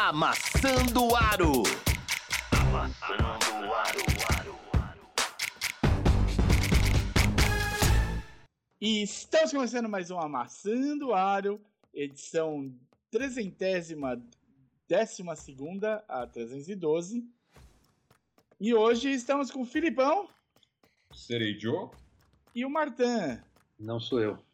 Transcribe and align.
Amassando 0.00 1.08
o 1.08 1.16
Aro. 1.16 1.64
Amassando 2.52 3.66
o 3.66 3.74
Aro. 3.74 4.58
E 8.80 9.02
estamos 9.02 9.50
começando 9.50 9.88
mais 9.88 10.12
um 10.12 10.20
Amassando 10.20 11.12
Aro, 11.12 11.60
edição 11.92 12.72
trezentésima, 13.10 14.22
décima 14.86 15.34
segunda 15.34 16.04
a 16.06 16.24
312. 16.28 17.28
E 18.60 18.72
hoje 18.72 19.10
estamos 19.10 19.50
com 19.50 19.62
o 19.62 19.66
Filipão 19.66 20.28
Serei 21.12 21.58
Joe? 21.58 21.90
e 22.54 22.64
o 22.64 22.70
Martan 22.70 23.42
Não 23.76 23.98
sou 23.98 24.20
eu. 24.20 24.47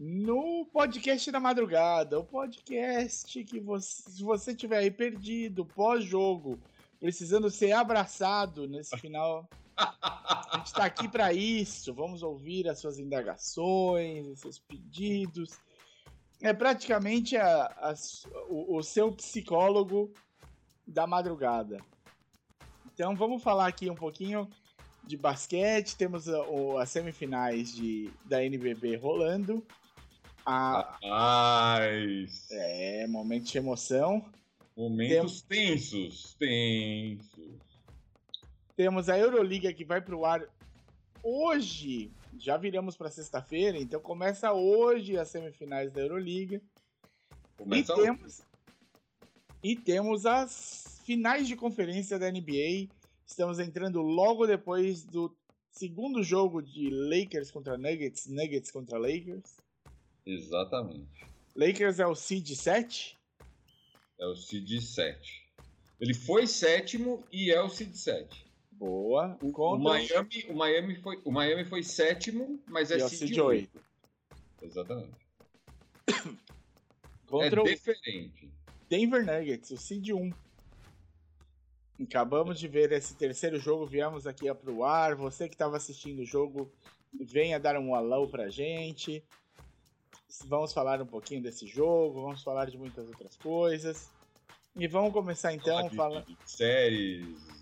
No 0.00 0.64
podcast 0.66 1.28
da 1.32 1.40
madrugada, 1.40 2.20
o 2.20 2.24
podcast 2.24 3.42
que 3.42 3.58
você, 3.58 4.10
se 4.12 4.22
você 4.22 4.54
tiver 4.54 4.78
aí 4.78 4.90
perdido, 4.92 5.64
pós-jogo, 5.66 6.56
precisando 7.00 7.50
ser 7.50 7.72
abraçado 7.72 8.68
nesse 8.68 8.96
final, 8.98 9.48
a 9.76 10.52
gente 10.58 10.72
tá 10.72 10.84
aqui 10.84 11.08
para 11.08 11.32
isso. 11.32 11.92
Vamos 11.92 12.22
ouvir 12.22 12.68
as 12.68 12.78
suas 12.78 12.98
indagações, 13.00 14.26
os 14.28 14.38
seus 14.40 14.58
pedidos. 14.60 15.58
É 16.40 16.52
praticamente 16.52 17.36
a- 17.36 17.66
a 17.80 17.94
o, 18.48 18.76
o 18.76 18.82
seu 18.84 19.10
psicólogo 19.10 20.12
da 20.86 21.06
madrugada. 21.08 21.78
Então 22.94 23.16
vamos 23.16 23.42
falar 23.42 23.66
aqui 23.66 23.90
um 23.90 23.94
pouquinho 23.96 24.48
de 25.04 25.16
basquete. 25.16 25.96
Temos 25.96 26.28
a- 26.28 26.42
o- 26.48 26.78
as 26.78 26.88
semifinais 26.90 27.72
de, 27.74 28.10
da 28.24 28.44
NBB 28.44 28.94
rolando. 28.96 29.64
A, 30.50 30.96
Rapaz! 31.02 32.48
é, 32.50 33.06
momento 33.06 33.44
de 33.44 33.58
emoção. 33.58 34.24
Momentos 34.74 35.42
tensos, 35.42 36.34
tensos. 36.38 37.60
Temos 38.74 39.10
a 39.10 39.18
Euroliga 39.18 39.70
que 39.74 39.84
vai 39.84 40.00
pro 40.00 40.24
ar 40.24 40.48
hoje. 41.22 42.10
Já 42.38 42.56
viramos 42.56 42.96
para 42.96 43.10
sexta-feira, 43.10 43.76
então 43.76 44.00
começa 44.00 44.50
hoje 44.50 45.18
as 45.18 45.28
semifinais 45.28 45.92
da 45.92 46.00
Euroliga. 46.00 46.62
Começa 47.58 47.92
e 47.92 47.96
temos 47.96 48.42
e 49.62 49.76
temos 49.76 50.24
as 50.24 50.98
finais 51.04 51.46
de 51.46 51.56
conferência 51.56 52.18
da 52.18 52.30
NBA. 52.30 52.88
Estamos 53.26 53.58
entrando 53.58 54.00
logo 54.00 54.46
depois 54.46 55.04
do 55.04 55.36
segundo 55.70 56.22
jogo 56.22 56.62
de 56.62 56.88
Lakers 56.88 57.50
contra 57.50 57.76
Nuggets, 57.76 58.26
Nuggets 58.28 58.70
contra 58.70 58.96
Lakers. 58.96 59.67
Exatamente. 60.28 61.26
Lakers 61.56 61.98
é 61.98 62.06
o 62.06 62.14
seed 62.14 62.54
7. 62.54 63.18
É 64.18 64.26
o 64.26 64.34
Cid 64.34 64.80
7. 64.80 65.48
Ele 66.00 66.12
foi 66.12 66.46
sétimo 66.46 67.24
e 67.32 67.52
é 67.52 67.62
o 67.62 67.68
Cid 67.68 67.96
7. 67.96 68.46
Boa. 68.72 69.38
O, 69.40 69.76
Miami, 69.76 70.46
o, 70.48 70.54
Miami 70.54 70.96
foi, 70.96 71.20
o 71.24 71.30
Miami 71.30 71.64
foi 71.64 71.82
sétimo, 71.82 72.60
mas 72.66 72.90
é 72.90 72.98
e 72.98 73.02
é 73.02 73.08
seed 73.08 73.38
8. 73.38 73.42
8. 73.42 73.84
Exatamente. 74.62 75.16
Contra 77.26 77.60
é 77.60 77.62
o 77.62 77.64
diferente. 77.64 78.50
Denver 78.88 79.24
Nuggets, 79.24 79.70
o 79.70 79.76
seed 79.76 80.10
1. 80.10 80.32
Acabamos 82.02 82.58
de 82.58 82.68
ver 82.68 82.92
esse 82.92 83.14
terceiro 83.16 83.58
jogo, 83.58 83.86
viemos 83.86 84.26
aqui 84.26 84.52
pro 84.54 84.84
ar. 84.84 85.14
Você 85.16 85.48
que 85.48 85.54
estava 85.54 85.76
assistindo 85.76 86.20
o 86.20 86.26
jogo, 86.26 86.72
venha 87.12 87.58
dar 87.58 87.76
um 87.76 87.94
alô 87.94 88.28
pra 88.28 88.48
gente. 88.48 89.22
Vamos 90.46 90.72
falar 90.72 91.00
um 91.00 91.06
pouquinho 91.06 91.42
desse 91.42 91.66
jogo, 91.66 92.22
vamos 92.22 92.42
falar 92.42 92.66
de 92.70 92.76
muitas 92.76 93.08
outras 93.08 93.36
coisas. 93.36 94.10
E 94.76 94.86
vamos 94.86 95.12
começar 95.12 95.52
então 95.52 95.88
falando. 95.90 96.26
Séries. 96.44 97.58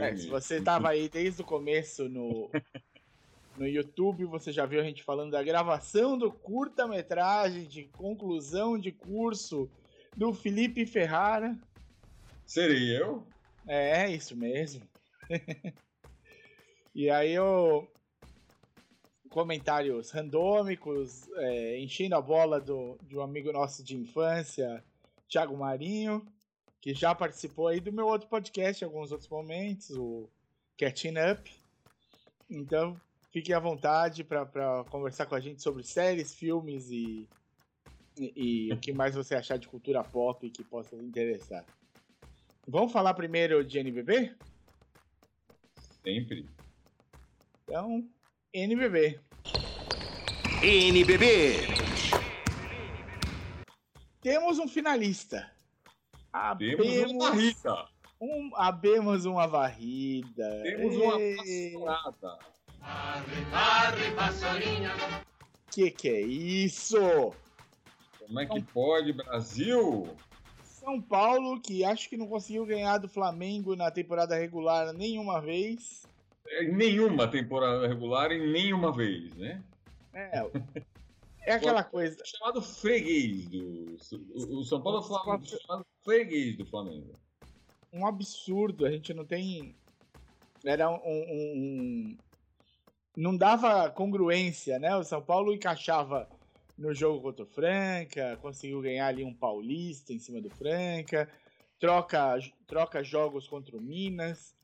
É, 0.00 0.16
se 0.16 0.28
você 0.28 0.58
estava 0.58 0.90
aí 0.90 1.08
desde 1.08 1.40
o 1.42 1.44
começo 1.44 2.08
no, 2.08 2.50
no 3.56 3.66
YouTube, 3.66 4.24
você 4.24 4.52
já 4.52 4.66
viu 4.66 4.80
a 4.80 4.84
gente 4.84 5.02
falando 5.02 5.32
da 5.32 5.42
gravação 5.42 6.16
do 6.16 6.30
curta-metragem 6.30 7.64
de 7.64 7.84
conclusão 7.84 8.78
de 8.78 8.92
curso 8.92 9.68
do 10.16 10.32
Felipe 10.32 10.86
Ferrara. 10.86 11.56
Serei 12.46 12.96
eu? 12.98 13.26
É, 13.66 14.10
isso 14.10 14.36
mesmo. 14.36 14.86
e 16.94 17.10
aí 17.10 17.32
eu. 17.32 17.90
Comentários 19.38 20.10
randômicos, 20.10 21.28
é, 21.36 21.78
enchendo 21.78 22.16
a 22.16 22.20
bola 22.20 22.60
do, 22.60 22.98
de 23.04 23.16
um 23.16 23.22
amigo 23.22 23.52
nosso 23.52 23.84
de 23.84 23.96
infância, 23.96 24.82
Thiago 25.28 25.56
Marinho, 25.56 26.26
que 26.80 26.92
já 26.92 27.14
participou 27.14 27.68
aí 27.68 27.78
do 27.78 27.92
meu 27.92 28.08
outro 28.08 28.28
podcast 28.28 28.82
em 28.82 28.86
alguns 28.86 29.12
outros 29.12 29.30
momentos, 29.30 29.90
o 29.90 30.28
Catching 30.76 31.14
Up. 31.30 31.54
Então, 32.50 33.00
fiquem 33.30 33.54
à 33.54 33.60
vontade 33.60 34.24
para 34.24 34.84
conversar 34.90 35.26
com 35.26 35.36
a 35.36 35.40
gente 35.40 35.62
sobre 35.62 35.84
séries, 35.84 36.34
filmes 36.34 36.90
e, 36.90 37.28
e, 38.18 38.32
e 38.68 38.72
o 38.72 38.76
que 38.76 38.92
mais 38.92 39.14
você 39.14 39.36
achar 39.36 39.56
de 39.56 39.68
cultura 39.68 40.02
pop 40.02 40.50
que 40.50 40.64
possa 40.64 40.96
interessar. 40.96 41.64
Vamos 42.66 42.90
falar 42.90 43.14
primeiro 43.14 43.64
de 43.64 43.78
NBB? 43.78 44.34
Sempre. 46.02 46.44
Então, 47.62 48.04
NBB. 48.52 49.27
NBB. 50.60 51.68
Temos 54.20 54.58
um 54.58 54.66
finalista. 54.66 55.48
Abemos, 56.32 57.12
uma 57.12 57.30
barriga. 57.30 57.86
um, 58.20 58.50
abemos 58.56 59.24
uma 59.24 59.46
varrida. 59.46 60.60
Temos 60.64 60.96
uma 60.96 61.20
Ê, 61.20 61.78
passada. 61.84 62.38
Que 65.70 65.92
que 65.92 66.08
é 66.08 66.20
isso? 66.22 67.32
Como 68.18 68.40
é 68.40 68.46
que 68.46 68.60
pode, 68.60 69.12
Brasil? 69.12 70.08
São 70.64 71.00
Paulo, 71.00 71.60
que 71.60 71.84
acho 71.84 72.08
que 72.08 72.16
não 72.16 72.26
conseguiu 72.26 72.66
ganhar 72.66 72.98
do 72.98 73.08
Flamengo 73.08 73.76
na 73.76 73.92
temporada 73.92 74.34
regular 74.34 74.92
nenhuma 74.92 75.40
vez. 75.40 76.04
Em 76.60 76.72
nenhuma 76.72 77.28
temporada 77.28 77.86
regular, 77.86 78.32
em 78.32 78.50
nenhuma 78.50 78.90
vez, 78.90 79.32
né? 79.36 79.62
É, 80.18 80.42
é 81.46 81.52
aquela 81.52 81.84
coisa. 81.84 82.16
Chamado 82.24 82.60
freguês 82.60 83.46
do. 83.48 83.96
O 84.34 84.64
São 84.64 84.80
Paulo 84.82 85.02
Flamengo, 85.02 85.46
chamado 85.46 85.86
freguês 86.02 86.56
do 86.56 86.66
Flamengo. 86.66 87.12
um 87.92 88.06
absurdo. 88.06 88.84
A 88.84 88.90
gente 88.90 89.14
não 89.14 89.24
tem. 89.24 89.74
Era 90.64 90.90
um, 90.90 90.96
um- 90.96 91.56
um- 91.56 92.18
Não 93.16 93.36
dava 93.36 93.90
congruência, 93.90 94.78
né? 94.78 94.94
O 94.96 95.02
São 95.04 95.22
Paulo 95.22 95.52
encaixava 95.54 96.28
no 96.76 96.94
jogo 96.94 97.20
contra 97.20 97.44
o 97.44 97.48
Franca, 97.48 98.36
conseguiu 98.40 98.80
ganhar 98.80 99.06
ali 99.08 99.24
um 99.24 99.34
paulista 99.34 100.12
em 100.12 100.18
cima 100.20 100.40
do 100.40 100.48
Franca, 100.50 101.28
troca, 101.80 102.38
troca 102.66 103.02
jogos 103.02 103.48
contra 103.48 103.76
o 103.76 103.80
Minas. 103.80 104.54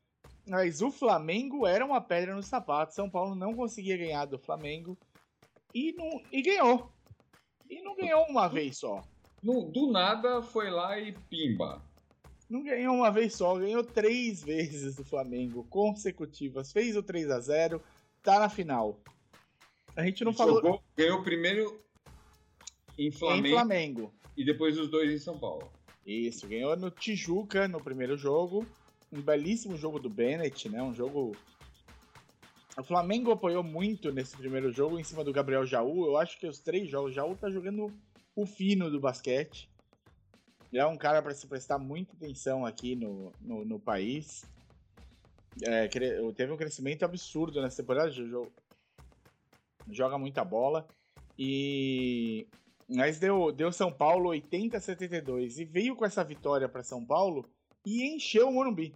Mas 0.47 0.81
o 0.81 0.91
Flamengo 0.91 1.65
era 1.65 1.83
uma 1.85 1.99
pedra 1.99 2.33
no 2.35 2.43
sapato. 2.43 2.93
São 2.93 3.09
Paulo 3.09 3.35
não 3.35 3.53
conseguia 3.53 3.97
ganhar 3.97 4.25
do 4.25 4.37
Flamengo 4.37 4.97
e, 5.75 5.93
não, 5.93 6.21
e 6.31 6.41
ganhou. 6.41 6.91
E 7.69 7.81
não 7.81 7.95
ganhou 7.95 8.23
uma 8.29 8.47
vez 8.47 8.77
só. 8.77 9.03
No- 9.43 9.65
do 9.71 9.91
nada 9.91 10.41
foi 10.41 10.69
lá 10.71 10.97
e 10.99 11.11
pimba. 11.29 11.81
Não 12.49 12.63
ganhou 12.63 12.95
uma 12.95 13.11
vez 13.11 13.33
só, 13.35 13.55
ganhou 13.57 13.83
três 13.83 14.43
vezes 14.43 14.95
do 14.95 15.03
Flamengo 15.03 15.63
consecutivas. 15.69 16.71
Fez 16.71 16.95
o 16.95 17.03
3 17.03 17.29
a 17.29 17.39
0 17.39 17.81
tá 18.23 18.39
na 18.39 18.49
final. 18.49 18.99
A 19.95 20.03
gente 20.03 20.23
não 20.23 20.33
falou 20.33 20.55
Jogou- 20.61 20.83
ganhou 20.95 21.23
primeiro 21.23 21.79
em 22.97 23.11
Flamengo, 23.11 23.47
em 23.47 23.51
Flamengo. 23.51 24.13
e 24.37 24.45
depois 24.45 24.77
os 24.77 24.89
dois 24.89 25.11
em 25.11 25.17
São 25.19 25.37
Paulo. 25.37 25.71
Isso, 26.05 26.47
ganhou 26.47 26.75
no 26.75 26.91
Tijuca 26.91 27.67
no 27.67 27.83
primeiro 27.83 28.15
jogo. 28.15 28.65
Um 29.11 29.21
belíssimo 29.21 29.75
jogo 29.77 29.99
do 29.99 30.09
Bennett, 30.09 30.69
né? 30.69 30.81
Um 30.83 30.93
jogo. 30.93 31.35
O 32.77 32.83
Flamengo 32.83 33.31
apoiou 33.31 33.63
muito 33.63 34.11
nesse 34.11 34.35
primeiro 34.35 34.71
jogo 34.71 34.99
em 34.99 35.03
cima 35.03 35.23
do 35.23 35.31
Gabriel 35.31 35.65
Jaú. 35.65 36.05
Eu 36.05 36.17
acho 36.17 36.37
que 36.37 36.47
os 36.47 36.59
três 36.59 36.89
jogos, 36.89 37.11
o 37.11 37.13
Jaú 37.13 37.35
tá 37.35 37.49
jogando 37.49 37.91
o 38.35 38.45
fino 38.45 38.91
do 38.91 38.99
basquete. 38.99 39.69
Ele 40.71 40.81
é 40.81 40.85
um 40.85 40.97
cara 40.97 41.21
para 41.21 41.33
se 41.33 41.47
prestar 41.47 41.77
muita 41.79 42.13
atenção 42.13 42.65
aqui 42.65 42.95
no, 42.95 43.31
no, 43.39 43.63
no 43.63 43.79
país. 43.79 44.43
É, 45.63 45.87
teve 45.87 46.51
um 46.51 46.57
crescimento 46.57 47.03
absurdo 47.05 47.61
nessa 47.61 47.77
temporada. 47.81 48.09
jo- 48.11 48.51
Joga 49.89 50.17
muita 50.17 50.43
bola. 50.43 50.85
E 51.39 52.47
mas 52.89 53.17
deu, 53.19 53.51
deu 53.51 53.71
São 53.71 53.91
Paulo 53.91 54.29
80 54.29 54.77
a 54.77 54.79
72 54.81 55.59
e 55.59 55.65
veio 55.65 55.95
com 55.95 56.05
essa 56.05 56.23
vitória 56.23 56.69
para 56.69 56.83
São 56.83 57.03
Paulo 57.03 57.49
e 57.85 58.03
encheu 58.15 58.47
o 58.49 58.53
Morumbi. 58.53 58.93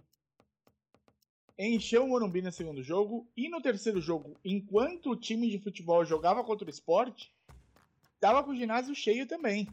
Encheu 1.62 2.04
o 2.04 2.08
Morumbi 2.08 2.40
no 2.40 2.50
segundo 2.50 2.82
jogo 2.82 3.28
e 3.36 3.46
no 3.46 3.60
terceiro 3.60 4.00
jogo, 4.00 4.34
enquanto 4.42 5.10
o 5.10 5.16
time 5.16 5.50
de 5.50 5.58
futebol 5.58 6.02
jogava 6.06 6.42
contra 6.42 6.66
o 6.66 6.70
esporte, 6.70 7.30
tava 8.18 8.42
com 8.42 8.52
o 8.52 8.56
ginásio 8.56 8.94
cheio 8.94 9.26
também. 9.26 9.68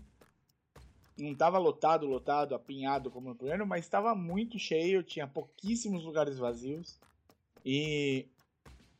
Não 1.18 1.34
tava 1.34 1.57
lotado, 1.57 2.06
lotado, 2.06 2.54
apinhado 2.54 3.10
como 3.10 3.30
no 3.30 3.36
primeiro, 3.36 3.66
mas 3.66 3.86
estava 3.86 4.13
muito 4.13 4.60
cheio, 4.60 5.01
tinha 5.01 5.25
pouquíssimos 5.25 6.04
lugares 6.04 6.38
vazios. 6.38 7.00
E 7.63 8.25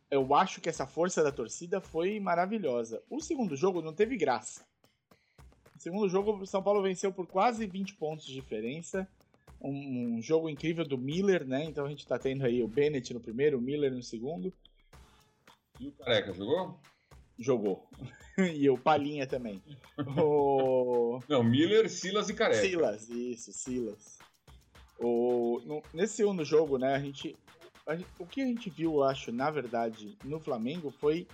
eu 0.10 0.34
acho 0.34 0.62
que 0.62 0.70
essa 0.70 0.88
força 0.88 1.22
da 1.22 1.32
torcida 1.32 1.82
foi 1.82 2.22
maravilhosa. 2.22 3.04
O 3.10 3.20
segundo 3.20 3.54
jogo 3.58 3.82
não 3.82 3.92
teve 3.92 4.16
graça. 4.16 4.66
No 5.76 5.82
segundo 5.82 6.08
jogo, 6.08 6.38
o 6.38 6.48
São 6.48 6.64
Paulo 6.64 6.82
venceu 6.82 7.12
por 7.12 7.28
quase 7.28 7.68
20 7.68 7.96
pontos 7.96 8.26
de 8.26 8.34
diferença. 8.34 9.06
Um, 9.62 10.18
um 10.18 10.22
jogo 10.22 10.50
incrível 10.50 10.86
do 10.86 10.98
Miller, 10.98 11.46
né? 11.46 11.64
Então 11.64 11.86
a 11.86 11.90
gente 11.90 12.06
tá 12.06 12.18
tendo 12.20 12.46
aí 12.46 12.62
o 12.64 12.68
Bennett 12.68 13.14
no 13.14 13.20
primeiro, 13.20 13.58
o 13.58 13.62
Miller 13.62 13.92
no 13.92 14.04
segundo. 14.04 14.54
E 15.80 15.88
o 15.88 15.92
Careca 15.94 16.34
jogou? 16.34 16.80
Jogou. 17.40 17.88
e 18.38 18.70
o 18.70 18.78
Palinha 18.78 19.26
também. 19.28 19.62
o... 20.18 21.20
Não, 21.30 21.44
Miller, 21.44 21.90
Silas 21.90 22.30
e 22.30 22.34
Careca. 22.34 22.62
Silas, 22.62 23.10
isso, 23.10 23.52
Silas. 23.52 24.18
O... 25.00 25.62
no- 25.66 25.84
Nesse 25.94 26.16
segundo 26.18 26.44
jogo, 26.44 26.78
né, 26.78 26.94
a 26.96 27.00
gente... 27.00 27.36
a 27.86 27.96
gente- 27.96 28.10
O 28.20 28.26
que 28.26 28.42
a 28.42 28.46
gente 28.46 28.70
viu, 28.70 28.94
eu 28.96 29.04
acho, 29.04 29.32
na 29.32 29.50
verdade, 29.52 30.18
no 30.24 30.40
Flamengo 30.40 30.92
foi... 30.92 31.28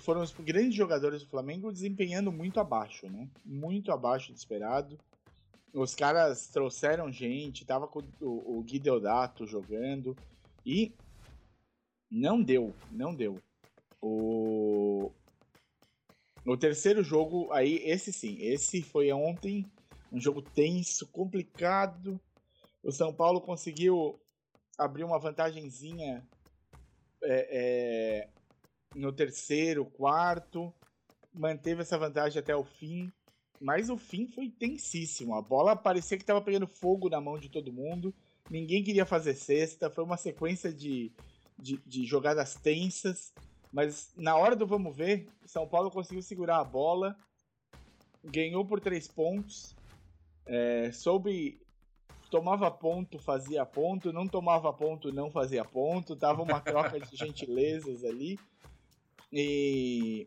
Foram 0.00 0.22
os 0.22 0.32
grandes 0.32 0.74
jogadores 0.74 1.22
do 1.22 1.28
Flamengo 1.28 1.72
desempenhando 1.72 2.32
muito 2.32 2.58
abaixo, 2.58 3.08
né? 3.08 3.28
Muito 3.44 3.92
abaixo 3.92 4.32
do 4.32 4.36
esperado. 4.36 4.98
Os 5.74 5.92
caras 5.92 6.46
trouxeram 6.46 7.10
gente, 7.10 7.64
tava 7.64 7.88
com 7.88 8.00
o, 8.20 8.58
o 8.58 8.62
Gui 8.62 8.78
Deodato 8.78 9.44
jogando 9.44 10.16
e 10.64 10.94
não 12.08 12.40
deu, 12.40 12.72
não 12.92 13.12
deu. 13.12 13.40
O, 14.00 15.10
o 16.46 16.56
terceiro 16.56 17.02
jogo, 17.02 17.50
aí, 17.52 17.82
esse 17.84 18.12
sim, 18.12 18.36
esse 18.40 18.82
foi 18.82 19.10
ontem, 19.12 19.66
um 20.12 20.20
jogo 20.20 20.40
tenso, 20.40 21.08
complicado. 21.08 22.20
O 22.80 22.92
São 22.92 23.12
Paulo 23.12 23.40
conseguiu 23.40 24.20
abrir 24.78 25.02
uma 25.02 25.18
vantagenzinha 25.18 26.24
é, 27.20 27.48
é, 27.50 28.28
no 28.94 29.12
terceiro, 29.12 29.84
quarto, 29.86 30.72
manteve 31.32 31.82
essa 31.82 31.98
vantagem 31.98 32.38
até 32.38 32.54
o 32.54 32.62
fim, 32.62 33.12
mas 33.60 33.88
o 33.88 33.96
fim 33.96 34.26
foi 34.26 34.50
tensíssimo. 34.50 35.34
A 35.34 35.42
bola 35.42 35.76
parecia 35.76 36.16
que 36.16 36.22
estava 36.22 36.40
pegando 36.40 36.66
fogo 36.66 37.08
na 37.08 37.20
mão 37.20 37.38
de 37.38 37.48
todo 37.48 37.72
mundo, 37.72 38.14
ninguém 38.50 38.82
queria 38.82 39.06
fazer 39.06 39.34
cesta, 39.34 39.90
foi 39.90 40.04
uma 40.04 40.16
sequência 40.16 40.72
de, 40.72 41.12
de, 41.58 41.78
de 41.86 42.04
jogadas 42.04 42.54
tensas. 42.54 43.32
Mas 43.72 44.12
na 44.16 44.36
hora 44.36 44.54
do 44.54 44.66
vamos 44.66 44.96
ver, 44.96 45.26
São 45.44 45.66
Paulo 45.66 45.90
conseguiu 45.90 46.22
segurar 46.22 46.58
a 46.58 46.64
bola, 46.64 47.16
ganhou 48.22 48.64
por 48.64 48.80
três 48.80 49.08
pontos, 49.08 49.74
é, 50.46 50.90
soube. 50.92 51.60
Tomava 52.30 52.68
ponto, 52.68 53.16
fazia 53.18 53.64
ponto, 53.64 54.12
não 54.12 54.26
tomava 54.26 54.72
ponto, 54.72 55.12
não 55.12 55.30
fazia 55.30 55.64
ponto, 55.64 56.16
tava 56.16 56.42
uma 56.42 56.58
troca 56.60 56.98
de 56.98 57.14
gentilezas 57.16 58.04
ali. 58.04 58.40
E 59.32 60.26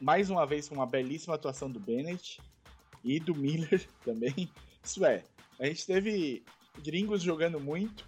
mais 0.00 0.30
uma 0.30 0.46
vez 0.46 0.70
uma 0.70 0.86
belíssima 0.86 1.34
atuação 1.34 1.70
do 1.70 1.80
Bennett 1.80 2.40
e 3.04 3.20
do 3.20 3.34
Miller 3.34 3.86
também. 4.04 4.50
Isso 4.82 5.04
é, 5.04 5.24
a 5.58 5.66
gente 5.66 5.86
teve 5.86 6.44
gringos 6.82 7.22
jogando 7.22 7.60
muito, 7.60 8.04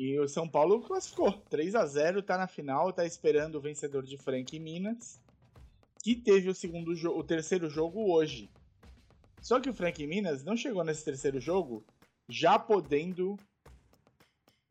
e 0.00 0.18
o 0.18 0.26
São 0.26 0.48
Paulo 0.48 0.80
classificou. 0.80 1.30
3 1.50 1.74
a 1.74 1.84
0 1.84 2.22
tá 2.22 2.38
na 2.38 2.46
final, 2.46 2.90
tá 2.90 3.04
esperando 3.04 3.56
o 3.56 3.60
vencedor 3.60 4.02
de 4.02 4.16
Franca 4.16 4.56
e 4.56 4.58
Minas. 4.58 5.20
Que 6.02 6.16
teve 6.16 6.48
o 6.48 6.54
segundo 6.54 6.90
o 7.14 7.22
terceiro 7.22 7.68
jogo 7.68 8.10
hoje. 8.10 8.50
Só 9.42 9.60
que 9.60 9.68
o 9.68 9.74
Franca 9.74 10.02
e 10.02 10.06
Minas 10.06 10.42
não 10.42 10.56
chegou 10.56 10.82
nesse 10.82 11.04
terceiro 11.04 11.38
jogo 11.38 11.84
já 12.26 12.58
podendo 12.58 13.36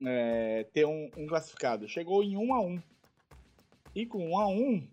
é, 0.04 0.64
ter 0.74 0.88
um, 0.88 1.12
um 1.16 1.28
classificado. 1.28 1.88
Chegou 1.88 2.24
em 2.24 2.36
1 2.36 2.52
a 2.52 2.62
1 2.62 2.82
E 3.94 4.08
com 4.08 4.32
1 4.32 4.40
a 4.40 4.48
1 4.48 4.88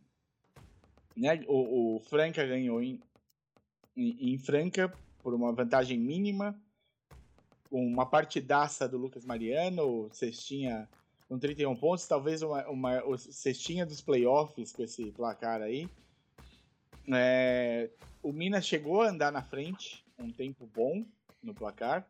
né, 1.16 1.42
o, 1.48 1.96
o 1.96 2.00
Franca 2.00 2.44
ganhou 2.44 2.82
em, 2.82 3.00
em, 3.96 4.34
em 4.34 4.38
Franca 4.38 4.92
por 5.22 5.34
uma 5.34 5.52
vantagem 5.52 5.98
mínima 5.98 6.58
uma 7.70 8.06
partidaça 8.06 8.88
do 8.88 8.96
Lucas 8.96 9.24
Mariano, 9.24 10.08
cestinha 10.12 10.88
com 11.28 11.38
31 11.38 11.74
pontos, 11.76 12.06
talvez 12.06 12.42
uma, 12.42 12.66
uma 12.68 13.04
o 13.04 13.18
cestinha 13.18 13.84
dos 13.84 14.00
playoffs 14.00 14.72
com 14.72 14.82
esse 14.82 15.10
placar 15.10 15.60
aí. 15.60 15.88
É, 17.12 17.90
o 18.22 18.32
Minas 18.32 18.66
chegou 18.66 19.02
a 19.02 19.08
andar 19.08 19.32
na 19.32 19.42
frente, 19.42 20.04
um 20.18 20.30
tempo 20.30 20.68
bom 20.72 21.04
no 21.42 21.52
placar, 21.52 22.06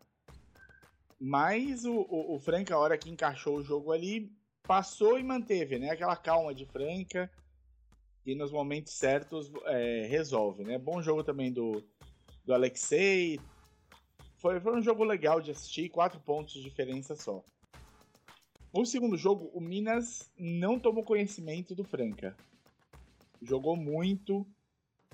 mas 1.19 1.85
o, 1.85 1.95
o, 1.95 2.35
o 2.35 2.39
Franca, 2.39 2.75
a 2.75 2.79
hora 2.79 2.99
que 2.99 3.11
encaixou 3.11 3.57
o 3.57 3.65
jogo 3.65 3.93
ali, 3.93 4.31
passou 4.63 5.19
e 5.19 5.23
manteve, 5.23 5.79
né? 5.79 5.91
Aquela 5.91 6.17
calma 6.17 6.55
de 6.55 6.67
Franca 6.67 7.31
e 8.27 8.35
nos 8.35 8.51
momentos 8.51 8.93
certos 8.93 9.51
é, 9.67 10.07
resolve, 10.09 10.65
né? 10.65 10.77
Bom 10.79 11.01
jogo 11.01 11.23
também 11.23 11.53
do, 11.53 11.83
do 12.45 12.53
Alexei, 12.53 13.39
foi, 14.39 14.61
foi 14.61 14.77
um 14.77 14.83
jogo 14.83 15.05
legal 15.05 15.41
de 15.41 15.53
assistir, 15.53 15.89
quatro 15.89 16.21
pontos 16.21 16.55
de 16.55 16.63
diferença 16.63 17.15
só. 17.15 17.43
O 18.73 18.85
segundo 18.85 19.17
jogo, 19.17 19.51
o 19.55 19.61
Minas 19.61 20.31
não 20.39 20.79
tomou 20.79 21.03
conhecimento 21.03 21.75
do 21.75 21.85
Franca. 21.85 22.37
Jogou 23.41 23.77
muito, 23.77 24.47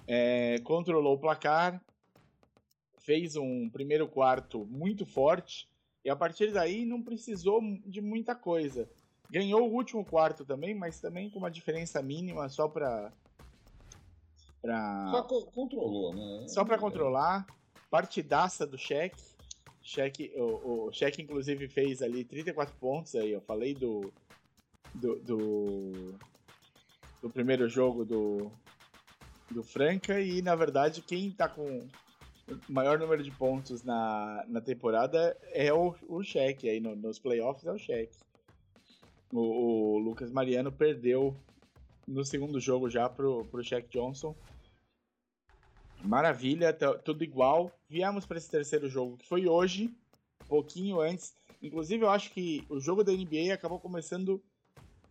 é, 0.06 0.58
controlou 0.64 1.14
o 1.14 1.18
placar, 1.18 1.80
fez 2.98 3.36
um 3.36 3.68
primeiro 3.68 4.08
quarto 4.08 4.64
muito 4.66 5.04
forte 5.04 5.68
e 6.04 6.10
a 6.10 6.16
partir 6.16 6.52
daí 6.52 6.84
não 6.84 7.02
precisou 7.02 7.60
de 7.86 8.00
muita 8.00 8.34
coisa. 8.34 8.88
Ganhou 9.32 9.62
o 9.66 9.72
último 9.74 10.04
quarto 10.04 10.44
também, 10.44 10.74
mas 10.74 11.00
também 11.00 11.30
com 11.30 11.38
uma 11.38 11.50
diferença 11.50 12.02
mínima 12.02 12.50
só 12.50 12.68
para 12.68 13.10
pra... 14.60 15.10
Só 15.10 15.22
co- 15.22 15.46
controlou, 15.46 16.12
né? 16.12 16.46
Só 16.48 16.64
para 16.66 16.76
controlar. 16.78 17.46
Partidaça 17.90 18.66
do 18.66 18.76
cheque. 18.76 19.22
Cheque, 19.82 20.30
o, 20.36 20.88
o 20.88 20.92
cheque 20.92 21.22
inclusive 21.22 21.66
fez 21.66 22.02
ali 22.02 22.24
34 22.24 22.74
pontos 22.78 23.14
aí, 23.14 23.32
eu 23.32 23.40
falei 23.40 23.74
do 23.74 24.12
do, 24.94 25.16
do 25.20 26.14
do 27.22 27.30
primeiro 27.30 27.68
jogo 27.68 28.04
do 28.04 28.52
do 29.50 29.62
Franca 29.64 30.20
e 30.20 30.40
na 30.42 30.54
verdade 30.54 31.02
quem 31.02 31.32
tá 31.32 31.48
com 31.48 31.88
o 32.48 32.72
maior 32.72 32.98
número 32.98 33.22
de 33.24 33.30
pontos 33.32 33.82
na, 33.82 34.44
na 34.46 34.60
temporada 34.60 35.36
é 35.52 35.72
o, 35.72 35.94
o 36.08 36.22
cheque 36.22 36.68
aí 36.68 36.78
no- 36.78 36.94
nos 36.94 37.18
playoffs 37.18 37.66
é 37.66 37.72
o 37.72 37.78
cheque. 37.78 38.16
O, 39.32 39.94
o 39.94 39.98
Lucas 39.98 40.30
Mariano 40.30 40.70
perdeu 40.70 41.34
no 42.06 42.24
segundo 42.24 42.60
jogo 42.60 42.90
já 42.90 43.08
pro 43.08 43.44
pro 43.46 43.64
Shaq 43.64 43.88
Johnson. 43.88 44.36
Maravilha, 46.04 46.72
tudo 46.72 47.24
igual. 47.24 47.70
Viemos 47.88 48.26
para 48.26 48.38
esse 48.38 48.50
terceiro 48.50 48.88
jogo, 48.88 49.16
que 49.16 49.26
foi 49.26 49.46
hoje, 49.46 49.94
pouquinho 50.48 51.00
antes. 51.00 51.34
Inclusive, 51.62 52.04
eu 52.04 52.10
acho 52.10 52.30
que 52.32 52.64
o 52.68 52.80
jogo 52.80 53.04
da 53.04 53.12
NBA 53.12 53.54
acabou 53.54 53.78
começando 53.78 54.42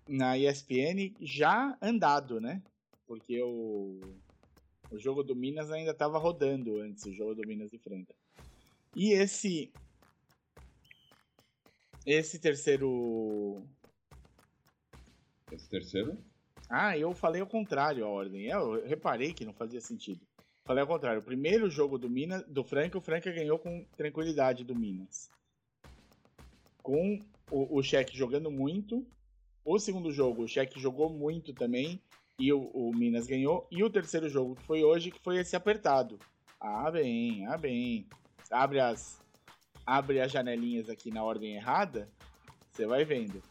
na 0.08 0.38
ESPN 0.38 1.14
já 1.22 1.78
andado, 1.82 2.42
né? 2.42 2.62
Porque 3.08 3.42
o, 3.42 4.02
o 4.92 5.00
jogo 5.00 5.24
do 5.24 5.36
Minas 5.36 5.72
ainda 5.72 5.92
estava 5.92 6.18
rodando 6.18 6.80
antes, 6.82 7.06
o 7.06 7.14
jogo 7.14 7.36
do 7.36 7.48
Minas 7.48 7.72
e 7.72 7.78
Franca. 7.78 8.14
E 8.96 9.14
esse. 9.14 9.72
Esse 12.06 12.40
terceiro. 12.40 13.64
Esse 15.52 15.70
terceiro? 15.70 16.18
Ah, 16.70 16.98
eu 16.98 17.14
falei 17.14 17.42
ao 17.42 17.48
contrário 17.48 18.06
a 18.06 18.10
ordem. 18.10 18.46
Eu 18.46 18.86
reparei 18.86 19.34
que 19.34 19.46
não 19.46 19.54
fazia 19.54 19.82
sentido. 19.82 20.22
Falei 20.64 20.82
ao 20.82 20.88
contrário. 20.88 21.20
O 21.20 21.24
primeiro 21.24 21.70
jogo 21.70 21.98
do 21.98 22.10
Minas, 22.10 22.44
do 22.48 22.64
Franca, 22.64 22.98
o 22.98 23.02
Franca 23.02 23.32
ganhou 23.32 23.60
com 23.60 23.86
tranquilidade 23.98 24.64
do 24.64 24.76
Minas. 24.76 25.30
Com 26.82 27.20
o, 27.50 27.78
o 27.78 27.84
Cheque 27.84 28.18
jogando 28.18 28.50
muito. 28.50 29.06
O 29.66 29.78
segundo 29.78 30.12
jogo, 30.12 30.44
o 30.44 30.48
Cheque 30.48 30.80
jogou 30.80 31.10
muito 31.10 31.54
também. 31.54 32.02
E 32.40 32.54
o, 32.54 32.62
o 32.70 32.96
Minas 32.96 33.28
ganhou. 33.28 33.68
E 33.70 33.84
o 33.84 33.90
terceiro 33.90 34.30
jogo, 34.30 34.56
que 34.56 34.64
foi 34.64 34.84
hoje, 34.84 35.12
que 35.12 35.20
foi 35.20 35.38
esse 35.38 35.56
apertado. 35.56 36.18
Ah, 36.60 36.90
bem, 36.90 37.46
ah, 37.48 37.58
bem. 37.58 38.08
Abre 38.50 38.80
as, 38.80 39.22
abre 39.86 40.22
as 40.22 40.32
janelinhas 40.32 40.90
aqui 40.90 41.12
na 41.12 41.24
ordem 41.24 41.56
errada. 41.56 42.10
Você 42.72 42.86
vai 42.86 43.04
vendo. 43.04 43.44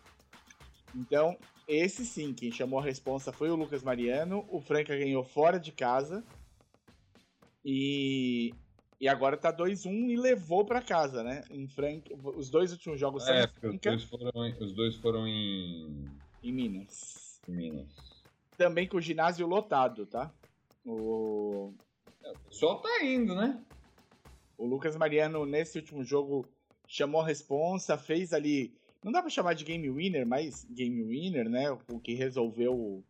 Então, 0.94 1.36
esse 1.70 2.04
sim, 2.04 2.34
quem 2.34 2.50
chamou 2.50 2.78
a 2.80 2.82
responsa 2.84 3.32
foi 3.32 3.50
o 3.50 3.56
Lucas 3.56 3.82
Mariano. 3.82 4.44
O 4.50 4.60
Franca 4.60 4.96
ganhou 4.96 5.22
fora 5.24 5.58
de 5.58 5.72
casa. 5.72 6.24
E, 7.64 8.54
e 9.00 9.08
agora 9.08 9.36
tá 9.36 9.52
2-1 9.52 10.10
e 10.10 10.16
levou 10.16 10.64
pra 10.64 10.80
casa, 10.82 11.22
né? 11.22 11.44
Em 11.50 11.66
Franca, 11.68 12.14
os 12.36 12.50
dois 12.50 12.72
últimos 12.72 12.98
jogos 12.98 13.24
são 13.24 13.34
É, 13.34 13.44
em 13.44 13.48
porque 13.48 13.66
os 13.68 13.72
Franca 13.72 13.90
dois 13.90 14.04
foram, 14.04 14.46
em- 14.46 14.56
os 14.64 14.72
dois 14.72 14.96
foram 14.96 15.26
em, 15.28 16.06
e 16.42 16.50
Minas. 16.52 17.40
em 17.48 17.52
Minas. 17.52 17.88
Também 18.56 18.86
com 18.88 18.96
o 18.96 19.00
ginásio 19.00 19.46
lotado, 19.46 20.06
tá? 20.06 20.32
O... 20.84 21.74
O 22.22 22.48
pessoal 22.48 22.80
tá 22.80 23.04
indo, 23.04 23.34
né? 23.34 23.62
o 24.58 24.66
Lucas 24.66 24.94
Mariano, 24.94 25.46
nesse 25.46 25.78
último 25.78 26.04
jogo, 26.04 26.46
chamou 26.86 27.22
a 27.22 27.26
responsa, 27.26 27.96
fez 27.96 28.34
ali. 28.34 28.78
Não 29.02 29.10
dá 29.10 29.20
pra 29.22 29.30
chamar 29.30 29.54
de 29.54 29.64
game 29.64 29.90
winner, 29.90 30.26
mas 30.26 30.64
game 30.70 31.02
winner, 31.02 31.48
né? 31.48 31.70
O 31.88 31.98
que 31.98 32.14
resolveu 32.14 32.74
o, 32.74 33.04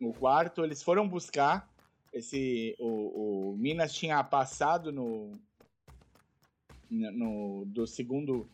o 0.00 0.12
quarto. 0.12 0.64
Eles 0.64 0.82
foram 0.82 1.08
buscar. 1.08 1.68
Esse, 2.12 2.74
o, 2.78 3.52
o 3.52 3.56
Minas 3.56 3.94
tinha 3.94 4.22
passado 4.24 4.92
no, 4.92 5.32
no 6.90 7.64
do 7.66 7.86
segundo 7.86 8.48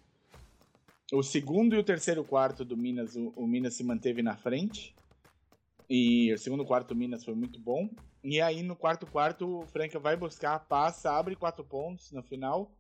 o 1.13 1.23
segundo 1.23 1.75
e 1.77 1.79
o 1.79 1.85
terceiro 1.85 2.25
quarto 2.25 2.65
do 2.65 2.77
Minas, 2.77 3.15
o, 3.15 3.33
o, 3.37 3.47
Minas 3.47 3.75
se 3.75 3.85
manteve 3.85 4.23
na 4.23 4.37
frente. 4.37 4.95
E 5.89 6.33
o 6.33 6.39
segundo 6.39 6.65
quarto 6.65 6.89
do 6.89 6.97
Minas 6.97 7.25
foi 7.25 7.35
muito 7.35 7.61
bom. 7.61 7.89
E 8.23 8.41
aí 8.41 8.63
no 8.63 8.75
quarto 8.75 9.07
quarto 9.07 9.61
o 9.61 9.67
Franca 9.67 9.99
vai 9.99 10.17
buscar, 10.17 10.59
passa, 10.61 11.13
abre 11.13 11.37
quatro 11.37 11.63
pontos 11.63 12.11
no 12.11 12.23
final. 12.23 12.71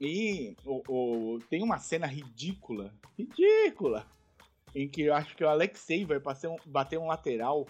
E 0.00 0.56
o, 0.64 0.82
o, 0.88 1.38
tem 1.50 1.62
uma 1.62 1.78
cena 1.78 2.06
ridícula, 2.06 2.94
ridícula, 3.18 4.06
em 4.74 4.88
que 4.88 5.02
eu 5.02 5.14
acho 5.14 5.36
que 5.36 5.44
o 5.44 5.48
Alexei 5.48 6.06
vai 6.06 6.18
um, 6.18 6.56
bater 6.64 6.98
um 6.98 7.08
lateral, 7.08 7.66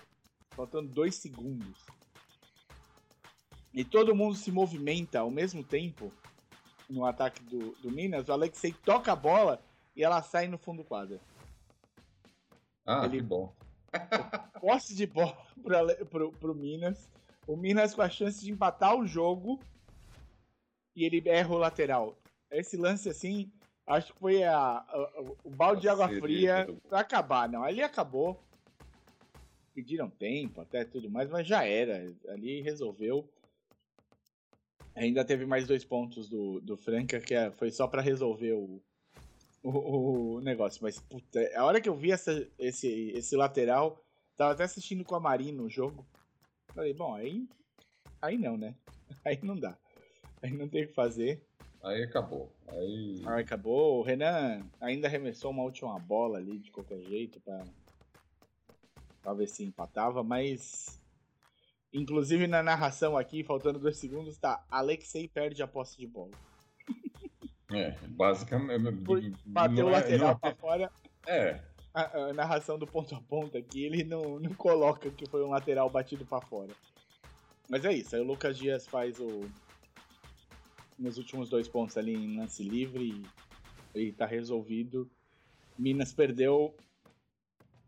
faltando 0.50 0.88
dois 0.88 1.16
segundos. 1.16 1.84
E 3.74 3.84
todo 3.84 4.14
mundo 4.14 4.36
se 4.36 4.52
movimenta 4.52 5.20
ao 5.20 5.30
mesmo 5.30 5.64
tempo 5.64 6.12
no 6.88 7.04
ataque 7.04 7.42
do, 7.44 7.72
do 7.76 7.90
Minas, 7.90 8.28
o 8.28 8.32
Alexei 8.32 8.72
toca 8.72 9.12
a 9.12 9.16
bola 9.16 9.62
e 9.96 10.02
ela 10.02 10.22
sai 10.22 10.48
no 10.48 10.58
fundo 10.58 10.82
do 10.82 10.88
quadro. 10.88 11.20
Ah, 12.84 13.04
Ele, 13.04 13.18
que 13.18 13.22
bom. 13.22 13.52
posse 14.60 14.94
de 14.94 15.06
bola 15.06 15.36
para 15.62 16.04
pro, 16.06 16.32
pro 16.32 16.54
Minas. 16.54 17.08
O 17.46 17.56
Minas 17.56 17.94
com 17.94 18.02
a 18.02 18.10
chance 18.10 18.44
de 18.44 18.50
empatar 18.50 18.96
o 18.96 19.06
jogo 19.06 19.60
e 20.94 21.04
ele 21.04 21.22
erra 21.28 21.54
o 21.54 21.58
lateral. 21.58 22.18
Esse 22.50 22.76
lance 22.76 23.08
assim, 23.08 23.50
acho 23.86 24.12
que 24.12 24.18
foi 24.18 24.42
a, 24.42 24.56
a 24.56 25.22
o 25.44 25.50
balde 25.50 25.82
de 25.82 25.88
água 25.88 26.08
fria 26.08 26.66
para 26.88 27.00
acabar. 27.00 27.48
Não, 27.48 27.62
ali 27.62 27.82
acabou. 27.82 28.42
Pediram 29.74 30.10
tempo, 30.10 30.60
até 30.60 30.84
tudo 30.84 31.10
mais, 31.10 31.30
mas 31.30 31.46
já 31.46 31.64
era. 31.64 32.12
Ali 32.28 32.60
resolveu. 32.60 33.28
Ainda 34.94 35.24
teve 35.24 35.46
mais 35.46 35.66
dois 35.66 35.84
pontos 35.84 36.28
do, 36.28 36.60
do 36.60 36.76
Franca, 36.76 37.20
que 37.20 37.34
é, 37.34 37.50
foi 37.52 37.70
só 37.70 37.86
para 37.86 38.02
resolver 38.02 38.52
o, 38.52 38.82
o, 39.62 40.34
o, 40.34 40.40
negócio. 40.40 40.82
Mas, 40.82 40.98
puta, 40.98 41.40
a 41.56 41.64
hora 41.64 41.80
que 41.80 41.88
eu 41.88 41.94
vi 41.94 42.10
essa, 42.10 42.46
esse, 42.58 43.12
esse 43.14 43.36
lateral, 43.36 44.02
tava 44.36 44.52
até 44.52 44.64
assistindo 44.64 45.04
com 45.04 45.14
a 45.14 45.20
Marinho 45.20 45.62
no 45.62 45.70
jogo. 45.70 46.04
Falei, 46.74 46.92
bom, 46.92 47.14
aí, 47.14 47.48
aí 48.20 48.36
não, 48.36 48.56
né? 48.56 48.74
Aí 49.24 49.38
não 49.42 49.56
dá. 49.56 49.76
Aí 50.42 50.52
não 50.52 50.68
tem 50.68 50.84
o 50.84 50.88
que 50.88 50.94
fazer. 50.94 51.42
Aí 51.82 52.02
acabou. 52.02 52.52
Aí... 52.68 53.22
aí 53.26 53.42
acabou. 53.42 53.98
O 53.98 54.02
Renan 54.02 54.62
ainda 54.80 55.08
arremessou 55.08 55.50
uma 55.50 55.62
última 55.62 55.98
bola 55.98 56.38
ali 56.38 56.58
de 56.58 56.70
qualquer 56.70 57.00
jeito 57.00 57.40
pra, 57.40 57.64
pra 59.22 59.34
ver 59.34 59.48
se 59.48 59.64
empatava, 59.64 60.22
mas 60.22 61.00
Inclusive 61.92 62.46
na 62.46 62.62
narração 62.62 63.16
aqui, 63.16 63.42
faltando 63.42 63.78
dois 63.78 63.96
segundos, 63.96 64.36
tá 64.38 64.64
Alexei 64.70 65.26
perde 65.26 65.62
a 65.62 65.66
posse 65.66 65.98
de 65.98 66.06
bola. 66.06 66.32
É, 67.72 67.96
basicamente. 68.08 68.82
bateu 69.46 69.86
o 69.86 69.90
é, 69.90 69.92
lateral 69.92 70.30
é, 70.32 70.34
pra 70.34 70.54
fora. 70.56 70.90
É. 71.24 71.60
A, 71.94 72.18
a, 72.18 72.32
narração 72.32 72.76
do 72.76 72.84
ponto 72.84 73.14
a 73.14 73.20
ponto 73.20 73.56
aqui, 73.56 73.84
ele 73.84 74.02
não, 74.02 74.40
não 74.40 74.52
coloca 74.54 75.08
que 75.08 75.24
foi 75.30 75.44
um 75.44 75.50
lateral 75.50 75.88
batido 75.88 76.26
para 76.26 76.44
fora. 76.44 76.72
Mas 77.68 77.84
é 77.84 77.92
isso, 77.92 78.16
aí 78.16 78.22
o 78.22 78.24
Lucas 78.24 78.58
Dias 78.58 78.88
faz 78.88 79.20
o. 79.20 79.48
Nos 81.00 81.16
últimos 81.16 81.48
dois 81.48 81.66
pontos 81.66 81.96
ali 81.96 82.14
em 82.14 82.36
lance 82.36 82.62
livre 82.62 83.24
e, 83.94 83.98
e 83.98 84.12
tá 84.12 84.26
resolvido. 84.26 85.10
Minas 85.78 86.12
perdeu. 86.12 86.74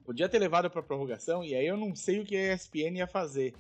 Podia 0.02 0.28
ter 0.28 0.38
levado 0.38 0.70
pra 0.70 0.82
prorrogação, 0.82 1.44
e 1.44 1.54
aí 1.54 1.66
eu 1.66 1.76
não 1.76 1.94
sei 1.94 2.20
o 2.20 2.24
que 2.24 2.34
a 2.34 2.54
ESPN 2.54 2.96
ia 2.96 3.06
fazer. 3.06 3.54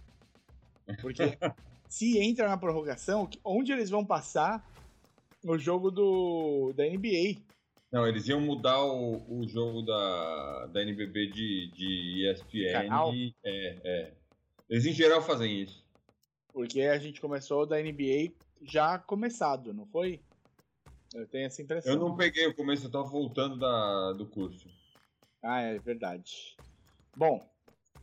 Porque 1.00 1.22
se 1.88 2.18
entra 2.18 2.48
na 2.48 2.56
prorrogação, 2.56 3.28
onde 3.44 3.70
eles 3.70 3.90
vão 3.90 4.04
passar 4.04 4.66
o 5.44 5.58
jogo 5.58 5.90
do, 5.90 6.72
da 6.74 6.84
NBA? 6.84 7.42
Não, 7.92 8.08
eles 8.08 8.26
iam 8.26 8.40
mudar 8.40 8.82
o, 8.82 9.22
o 9.28 9.46
jogo 9.46 9.82
da, 9.82 10.66
da 10.72 10.82
NBB 10.82 11.26
de, 11.26 11.70
de 11.72 12.26
ESPN. 12.26 12.72
Canal? 12.72 13.12
É, 13.44 13.76
é. 13.84 14.12
Eles 14.70 14.86
em 14.86 14.92
geral 14.92 15.20
fazem 15.20 15.60
isso. 15.60 15.84
Porque 16.50 16.80
a 16.80 16.98
gente 16.98 17.20
começou 17.20 17.66
da 17.66 17.80
NBA 17.80 18.32
já 18.62 18.98
começado, 18.98 19.72
não 19.72 19.86
foi? 19.86 20.20
Eu 21.14 21.26
tenho 21.26 21.46
essa 21.46 21.60
impressão. 21.60 21.92
Eu 21.92 21.98
não 21.98 22.16
peguei 22.16 22.46
o 22.46 22.54
começo, 22.54 22.86
eu 22.86 22.90
tava 22.90 23.04
voltando 23.04 23.56
da, 23.58 24.12
do 24.12 24.26
curso. 24.26 24.68
Ah, 25.42 25.60
é 25.60 25.78
verdade. 25.78 26.56
Bom, 27.16 27.46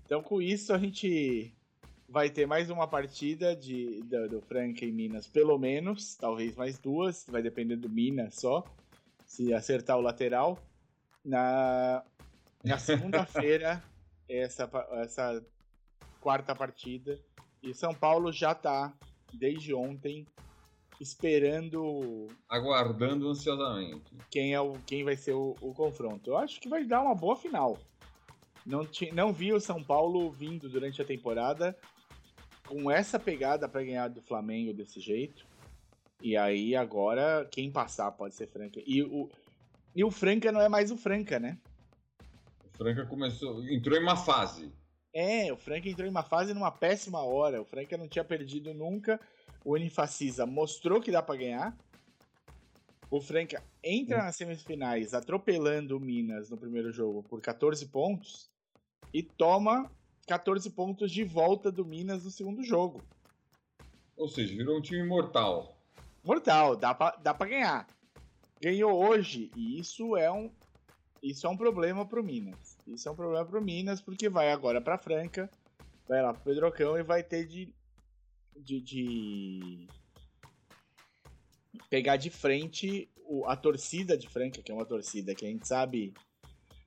então 0.06 0.22
com 0.22 0.42
isso 0.42 0.74
a 0.74 0.78
gente 0.78 1.54
vai 2.08 2.30
ter 2.30 2.46
mais 2.46 2.70
uma 2.70 2.88
partida 2.88 3.56
de, 3.56 4.02
do, 4.04 4.28
do 4.28 4.42
Franca 4.42 4.84
em 4.84 4.92
Minas, 4.92 5.28
pelo 5.28 5.58
menos, 5.58 6.16
talvez 6.16 6.56
mais 6.56 6.78
duas, 6.80 7.26
vai 7.28 7.42
depender 7.42 7.76
do 7.76 7.88
Minas 7.88 8.36
só, 8.36 8.64
se 9.26 9.54
acertar 9.54 9.98
o 9.98 10.02
lateral. 10.02 10.58
Na, 11.24 12.04
na 12.64 12.78
segunda-feira, 12.80 13.84
essa, 14.28 14.70
essa 15.04 15.46
quarta 16.20 16.56
partida, 16.56 17.20
e 17.62 17.74
São 17.74 17.94
Paulo 17.94 18.32
já 18.32 18.56
tá, 18.56 18.94
desde 19.34 19.74
ontem, 19.74 20.26
esperando. 21.00 22.28
Aguardando 22.48 23.30
ansiosamente. 23.30 24.12
Quem, 24.30 24.54
é 24.54 24.60
o, 24.60 24.74
quem 24.86 25.04
vai 25.04 25.16
ser 25.16 25.34
o, 25.34 25.56
o 25.62 25.74
confronto. 25.74 26.30
Eu 26.30 26.38
acho 26.38 26.60
que 26.60 26.70
vai 26.70 26.84
dar 26.86 27.02
uma 27.02 27.16
boa 27.16 27.36
final. 27.36 27.78
Não, 28.66 28.88
não 29.14 29.34
vi 29.34 29.54
o 29.54 29.60
São 29.60 29.84
Paulo 29.84 30.30
vindo 30.32 30.70
durante 30.70 31.02
a 31.02 31.06
temporada 31.06 31.76
com 32.68 32.92
essa 32.92 33.18
pegada 33.18 33.68
para 33.68 33.84
ganhar 33.84 34.10
do 34.10 34.22
Flamengo 34.22 34.74
desse 34.74 35.00
jeito. 35.00 35.46
E 36.22 36.36
aí 36.36 36.76
agora 36.76 37.48
quem 37.50 37.72
passar 37.72 38.12
pode 38.12 38.36
ser 38.36 38.48
Franca. 38.48 38.82
E 38.86 39.02
o, 39.02 39.30
e 39.96 40.04
o 40.04 40.12
Franca 40.12 40.52
não 40.52 40.62
é 40.62 40.70
mais 40.70 40.92
o 40.92 40.98
Franca, 40.98 41.40
né? 41.40 41.58
O 42.64 42.78
Franca 42.78 43.06
começou, 43.06 43.64
entrou 43.70 43.98
em 43.98 44.04
uma 44.04 44.18
fase. 44.18 44.72
É, 45.14 45.52
o 45.52 45.58
Franca 45.58 45.90
entrou 45.90 46.08
em 46.08 46.12
uma 46.12 46.24
fase 46.24 46.54
numa 46.54 46.72
péssima 46.72 47.24
hora. 47.24 47.62
O 47.62 47.66
Franca 47.66 47.98
não 47.98 48.08
tinha 48.08 48.24
perdido 48.24 48.74
nunca. 48.74 49.20
O 49.64 49.74
Unifacisa 49.74 50.46
mostrou 50.46 51.02
que 51.02 51.12
dá 51.12 51.22
para 51.22 51.40
ganhar. 51.40 51.78
O 53.12 53.20
Franca 53.20 53.64
entra 53.84 54.20
hum. 54.20 54.24
nas 54.24 54.36
semifinais 54.36 55.14
atropelando 55.14 55.98
o 55.98 56.00
Minas 56.00 56.50
no 56.50 56.58
primeiro 56.58 56.92
jogo 56.92 57.24
por 57.24 57.42
14 57.42 57.86
pontos 57.88 58.50
e 59.14 59.24
toma 59.24 59.90
14 60.28 60.70
pontos 60.70 61.12
de 61.12 61.24
volta 61.24 61.72
do 61.72 61.84
Minas 61.84 62.24
no 62.24 62.30
segundo 62.30 62.64
jogo. 62.64 63.02
Ou 64.16 64.28
seja, 64.28 64.56
virou 64.56 64.78
um 64.78 64.82
time 64.82 65.04
mortal. 65.04 65.76
Mortal, 66.24 66.76
dá 66.76 66.94
pra, 66.94 67.12
dá 67.12 67.34
pra 67.34 67.48
ganhar. 67.48 67.88
Ganhou 68.62 68.94
hoje, 68.94 69.50
e 69.56 69.80
isso 69.80 70.16
é 70.18 70.30
um, 70.30 70.52
isso 71.24 71.48
é 71.48 71.50
um 71.50 71.58
problema 71.58 72.06
pro 72.06 72.24
Minas. 72.24 72.78
Isso 72.86 73.08
é 73.08 73.12
um 73.12 73.16
problema 73.16 73.46
pro 73.46 73.62
Minas, 73.62 74.02
porque 74.02 74.30
vai 74.30 74.52
agora 74.52 74.82
pra 74.82 74.98
Franca, 74.98 75.50
vai 76.08 76.22
lá 76.22 76.34
pro 76.34 76.44
Pedrocão 76.44 76.98
e 76.98 77.04
vai 77.04 77.24
ter 77.24 77.48
de, 77.48 77.74
de, 78.60 78.82
de 78.82 79.88
pegar 81.90 82.18
de 82.18 82.30
frente 82.30 83.10
o, 83.26 83.46
a 83.46 83.56
torcida 83.56 84.18
de 84.18 84.28
Franca, 84.28 84.62
que 84.62 84.72
é 84.72 84.76
uma 84.76 84.86
torcida 84.86 85.36
que 85.36 85.46
a 85.46 85.50
gente 85.50 85.68
sabe 85.68 86.14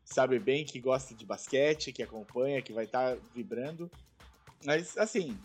sabe 0.04 0.38
bem, 0.38 0.64
que 0.64 0.78
gosta 0.78 1.14
de 1.14 1.24
basquete, 1.24 1.92
que 1.92 2.02
acompanha, 2.02 2.60
que 2.60 2.72
vai 2.72 2.84
estar 2.84 3.16
tá 3.16 3.22
vibrando. 3.34 3.90
Mas, 4.64 4.96
assim, 4.98 5.38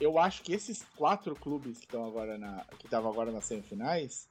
eu 0.00 0.18
acho 0.18 0.42
que 0.42 0.52
esses 0.52 0.82
quatro 0.96 1.34
clubes 1.34 1.78
que 1.78 1.84
estão 1.84 2.06
agora 2.06 2.38
na 2.38 2.64
que 2.78 2.86
estavam 2.86 3.10
agora 3.10 3.30
nas 3.30 3.44
semifinais 3.44 4.28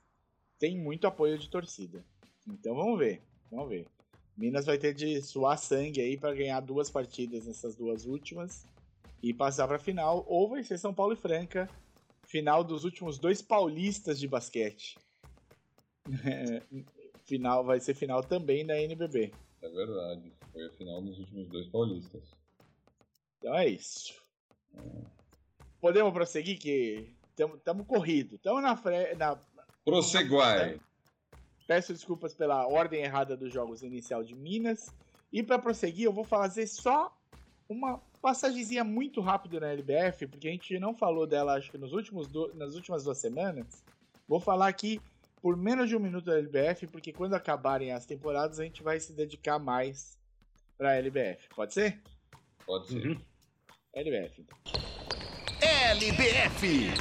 têm 0.58 0.78
muito 0.78 1.06
apoio 1.06 1.38
de 1.38 1.50
torcida. 1.50 2.04
Então 2.48 2.76
vamos 2.76 2.98
ver, 2.98 3.22
vamos 3.52 3.70
ver. 3.70 3.86
Minas 4.36 4.66
vai 4.66 4.78
ter 4.78 4.94
de 4.94 5.22
suar 5.22 5.58
sangue 5.58 6.02
aí 6.02 6.18
para 6.18 6.34
ganhar 6.34 6.60
duas 6.62 6.90
partidas 6.90 7.46
nessas 7.46 7.76
duas 7.76 8.06
últimas 8.06 8.66
e 9.22 9.34
passar 9.34 9.68
para 9.68 9.78
a 9.78 9.80
final, 9.80 10.26
ou 10.28 10.50
vai 10.50 10.64
ser 10.64 10.78
São 10.78 10.94
Paulo 10.94 11.14
e 11.14 11.18
Franca, 11.18 11.70
final 12.26 12.64
dos 12.64 12.84
últimos 12.84 13.18
dois 13.18 13.42
paulistas 13.42 14.20
de 14.20 14.28
basquete. 14.28 14.98
final 17.26 17.64
vai 17.64 17.80
ser 17.80 17.94
final 17.94 18.24
também 18.24 18.66
da 18.66 18.80
NBB. 18.80 19.32
É 19.62 19.70
verdade. 19.70 20.32
Foi 20.52 20.66
a 20.66 20.72
final 20.72 21.02
nos 21.02 21.20
últimos 21.20 21.48
dois 21.50 21.68
paulistas. 21.68 22.24
Então 23.38 23.56
é 23.56 23.68
isso. 23.68 24.14
Podemos 25.80 26.14
prosseguir 26.14 26.60
que 26.60 27.16
estamos 27.38 27.86
corrido. 27.88 28.36
Estamos 28.36 28.62
na 28.62 28.76
frente. 28.76 29.16
Na... 29.16 29.38
Prosseguai. 29.86 30.80
Peço 31.68 31.94
desculpas 31.94 32.34
pela 32.34 32.68
ordem 32.68 33.04
errada 33.04 33.38
dos 33.38 33.54
jogos 33.54 33.84
inicial 33.84 34.24
de 34.24 34.36
Minas. 34.36 34.94
E 35.32 35.44
para 35.44 35.60
prosseguir, 35.60 36.06
eu 36.06 36.14
vou 36.14 36.24
fazer 36.24 36.66
só 36.68 37.16
uma 37.68 38.02
passagemzinha 38.22 38.84
muito 38.84 39.22
rápido 39.22 39.60
na 39.60 39.68
LBF, 39.68 40.28
porque 40.28 40.48
a 40.48 40.52
gente 40.52 40.80
não 40.80 40.94
falou 40.94 41.26
dela, 41.26 41.56
acho 41.56 41.72
que 41.72 41.78
nos 41.78 41.94
últimos 41.94 42.28
do... 42.28 42.54
nas 42.56 42.76
últimas 42.76 43.04
duas 43.04 43.18
semanas. 43.18 43.84
Vou 44.28 44.40
falar 44.40 44.68
aqui 44.68 45.02
por 45.42 45.56
menos 45.56 45.90
de 45.90 45.96
um 45.96 46.00
minuto 46.00 46.26
da 46.26 46.38
LBF, 46.38 46.88
porque 46.88 47.14
quando 47.14 47.34
acabarem 47.34 47.92
as 47.92 48.06
temporadas 48.06 48.60
a 48.60 48.64
gente 48.64 48.84
vai 48.84 49.00
se 49.00 49.14
dedicar 49.14 49.58
mais 49.58 50.18
pra 50.78 50.96
LBF. 50.96 51.48
Pode 51.56 51.74
ser? 51.74 52.02
Pode 52.66 52.88
ser. 52.88 53.08
Uhum. 53.08 53.22
LBF, 53.94 54.42
então. 54.42 54.58
LBF! 55.62 56.92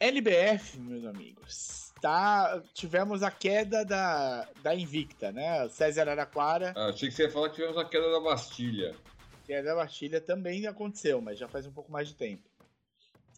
LBF, 0.00 0.80
meus 0.80 1.04
amigos. 1.04 1.79
Tá, 2.00 2.62
tivemos 2.72 3.22
a 3.22 3.30
queda 3.30 3.84
da, 3.84 4.48
da 4.62 4.74
Invicta, 4.74 5.30
né? 5.30 5.68
César 5.68 6.08
Araquara. 6.08 6.72
Ah, 6.74 6.86
achei 6.86 7.08
que 7.10 7.14
você 7.14 7.24
ia 7.24 7.30
falar 7.30 7.50
que 7.50 7.56
tivemos 7.56 7.76
a 7.76 7.84
queda 7.84 8.10
da 8.10 8.20
Bastilha. 8.20 8.96
A 9.42 9.46
queda 9.46 9.68
da 9.68 9.76
Bastilha 9.76 10.20
também 10.20 10.66
aconteceu, 10.66 11.20
mas 11.20 11.38
já 11.38 11.46
faz 11.46 11.66
um 11.66 11.72
pouco 11.72 11.92
mais 11.92 12.08
de 12.08 12.14
tempo. 12.14 12.48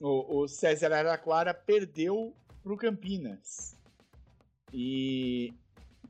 O, 0.00 0.42
o 0.42 0.48
César 0.48 0.92
Araquara 0.92 1.52
perdeu 1.52 2.36
pro 2.62 2.76
Campinas. 2.76 3.76
E 4.72 5.52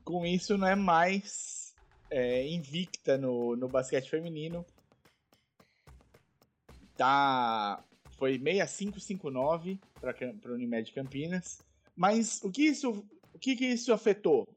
com 0.03 0.25
isso 0.25 0.57
não 0.57 0.67
é 0.67 0.75
mais 0.75 1.73
é, 2.09 2.47
invicta 2.47 3.17
no, 3.17 3.55
no 3.55 3.67
basquete 3.67 4.09
feminino. 4.09 4.63
Tá, 6.95 7.83
foi 8.17 8.37
6559 8.37 9.79
para 9.99 10.51
o 10.51 10.53
Unimed 10.53 10.91
Campinas. 10.91 11.63
Mas 11.95 12.41
o 12.43 12.51
que 12.51 12.63
isso, 12.63 13.05
o 13.33 13.39
que, 13.39 13.55
que 13.55 13.65
isso 13.65 13.93
afetou? 13.93 14.47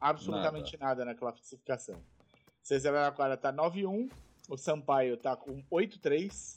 Absolutamente 0.00 0.76
nada, 0.78 1.04
nada 1.04 1.04
na 1.04 1.14
classificação. 1.14 2.02
César 2.62 2.94
Araquara 2.94 3.36
tá 3.36 3.52
9-1, 3.52 4.10
o 4.48 4.56
Sampaio 4.56 5.16
tá 5.16 5.36
com 5.36 5.62
8-3, 5.70 6.56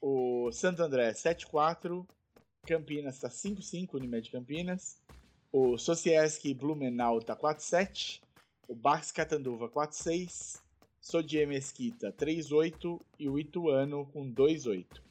o 0.00 0.50
Santo 0.52 0.82
André 0.82 1.12
7-4, 1.12 2.06
Campinas 2.66 3.18
tá 3.18 3.28
5-5, 3.28 3.94
Unimed 3.94 4.30
Campinas, 4.30 5.00
o 5.52 5.78
Socieski 5.78 6.52
Blumenau 6.52 7.20
tá 7.20 7.36
4-7, 7.36 8.20
o 8.68 8.74
Bax 8.74 9.12
Catanduva 9.12 9.68
4-6, 9.68 10.60
Sodier 11.00 11.46
Mesquita 11.46 12.12
3-8 12.12 13.00
e 13.18 13.28
o 13.28 13.38
Ituano 13.38 14.06
com 14.06 14.28
2-8. 14.28 15.05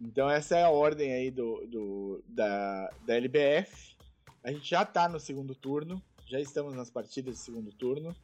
Então 0.00 0.28
essa 0.28 0.56
é 0.56 0.64
a 0.64 0.70
ordem 0.70 1.12
aí 1.12 1.30
do, 1.30 1.66
do, 1.66 2.24
da, 2.28 2.90
da 3.06 3.14
LBF. 3.14 3.94
A 4.42 4.52
gente 4.52 4.68
já 4.68 4.84
tá 4.84 5.08
no 5.08 5.18
segundo 5.18 5.54
turno, 5.54 6.02
já 6.26 6.40
estamos 6.40 6.74
nas 6.74 6.90
partidas 6.90 7.36
de 7.36 7.40
segundo 7.40 7.72
turno. 7.72 8.14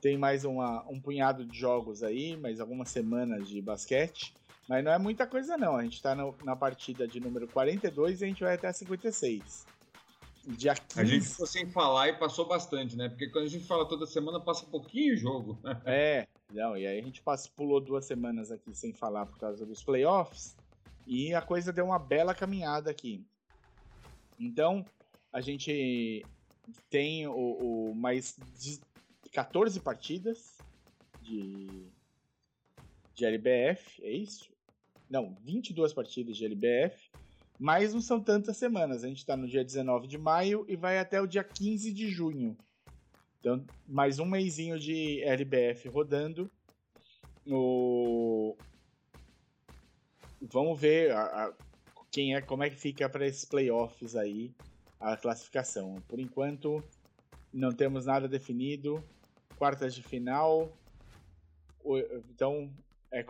Tem 0.00 0.16
mais 0.16 0.44
uma, 0.44 0.84
um 0.88 1.00
punhado 1.00 1.44
de 1.44 1.58
jogos 1.58 2.02
aí, 2.02 2.36
mais 2.36 2.60
algumas 2.60 2.90
semanas 2.90 3.48
de 3.48 3.60
basquete. 3.60 4.34
Mas 4.68 4.84
não 4.84 4.92
é 4.92 4.98
muita 4.98 5.26
coisa 5.26 5.56
não, 5.56 5.76
a 5.76 5.82
gente 5.82 6.02
tá 6.02 6.14
no, 6.14 6.34
na 6.44 6.56
partida 6.56 7.06
de 7.06 7.20
número 7.20 7.46
42 7.48 8.20
e 8.20 8.24
a 8.24 8.28
gente 8.28 8.42
vai 8.42 8.54
até 8.54 8.68
a 8.68 8.72
56. 8.72 9.66
Dia 10.46 10.74
15... 10.74 11.00
A 11.00 11.04
gente 11.04 11.26
ficou 11.26 11.46
sem 11.46 11.70
falar 11.70 12.08
e 12.08 12.12
passou 12.18 12.46
bastante, 12.46 12.96
né? 12.96 13.08
Porque 13.08 13.28
quando 13.28 13.46
a 13.46 13.48
gente 13.48 13.64
fala 13.64 13.84
toda 13.84 14.06
semana, 14.06 14.38
passa 14.38 14.64
pouquinho 14.66 15.14
o 15.14 15.16
jogo. 15.16 15.58
é, 15.84 16.26
não, 16.52 16.76
e 16.76 16.86
aí 16.86 17.00
a 17.00 17.02
gente 17.02 17.20
passa, 17.20 17.48
pulou 17.56 17.80
duas 17.80 18.04
semanas 18.04 18.52
aqui 18.52 18.72
sem 18.74 18.92
falar 18.92 19.26
por 19.26 19.38
causa 19.38 19.66
dos 19.66 19.82
playoffs. 19.82 20.56
E 21.06 21.34
a 21.34 21.40
coisa 21.40 21.72
deu 21.72 21.84
uma 21.84 21.98
bela 21.98 22.34
caminhada 22.34 22.90
aqui. 22.90 23.24
Então, 24.38 24.84
a 25.32 25.40
gente 25.40 26.24
tem 26.90 27.26
o, 27.26 27.90
o 27.90 27.94
mais 27.94 28.36
14 29.32 29.80
partidas 29.80 30.58
de, 31.22 31.86
de 33.14 33.24
LBF, 33.24 34.02
é 34.02 34.10
isso? 34.10 34.50
Não, 35.08 35.36
22 35.42 35.92
partidas 35.92 36.36
de 36.36 36.44
LBF, 36.44 37.10
mas 37.58 37.94
não 37.94 38.00
são 38.00 38.20
tantas 38.20 38.56
semanas. 38.56 39.04
A 39.04 39.08
gente 39.08 39.18
está 39.18 39.36
no 39.36 39.46
dia 39.46 39.64
19 39.64 40.06
de 40.06 40.18
maio 40.18 40.64
e 40.68 40.76
vai 40.76 40.98
até 40.98 41.20
o 41.20 41.26
dia 41.26 41.44
15 41.44 41.92
de 41.92 42.08
junho. 42.08 42.56
Então, 43.38 43.64
mais 43.86 44.18
um 44.18 44.26
mêsinho 44.26 44.78
de 44.78 45.22
LBF 45.22 45.88
rodando. 45.88 46.50
No... 47.44 48.56
Vamos 50.40 50.78
ver 50.78 51.12
a, 51.12 51.22
a, 51.22 51.52
quem 52.10 52.34
é, 52.34 52.40
como 52.40 52.62
é 52.62 52.70
que 52.70 52.76
fica 52.76 53.08
para 53.08 53.26
esses 53.26 53.44
playoffs 53.44 54.14
aí 54.16 54.54
a 55.00 55.16
classificação. 55.16 55.96
Por 56.08 56.18
enquanto, 56.18 56.82
não 57.52 57.72
temos 57.72 58.06
nada 58.06 58.28
definido. 58.28 59.02
Quartas 59.56 59.94
de 59.94 60.02
final. 60.02 60.76
Então, 62.30 62.70
é, 63.10 63.24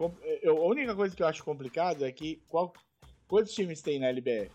a 0.49 0.53
única 0.53 0.95
coisa 0.95 1.15
que 1.15 1.23
eu 1.23 1.27
acho 1.27 1.45
complicado 1.45 2.05
é 2.05 2.11
que 2.11 2.43
qual, 2.49 2.73
quantos 3.29 3.53
times 3.53 3.83
tem 3.83 3.99
na 3.99 4.09
LBF? 4.09 4.51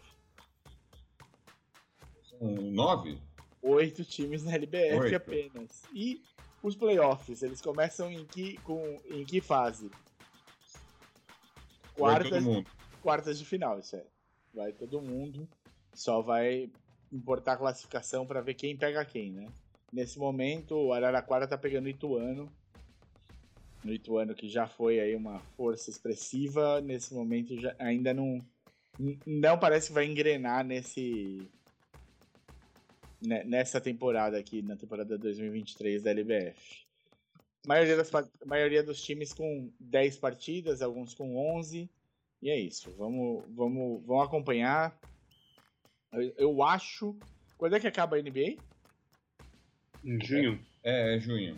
São 2.23 2.39
nove? 2.47 3.17
Oito 3.61 4.03
times 4.03 4.43
na 4.43 4.55
LBF 4.55 4.99
Oito. 4.99 5.15
apenas. 5.15 5.83
E 5.93 6.21
os 6.63 6.75
playoffs, 6.75 7.43
eles 7.43 7.61
começam 7.61 8.11
em 8.11 8.25
que, 8.25 8.57
com, 8.57 8.97
em 9.05 9.23
que 9.23 9.39
fase? 9.39 9.89
Quartas, 11.95 12.43
quartas 13.01 13.39
de 13.39 13.45
final, 13.45 13.79
isso 13.79 13.95
é. 13.95 14.03
Vai 14.53 14.71
todo 14.71 15.01
mundo. 15.01 15.47
Só 15.93 16.21
vai 16.21 16.69
importar 17.11 17.53
a 17.53 17.57
classificação 17.57 18.25
para 18.25 18.41
ver 18.41 18.53
quem 18.53 18.77
pega 18.77 19.03
quem, 19.03 19.31
né? 19.31 19.47
Nesse 19.91 20.17
momento, 20.17 20.75
o 20.75 20.93
Araraquara 20.93 21.47
tá 21.47 21.57
pegando 21.57 21.85
o 21.85 21.89
Ituano 21.89 22.51
no 23.83 23.93
Ituano, 23.93 24.35
que 24.35 24.47
já 24.47 24.67
foi 24.67 24.99
aí 24.99 25.15
uma 25.15 25.39
força 25.57 25.89
expressiva, 25.89 26.81
nesse 26.81 27.13
momento 27.13 27.59
já, 27.59 27.75
ainda 27.79 28.13
não, 28.13 28.39
não 29.25 29.57
parece 29.57 29.87
que 29.87 29.93
vai 29.93 30.05
engrenar 30.05 30.63
nesse 30.63 31.49
né, 33.25 33.43
nessa 33.43 33.79
temporada 33.79 34.37
aqui, 34.37 34.61
na 34.61 34.75
temporada 34.75 35.17
2023 35.17 36.01
da 36.01 36.11
LBF. 36.11 36.85
A 37.65 37.67
maioria, 37.67 37.95
das, 37.95 38.13
a 38.13 38.25
maioria 38.45 38.83
dos 38.83 39.01
times 39.01 39.33
com 39.33 39.71
10 39.79 40.17
partidas, 40.17 40.81
alguns 40.81 41.13
com 41.13 41.37
11. 41.57 41.89
E 42.41 42.49
é 42.49 42.59
isso. 42.59 42.91
Vamos, 42.97 43.43
vamos, 43.49 44.03
vamos 44.05 44.25
acompanhar. 44.25 44.97
Eu, 46.11 46.33
eu 46.37 46.63
acho. 46.63 47.15
Quando 47.57 47.75
é 47.75 47.79
que 47.79 47.87
acaba 47.87 48.17
a 48.17 48.21
NBA? 48.21 48.57
Em 50.03 50.19
junho. 50.25 50.59
É, 50.83 51.15
é 51.15 51.19
junho. 51.19 51.55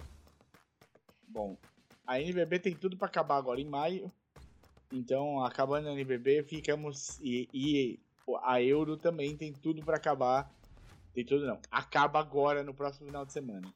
Bom, 1.27 1.57
a 2.05 2.19
NBB 2.19 2.59
tem 2.59 2.75
tudo 2.75 2.97
para 2.97 3.07
acabar 3.07 3.37
agora 3.37 3.61
em 3.61 3.65
maio. 3.65 4.11
Então, 4.91 5.43
acabando 5.43 5.87
a 5.87 5.93
NBB, 5.93 6.43
ficamos. 6.43 7.19
E, 7.21 7.49
e 7.53 7.99
a 8.43 8.61
Euro 8.61 8.97
também 8.97 9.35
tem 9.35 9.53
tudo 9.53 9.83
para 9.83 9.97
acabar. 9.97 10.53
Tem 11.13 11.25
tudo 11.25 11.45
não. 11.45 11.59
Acaba 11.71 12.19
agora 12.19 12.63
no 12.63 12.73
próximo 12.73 13.07
final 13.07 13.25
de 13.25 13.31
semana. 13.31 13.73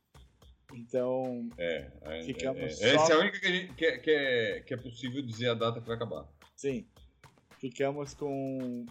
Então. 0.73 1.49
É, 1.57 1.91
é 2.01 2.23
ficamos 2.23 2.61
é, 2.61 2.65
é. 2.65 2.69
Só... 2.69 2.85
Essa 2.85 3.13
é 3.13 3.15
a 3.15 3.19
única 3.19 3.39
que, 3.39 3.47
a 3.47 3.51
gente, 3.51 3.73
que, 3.73 3.85
é, 3.85 3.97
que, 3.97 4.11
é, 4.11 4.59
que 4.61 4.73
é 4.73 4.77
possível 4.77 5.21
dizer 5.21 5.49
a 5.49 5.53
data 5.53 5.79
que 5.79 5.87
vai 5.87 5.95
acabar. 5.95 6.27
Sim. 6.55 6.85
Ficamos 7.57 8.13
com. 8.13 8.85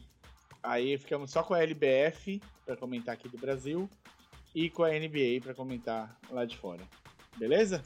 Aí 0.62 0.98
ficamos 0.98 1.30
só 1.30 1.42
com 1.42 1.54
a 1.54 1.62
LBF 1.62 2.40
para 2.64 2.76
comentar 2.76 3.14
aqui 3.14 3.28
do 3.28 3.38
Brasil 3.38 3.88
e 4.54 4.68
com 4.68 4.82
a 4.82 4.90
NBA 4.90 5.40
para 5.42 5.54
comentar 5.54 6.18
lá 6.30 6.44
de 6.44 6.56
fora. 6.56 6.82
Beleza? 7.36 7.84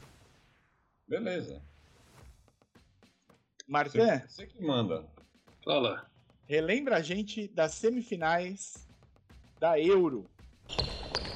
Beleza. 1.07 1.61
Martin? 3.67 3.99
Você 4.27 4.47
que 4.47 4.61
manda. 4.63 5.05
Fala. 5.63 6.09
Relembra 6.47 6.97
a 6.97 7.01
gente 7.01 7.47
das 7.49 7.73
semifinais 7.73 8.87
da 9.59 9.79
Euro. 9.79 10.25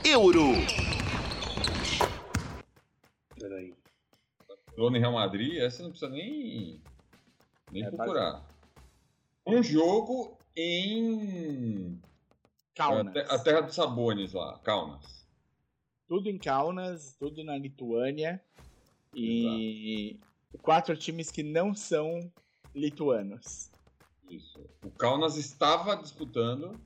Euro! 0.04 0.95
Barcelona 4.76 4.98
e 4.98 5.00
Real 5.00 5.14
Madrid, 5.14 5.58
essa 5.58 5.82
não 5.82 5.90
precisa 5.90 6.12
nem, 6.12 6.82
nem 7.72 7.84
é, 7.86 7.90
procurar. 7.90 8.46
Um 9.48 9.64
jogo 9.64 10.38
em. 10.56 12.00
Kaunas. 12.76 13.16
A, 13.32 13.40
terra 13.40 13.62
dos 13.62 13.76
Sabones 13.76 14.34
lá, 14.34 14.60
Kaunas. 14.60 15.26
Tudo 16.08 16.30
em 16.30 16.38
Kaunas, 16.38 17.16
tudo 17.18 17.44
na 17.44 17.58
Lituânia. 17.58 18.44
E 19.14 20.10
Exato. 20.10 20.62
quatro 20.62 20.98
times 20.98 21.32
que 21.32 21.42
não 21.42 21.74
são 21.74 22.20
lituanos. 22.74 23.72
Isso. 24.30 24.60
O 24.84 24.92
Kaunas 24.92 25.38
estava 25.38 25.96
disputando. 25.96 26.78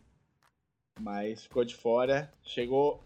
Mas 0.99 1.43
ficou 1.43 1.65
de 1.65 1.73
fora. 1.73 2.31
Chegou 2.43 3.03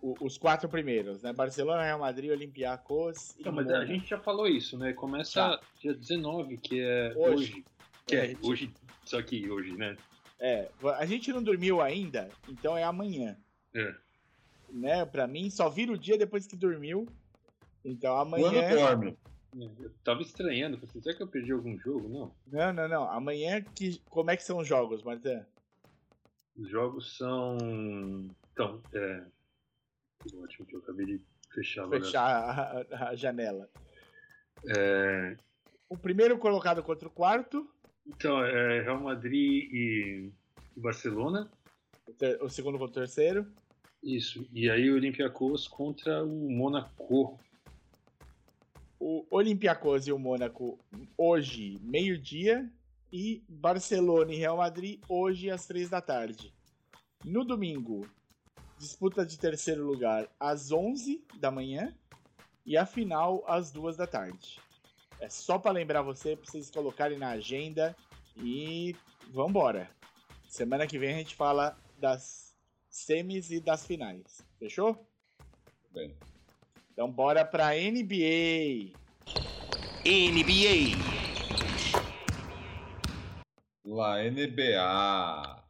o, 0.00 0.14
os 0.20 0.38
quatro 0.38 0.68
primeiros, 0.68 1.22
né? 1.22 1.32
Barcelona, 1.32 1.82
Real 1.82 1.98
Madrid, 1.98 2.30
Olympiacos 2.30 3.36
e. 3.38 3.44
Não, 3.44 3.52
mas 3.52 3.68
a 3.70 3.84
gente 3.84 4.08
já 4.08 4.18
falou 4.18 4.46
isso, 4.46 4.78
né? 4.78 4.92
Começa 4.92 5.40
tá. 5.40 5.60
dia 5.80 5.94
19, 5.94 6.58
que 6.58 6.80
é 6.80 7.12
hoje. 7.16 7.32
hoje. 7.34 7.64
Que 8.06 8.16
é, 8.16 8.28
gente... 8.28 8.46
hoje, 8.46 8.72
só 9.04 9.20
que 9.22 9.50
hoje, 9.50 9.76
né? 9.76 9.96
É, 10.40 10.68
a 10.96 11.04
gente 11.04 11.32
não 11.32 11.42
dormiu 11.42 11.80
ainda, 11.80 12.28
então 12.48 12.76
é 12.76 12.84
amanhã. 12.84 13.36
É. 13.74 13.94
Né? 14.70 15.04
Pra 15.04 15.26
mim, 15.26 15.50
só 15.50 15.68
vira 15.68 15.92
o 15.92 15.98
dia 15.98 16.16
depois 16.16 16.46
que 16.46 16.56
dormiu. 16.56 17.06
Então 17.84 18.18
amanhã. 18.18 18.50
Quando 18.50 18.76
dorme? 18.76 19.18
Eu 19.56 19.90
tava 20.04 20.20
estranhando, 20.22 20.76
falei, 20.76 21.02
será 21.02 21.16
que 21.16 21.22
eu 21.22 21.26
perdi 21.26 21.52
algum 21.52 21.76
jogo? 21.78 22.08
Não. 22.08 22.32
Não, 22.46 22.72
não, 22.72 22.88
não. 22.88 23.10
Amanhã, 23.10 23.62
que... 23.62 23.98
como 24.10 24.30
é 24.30 24.36
que 24.36 24.44
são 24.44 24.58
os 24.58 24.68
jogos, 24.68 25.02
Martin? 25.02 25.42
Os 26.56 26.68
jogos 26.68 27.16
são. 27.16 28.28
Então, 28.52 28.80
é. 28.92 29.22
Ótimo 30.24 30.66
que 30.66 30.74
eu 30.74 30.80
acabei 30.80 31.06
de 31.06 31.20
fechar, 31.52 31.88
fechar 31.88 32.86
a, 32.92 33.08
a, 33.10 33.14
janela. 33.14 33.68
É... 34.66 35.36
O 35.88 35.96
primeiro 35.96 36.38
colocado 36.38 36.82
contra 36.82 37.08
o 37.08 37.10
quarto. 37.10 37.68
Então, 38.06 38.44
é 38.44 38.82
Real 38.82 39.00
Madrid 39.00 39.68
e 39.72 40.32
Barcelona. 40.76 41.50
O, 42.06 42.12
ter... 42.12 42.42
o 42.42 42.48
segundo 42.48 42.78
contra 42.78 43.00
o 43.00 43.06
terceiro. 43.06 43.46
Isso. 44.02 44.46
E 44.52 44.70
aí 44.70 44.90
o 44.90 44.94
Olympiacos 44.94 45.66
contra 45.68 46.24
o 46.24 46.50
Monaco. 46.50 47.38
O 49.00 49.26
Olympiacos 49.30 50.08
e 50.08 50.12
o 50.12 50.18
Mônaco 50.18 50.78
hoje, 51.16 51.78
meio-dia. 51.82 52.70
E 53.10 53.42
Barcelona 53.48 54.34
e 54.34 54.36
Real 54.36 54.58
Madrid 54.58 55.00
hoje 55.08 55.50
às 55.50 55.66
três 55.66 55.88
da 55.88 56.00
tarde. 56.00 56.52
No 57.24 57.42
domingo, 57.42 58.06
disputa 58.78 59.26
de 59.26 59.38
terceiro 59.38 59.84
lugar 59.84 60.28
às 60.38 60.70
11 60.70 61.24
da 61.36 61.50
manhã 61.50 61.94
e 62.64 62.76
a 62.76 62.86
final 62.86 63.44
às 63.46 63.70
duas 63.70 63.96
da 63.96 64.06
tarde. 64.06 64.60
É 65.20 65.28
só 65.28 65.58
para 65.58 65.72
lembrar 65.72 66.02
você, 66.02 66.36
para 66.36 66.50
vocês 66.50 66.70
colocarem 66.70 67.18
na 67.18 67.30
agenda 67.30 67.96
e 68.36 68.94
vambora. 69.30 69.90
Semana 70.48 70.86
que 70.86 70.98
vem 70.98 71.14
a 71.14 71.18
gente 71.18 71.34
fala 71.34 71.76
das 71.98 72.54
semis 72.88 73.50
e 73.50 73.60
das 73.60 73.86
finais. 73.86 74.46
Fechou? 74.58 75.06
Bem. 75.90 76.16
Então 76.92 77.10
bora 77.10 77.44
pra 77.44 77.74
NBA. 77.74 78.92
NBA. 80.04 80.96
La 83.84 84.22
NBA. 84.22 85.64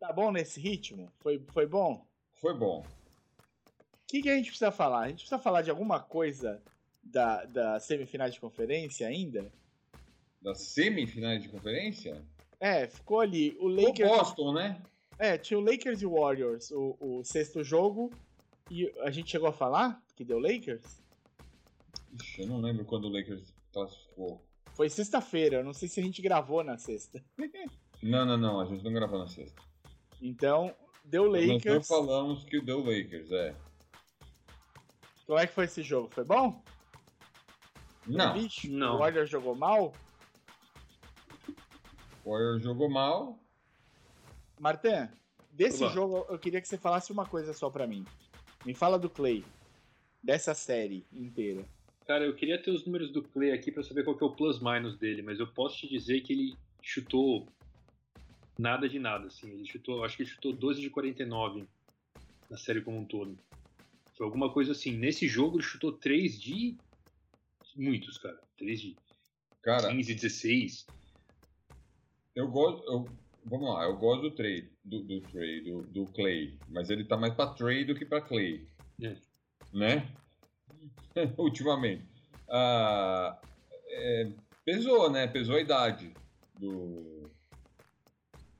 Tá 0.00 0.12
bom 0.12 0.32
nesse 0.32 0.58
ritmo? 0.58 1.12
Foi, 1.20 1.44
foi 1.52 1.66
bom? 1.66 2.04
Foi 2.42 2.52
bom. 2.52 2.80
O 2.80 4.06
que, 4.08 4.20
que 4.20 4.28
a 4.28 4.34
gente 4.34 4.48
precisa 4.48 4.72
falar? 4.72 5.02
A 5.02 5.08
gente 5.08 5.20
precisa 5.20 5.38
falar 5.38 5.62
de 5.62 5.70
alguma 5.70 6.00
coisa 6.00 6.60
da, 7.00 7.44
da 7.44 7.78
semifinais 7.78 8.34
de 8.34 8.40
conferência 8.40 9.06
ainda? 9.06 9.50
Das 10.42 10.60
semifinais 10.60 11.44
de 11.44 11.48
conferência? 11.48 12.20
É, 12.58 12.88
ficou 12.88 13.20
ali. 13.20 13.56
O 13.60 13.68
Lakers. 13.68 14.10
O 14.10 14.16
Boston, 14.16 14.52
né? 14.54 14.82
É, 15.20 15.38
tinha 15.38 15.56
o 15.56 15.62
Lakers 15.62 16.02
e 16.02 16.06
o 16.06 16.20
Warriors, 16.20 16.72
o, 16.72 16.96
o 16.98 17.24
sexto 17.24 17.62
jogo. 17.62 18.10
E 18.68 18.92
a 19.02 19.10
gente 19.12 19.30
chegou 19.30 19.48
a 19.48 19.52
falar 19.52 20.02
que 20.16 20.24
deu 20.24 20.40
Lakers? 20.40 21.00
Ixi, 22.20 22.42
eu 22.42 22.48
não 22.48 22.60
lembro 22.60 22.84
quando 22.84 23.04
o 23.04 23.08
Lakers 23.08 23.54
classificou. 23.72 24.42
Foi 24.74 24.90
sexta-feira, 24.90 25.58
eu 25.58 25.64
não 25.64 25.72
sei 25.72 25.88
se 25.88 26.00
a 26.00 26.02
gente 26.02 26.20
gravou 26.20 26.64
na 26.64 26.76
sexta. 26.76 27.24
não, 28.02 28.26
não, 28.26 28.36
não, 28.36 28.60
a 28.60 28.66
gente 28.66 28.82
não 28.82 28.92
gravou 28.92 29.20
na 29.20 29.28
sexta. 29.28 29.62
Então, 30.20 30.74
deu 31.04 31.26
Lakers. 31.26 31.64
Nós 31.64 31.74
não 31.74 31.82
falamos 31.82 32.44
que 32.44 32.60
deu 32.60 32.78
Lakers, 32.78 33.30
é. 33.30 33.54
Como 35.26 35.38
é 35.38 35.46
que 35.46 35.54
foi 35.54 35.64
esse 35.64 35.82
jogo? 35.82 36.10
Foi 36.12 36.24
bom? 36.24 36.62
Não. 38.06 38.34
Bicho, 38.34 38.70
não. 38.70 38.96
O 38.96 38.98
Warriors 38.98 39.30
jogou 39.30 39.54
mal? 39.54 39.92
O 42.24 42.30
Warriors 42.30 42.62
jogou 42.62 42.90
mal. 42.90 43.38
Martin, 44.58 45.08
desse 45.50 45.82
Olá. 45.82 45.92
jogo 45.92 46.26
eu 46.28 46.38
queria 46.38 46.60
que 46.60 46.68
você 46.68 46.78
falasse 46.78 47.12
uma 47.12 47.26
coisa 47.26 47.52
só 47.52 47.70
para 47.70 47.86
mim. 47.86 48.04
Me 48.64 48.74
fala 48.74 48.98
do 48.98 49.10
Clay. 49.10 49.44
Dessa 50.22 50.54
série 50.54 51.04
inteira. 51.12 51.64
Cara, 52.06 52.24
eu 52.24 52.34
queria 52.34 52.60
ter 52.62 52.70
os 52.70 52.84
números 52.84 53.10
do 53.10 53.22
Clay 53.22 53.52
aqui 53.52 53.72
para 53.72 53.82
saber 53.82 54.04
qual 54.04 54.16
que 54.16 54.22
é 54.22 54.26
o 54.26 54.34
plus-minus 54.36 54.96
dele, 54.96 55.22
mas 55.22 55.40
eu 55.40 55.46
posso 55.46 55.78
te 55.78 55.88
dizer 55.88 56.20
que 56.20 56.32
ele 56.32 56.56
chutou 56.80 57.48
nada 58.62 58.88
de 58.88 58.98
nada, 58.98 59.26
assim. 59.26 59.50
Ele 59.50 59.66
chutou, 59.66 60.04
acho 60.04 60.16
que 60.16 60.22
ele 60.22 60.30
chutou 60.30 60.52
12 60.52 60.80
de 60.80 60.88
49 60.88 61.66
na 62.48 62.56
série 62.56 62.80
como 62.80 62.98
um 62.98 63.04
todo. 63.04 63.36
Foi 64.16 64.24
alguma 64.24 64.52
coisa 64.52 64.72
assim. 64.72 64.92
Nesse 64.96 65.26
jogo 65.26 65.56
ele 65.56 65.64
chutou 65.64 65.92
3 65.92 66.40
de. 66.40 66.76
Muitos, 67.76 68.18
cara. 68.18 68.40
3 68.56 68.80
de 68.80 68.96
cara, 69.62 69.88
15, 69.88 70.14
16. 70.14 70.86
Eu 72.36 72.48
gosto. 72.48 72.84
Eu, 72.86 73.08
vamos 73.44 73.74
lá, 73.74 73.84
eu 73.84 73.96
gosto 73.96 74.22
do 74.22 74.30
trade, 74.30 74.70
do, 74.84 75.02
do 75.02 75.20
trade, 75.22 75.62
do, 75.62 75.82
do, 75.82 76.06
Clay. 76.06 76.56
Mas 76.68 76.88
ele 76.88 77.04
tá 77.04 77.16
mais 77.16 77.34
pra 77.34 77.48
trade 77.48 77.86
do 77.86 77.94
que 77.94 78.06
pra 78.06 78.20
Clay. 78.20 78.66
É. 79.02 79.16
Né? 79.72 80.08
Ultimamente. 81.36 82.06
Ah, 82.48 83.40
é, 83.88 84.30
pesou, 84.64 85.10
né? 85.10 85.26
Pesou 85.26 85.56
a 85.56 85.60
idade 85.60 86.12
do, 86.58 87.21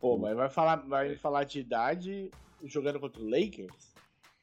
Pô, 0.02 0.18
mas 0.18 0.36
vai 0.36 0.50
falar, 0.50 0.76
vai 0.78 1.14
falar 1.14 1.44
de 1.44 1.60
idade 1.60 2.28
jogando 2.64 2.98
contra 2.98 3.22
o 3.22 3.30
Lakers? 3.30 3.94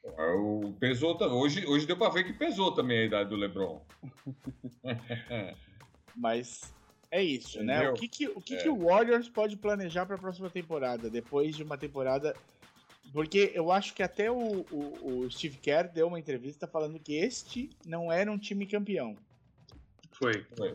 O 0.01 0.73
pesou 0.79 1.17
hoje, 1.33 1.67
hoje 1.67 1.85
deu 1.85 1.97
pra 1.97 2.07
ver 2.07 2.23
que 2.23 2.31
pesou 2.31 2.73
também 2.73 2.99
a 2.99 3.03
idade 3.03 3.29
do 3.29 3.35
LeBron. 3.35 3.85
mas 6.15 6.73
é 7.11 7.21
isso, 7.21 7.57
Entendeu? 7.57 7.75
né? 7.75 7.89
O 7.89 7.93
que, 7.95 8.07
que, 8.07 8.27
o, 8.29 8.39
que, 8.39 8.55
é. 8.55 8.63
que 8.63 8.69
o 8.69 8.85
Warriors 8.85 9.27
pode 9.27 9.57
planejar 9.57 10.05
para 10.05 10.15
a 10.15 10.19
próxima 10.19 10.49
temporada, 10.49 11.09
depois 11.09 11.57
de 11.57 11.63
uma 11.63 11.77
temporada. 11.77 12.33
Porque 13.11 13.51
eu 13.53 13.69
acho 13.69 13.93
que 13.93 14.01
até 14.01 14.31
o, 14.31 14.65
o, 14.71 15.25
o 15.25 15.29
Steve 15.29 15.57
Kerr 15.57 15.91
deu 15.91 16.07
uma 16.07 16.19
entrevista 16.19 16.67
falando 16.67 16.97
que 17.01 17.15
este 17.15 17.69
não 17.85 18.09
era 18.09 18.31
um 18.31 18.37
time 18.37 18.65
campeão. 18.65 19.13
Foi. 20.13 20.45
Foi. 20.55 20.73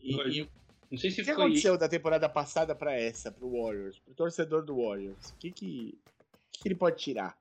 E, 0.00 0.14
Foi. 0.14 0.48
Não 0.92 0.98
sei 0.98 1.10
se 1.10 1.22
o 1.22 1.24
que 1.24 1.32
foi... 1.32 1.42
aconteceu 1.42 1.78
da 1.78 1.88
temporada 1.88 2.28
passada 2.28 2.74
para 2.74 2.92
essa, 2.92 3.32
pro 3.32 3.50
Warriors, 3.50 3.98
pro 4.00 4.12
torcedor 4.12 4.62
do 4.62 4.76
Warriors? 4.76 5.30
O 5.30 5.36
que 5.38 5.50
que, 5.50 5.98
que 6.52 6.68
ele 6.68 6.74
pode 6.74 6.98
tirar? 6.98 7.34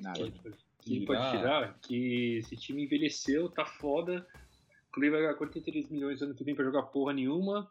Nada. 0.00 0.24
O 0.24 0.30
que 0.78 0.96
ele 0.96 1.04
pode 1.04 1.30
tirar? 1.32 1.76
Que 1.80 2.36
esse 2.36 2.56
time 2.56 2.84
envelheceu, 2.84 3.48
tá 3.48 3.66
foda. 3.66 4.24
O 4.88 4.92
Clay 4.92 5.10
vai 5.10 5.20
ganhar 5.22 5.34
43 5.34 5.90
milhões 5.90 6.22
ano 6.22 6.32
que 6.32 6.44
vem 6.44 6.54
pra 6.54 6.64
jogar 6.64 6.84
porra 6.84 7.12
nenhuma. 7.12 7.68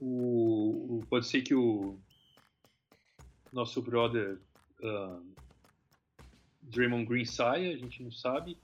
O, 0.00 0.96
o 0.96 1.06
pode 1.10 1.26
ser 1.26 1.42
que 1.42 1.54
o 1.54 1.98
nosso 3.52 3.82
brother 3.82 4.40
uh, 4.82 5.22
Draymond 6.62 7.04
Green 7.04 7.26
saia, 7.26 7.74
a 7.74 7.76
gente 7.76 8.02
não 8.02 8.10
sabe. 8.10 8.56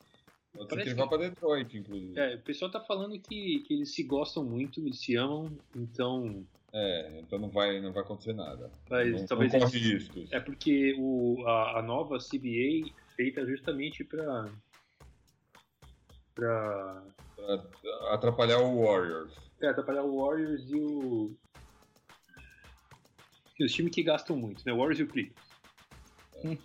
Que 0.65 0.75
ele 0.75 0.95
pra 0.95 1.17
Detroit, 1.19 1.77
inclusive. 1.77 2.19
É, 2.19 2.37
o 2.37 2.41
pessoal 2.41 2.71
tá 2.71 2.81
falando 2.81 3.19
que, 3.19 3.61
que 3.61 3.75
eles 3.75 3.95
se 3.95 4.03
gostam 4.03 4.45
muito, 4.45 4.81
eles 4.81 4.99
se 4.99 5.17
amam, 5.17 5.51
então. 5.75 6.47
É, 6.73 7.21
então 7.21 7.39
não 7.39 7.49
vai, 7.49 7.81
não 7.81 7.93
vai 7.93 8.03
acontecer 8.03 8.33
nada. 8.33 8.71
Mas, 8.91 9.21
não, 9.21 9.27
talvez 9.27 9.53
não 9.53 9.61
corre 9.61 9.79
riscos. 9.79 10.33
É 10.33 10.41
porque 10.41 10.95
o, 10.99 11.45
a, 11.47 11.79
a 11.79 11.83
nova 11.83 12.19
CBA 12.19 12.91
feita 13.17 13.45
justamente 13.47 14.05
pra. 14.05 14.51
pra. 16.35 17.03
pra 17.35 17.65
atrapalhar 18.13 18.59
o 18.59 18.83
Warriors. 18.85 19.33
É, 19.61 19.69
atrapalhar 19.69 20.03
o 20.03 20.23
Warriors 20.23 20.71
e 20.71 20.75
o. 20.75 21.35
E 23.59 23.65
os 23.65 23.73
times 23.73 23.95
que 23.95 24.03
gastam 24.03 24.37
muito, 24.37 24.63
né? 24.67 24.73
O 24.73 24.77
Warriors 24.77 25.01
e 25.01 25.03
o 25.05 25.09
Clippers. 25.09 25.47
É. 26.45 26.59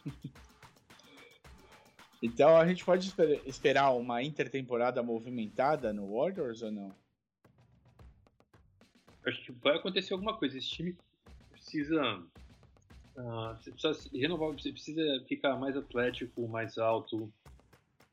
Então 2.22 2.56
a 2.56 2.66
gente 2.68 2.86
pode 2.86 3.14
esperar 3.46 3.92
uma 3.92 4.22
intertemporada 4.22 5.02
movimentada 5.02 5.92
no 5.92 6.14
Warriors 6.14 6.62
ou 6.62 6.72
não? 6.72 6.92
Acho 9.26 9.44
que 9.44 9.52
vai 9.54 9.76
acontecer 9.78 10.14
alguma 10.14 10.38
coisa. 10.38 10.58
Esse 10.58 10.70
time 10.70 10.96
precisa. 11.52 12.24
Uh, 13.16 13.56
você 13.56 13.72
precisa 13.72 14.10
renovar, 14.14 14.52
você 14.52 14.72
precisa 14.72 15.26
ficar 15.28 15.56
mais 15.58 15.76
atlético, 15.76 16.48
mais 16.48 16.78
alto. 16.78 17.32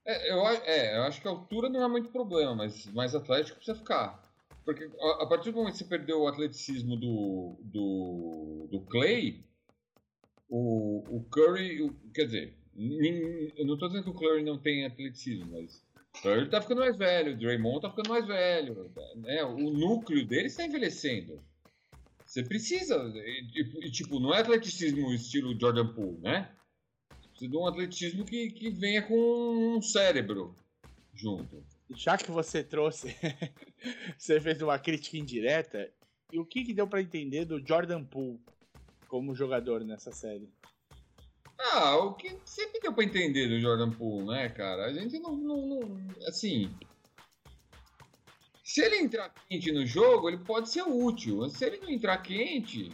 É 0.05 0.33
eu, 0.33 0.47
é, 0.47 0.97
eu 0.97 1.03
acho 1.03 1.21
que 1.21 1.29
a 1.29 1.31
altura 1.31 1.69
não 1.69 1.83
é 1.83 1.89
muito 1.89 2.11
problema, 2.11 2.55
mas 2.55 2.87
mais 2.87 3.15
atlético 3.15 3.57
precisa 3.57 3.79
ficar. 3.79 4.23
Porque 4.65 4.91
a, 5.01 5.23
a 5.23 5.27
partir 5.27 5.51
do 5.51 5.59
momento 5.59 5.73
que 5.73 5.79
você 5.79 5.85
perdeu 5.85 6.23
o 6.23 6.29
atleticismo 6.29 6.97
do, 6.97 7.57
do, 7.61 8.69
do 8.71 8.81
Clay, 8.83 9.45
o, 10.49 11.05
o 11.17 11.25
Curry, 11.31 11.83
o, 11.83 11.95
quer 12.13 12.25
dizer, 12.25 12.59
eu 12.79 13.67
não 13.67 13.77
tô 13.77 13.89
dizendo 13.89 14.05
que 14.05 14.11
o 14.11 14.15
Curry 14.15 14.45
não 14.45 14.57
tem 14.57 14.87
atleticismo, 14.87 15.51
mas 15.51 15.83
o 16.17 16.23
Curry 16.23 16.49
tá 16.49 16.61
ficando 16.63 16.79
mais 16.79 16.97
velho, 16.97 17.33
o 17.33 17.37
Draymond 17.37 17.81
tá 17.83 17.91
ficando 17.91 18.11
mais 18.11 18.27
velho, 18.27 18.91
né? 19.17 19.43
O 19.45 19.71
núcleo 19.71 20.25
dele 20.25 20.47
está 20.47 20.65
envelhecendo. 20.65 21.43
Você 22.25 22.45
precisa, 22.45 22.97
e, 23.17 23.91
tipo, 23.91 24.21
não 24.21 24.33
é 24.33 24.41
atleticismo 24.41 25.13
estilo 25.13 25.59
Jordan 25.59 25.93
Poole, 25.93 26.19
né? 26.19 26.51
Você 27.11 27.29
precisa 27.31 27.51
de 27.51 27.57
um 27.57 27.67
atleticismo 27.67 28.25
que, 28.25 28.51
que 28.51 28.71
venha 28.71 29.03
com 29.03 29.77
um 29.77 29.83
cérebro 29.83 30.55
junto. 31.15 31.65
Já 31.91 32.17
que 32.17 32.31
você 32.31 32.63
trouxe, 32.63 33.17
você 34.17 34.41
fez 34.41 34.63
uma 34.63 34.79
crítica 34.79 35.17
indireta, 35.17 35.91
e 36.31 36.39
o 36.39 36.45
que, 36.45 36.65
que 36.65 36.75
deu 36.75 36.87
para 36.87 37.01
entender 37.01 37.45
do 37.45 37.67
Jordan 37.67 38.05
Poole 38.05 38.39
como 39.09 39.35
jogador 39.35 39.83
nessa 39.83 40.13
série? 40.13 40.49
Ah, 41.61 41.97
o 41.97 42.15
que 42.15 42.39
sempre 42.45 42.81
deu 42.81 42.93
pra 42.93 43.05
entender 43.05 43.49
do 43.49 43.61
Jordan 43.61 43.91
Poole, 43.91 44.27
né, 44.27 44.49
cara? 44.49 44.87
A 44.87 44.93
gente 44.93 45.19
não. 45.19 45.35
não, 45.37 45.67
não 45.67 45.99
assim. 46.27 46.71
Se 48.63 48.83
ele 48.83 48.97
entrar 48.99 49.31
quente 49.49 49.73
no 49.73 49.85
jogo, 49.87 50.29
ele 50.29 50.39
pode 50.39 50.69
ser 50.71 50.83
útil. 50.83 51.49
Se 51.49 51.65
ele 51.65 51.79
não 51.79 51.89
entrar 51.89 52.19
quente, 52.19 52.93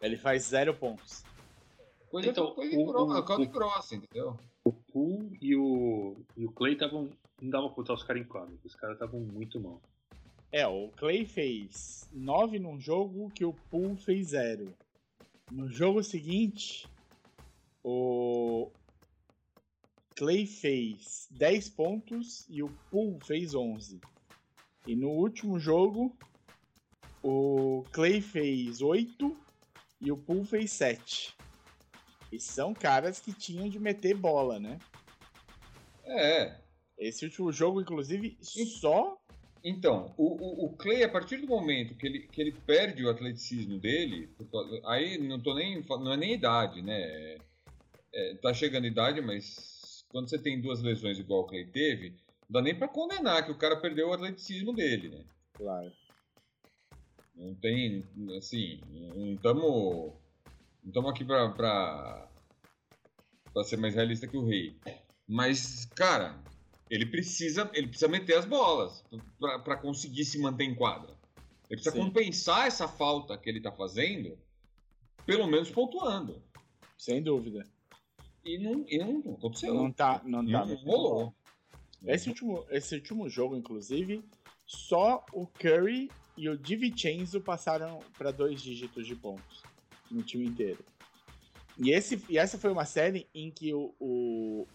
Ele 0.00 0.16
faz 0.16 0.44
zero 0.44 0.74
pontos. 0.74 1.22
coisa, 2.08 2.30
Então, 2.30 2.54
coisa 2.54 2.78
o- 2.78 2.86
grossa, 2.86 3.32
o- 3.38 3.42
o- 3.42 3.46
grossa, 3.48 3.94
entendeu? 3.96 4.38
O 4.64 4.72
Poole 4.72 5.36
e 5.42 5.56
o, 5.56 6.16
e 6.36 6.46
o 6.46 6.52
Clay 6.52 6.72
estavam. 6.74 7.10
Não 7.42 7.50
dava 7.50 7.66
pra 7.68 7.76
botar 7.76 7.94
os 7.94 8.02
caras 8.02 8.22
em 8.22 8.26
quadro. 8.26 8.58
Os 8.64 8.74
caras 8.74 8.96
estavam 8.96 9.20
muito 9.20 9.58
mal. 9.60 9.80
É, 10.52 10.66
o 10.66 10.88
Clay 10.96 11.24
fez 11.26 12.08
9 12.12 12.58
num 12.58 12.78
jogo 12.80 13.30
que 13.30 13.44
o 13.44 13.52
Pool 13.70 13.96
fez 13.96 14.28
0. 14.28 14.72
No 15.50 15.68
jogo 15.70 16.02
seguinte, 16.02 16.86
o 17.82 18.70
Clay 20.16 20.46
fez 20.46 21.28
10 21.30 21.70
pontos 21.70 22.46
e 22.48 22.62
o 22.62 22.68
Pool 22.90 23.18
fez 23.24 23.54
11. 23.54 24.00
E 24.86 24.94
no 24.94 25.08
último 25.10 25.58
jogo, 25.58 26.16
o 27.22 27.84
Clay 27.92 28.20
fez 28.20 28.82
8 28.82 29.36
e 30.00 30.12
o 30.12 30.16
Pool 30.16 30.44
fez 30.44 30.72
7. 30.72 31.36
E 32.32 32.38
são 32.38 32.72
caras 32.72 33.20
que 33.20 33.32
tinham 33.32 33.68
de 33.68 33.78
meter 33.78 34.14
bola, 34.14 34.58
né? 34.58 34.78
É. 36.04 36.60
Esse 36.98 37.24
último 37.24 37.50
jogo, 37.50 37.80
inclusive, 37.80 38.36
só 38.42 39.18
Então, 39.64 40.14
o, 40.16 40.26
o, 40.26 40.64
o 40.66 40.76
Clay, 40.76 41.02
a 41.02 41.08
partir 41.08 41.38
do 41.38 41.46
momento 41.46 41.94
que 41.94 42.06
ele, 42.06 42.20
que 42.20 42.40
ele 42.40 42.52
perde 42.52 43.04
o 43.04 43.10
atleticismo 43.10 43.78
dele, 43.78 44.30
aí 44.84 45.18
não 45.18 45.40
tô 45.40 45.54
nem 45.54 45.82
não 45.82 46.12
é 46.12 46.16
nem 46.16 46.34
idade, 46.34 46.82
né? 46.82 47.38
É, 48.12 48.32
é, 48.32 48.34
tá 48.36 48.52
chegando 48.52 48.84
a 48.84 48.88
idade, 48.88 49.20
mas 49.20 50.04
quando 50.08 50.28
você 50.28 50.38
tem 50.38 50.60
duas 50.60 50.82
lesões 50.82 51.18
igual 51.18 51.40
o 51.40 51.46
Clay 51.46 51.66
teve, 51.66 52.10
não 52.48 52.60
dá 52.60 52.62
nem 52.62 52.74
pra 52.74 52.88
condenar 52.88 53.44
que 53.44 53.52
o 53.52 53.58
cara 53.58 53.80
perdeu 53.80 54.08
o 54.08 54.12
atleticismo 54.12 54.72
dele, 54.72 55.08
né? 55.08 55.24
claro. 55.54 55.92
Não 57.34 57.54
tem, 57.54 58.04
assim, 58.36 58.80
não 58.90 59.32
estamos 59.32 60.12
não 60.82 60.88
estamos 60.88 61.10
aqui 61.10 61.24
pra, 61.24 61.48
pra, 61.50 62.30
pra 63.52 63.64
ser 63.64 63.78
mais 63.78 63.94
realista 63.94 64.26
que 64.26 64.36
o 64.36 64.44
rei. 64.44 64.76
Mas, 65.26 65.86
cara, 65.86 66.38
ele 66.90 67.06
precisa, 67.06 67.70
ele 67.72 67.86
precisa 67.86 68.08
meter 68.08 68.36
as 68.36 68.44
bolas 68.44 69.04
pra, 69.38 69.58
pra 69.60 69.76
conseguir 69.76 70.24
se 70.24 70.38
manter 70.38 70.64
em 70.64 70.74
quadra. 70.74 71.16
Ele 71.70 71.80
precisa 71.80 71.92
Sim. 71.92 72.02
compensar 72.02 72.66
essa 72.66 72.88
falta 72.88 73.38
que 73.38 73.48
ele 73.48 73.60
tá 73.60 73.70
fazendo, 73.70 74.36
pelo 75.24 75.46
menos 75.46 75.70
pontuando. 75.70 76.42
Sem 76.98 77.22
dúvida. 77.22 77.64
E 78.44 78.58
não, 78.58 78.84
e 78.88 78.98
não 78.98 79.34
aconteceu. 79.34 79.74
Não 79.74 79.92
tá, 79.92 80.22
não 80.24 80.44
tá. 80.44 80.64
Não 80.64 80.76
rolou. 80.76 81.26
bom. 81.26 81.34
Esse 82.06 82.28
último, 82.28 82.64
esse 82.70 82.94
último 82.94 83.28
jogo, 83.28 83.56
inclusive, 83.56 84.24
só 84.66 85.24
o 85.32 85.46
Curry 85.46 86.10
e 86.36 86.48
o 86.48 86.56
DiVincenzo 86.56 87.40
passaram 87.40 87.98
para 88.16 88.30
dois 88.30 88.62
dígitos 88.62 89.06
de 89.06 89.14
pontos 89.14 89.62
no 90.10 90.22
time 90.22 90.46
inteiro. 90.46 90.82
E, 91.78 91.90
esse, 91.90 92.22
e 92.28 92.38
essa 92.38 92.58
foi 92.58 92.70
uma 92.70 92.84
série 92.84 93.26
em 93.34 93.50
que 93.50 93.72
o, 93.74 93.94
o, 93.98 94.66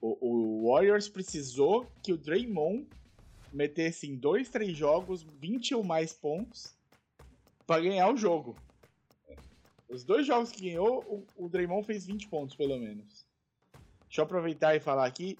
o, 0.00 0.16
o 0.20 0.70
Warriors 0.72 1.08
precisou 1.08 1.86
que 2.02 2.12
o 2.12 2.18
Draymond 2.18 2.86
metesse 3.52 4.06
em 4.06 4.16
dois, 4.16 4.48
três 4.48 4.76
jogos 4.76 5.22
20 5.22 5.74
ou 5.74 5.84
mais 5.84 6.12
pontos 6.12 6.74
para 7.66 7.82
ganhar 7.82 8.12
o 8.12 8.16
jogo. 8.16 8.56
Os 9.88 10.04
dois 10.04 10.26
jogos 10.26 10.52
que 10.52 10.68
ganhou, 10.68 11.26
o, 11.36 11.44
o 11.44 11.48
Draymond 11.48 11.86
fez 11.86 12.06
20 12.06 12.28
pontos, 12.28 12.54
pelo 12.54 12.78
menos. 12.78 13.26
Deixa 14.06 14.20
eu 14.20 14.24
aproveitar 14.24 14.74
e 14.74 14.80
falar 14.80 15.06
aqui. 15.06 15.38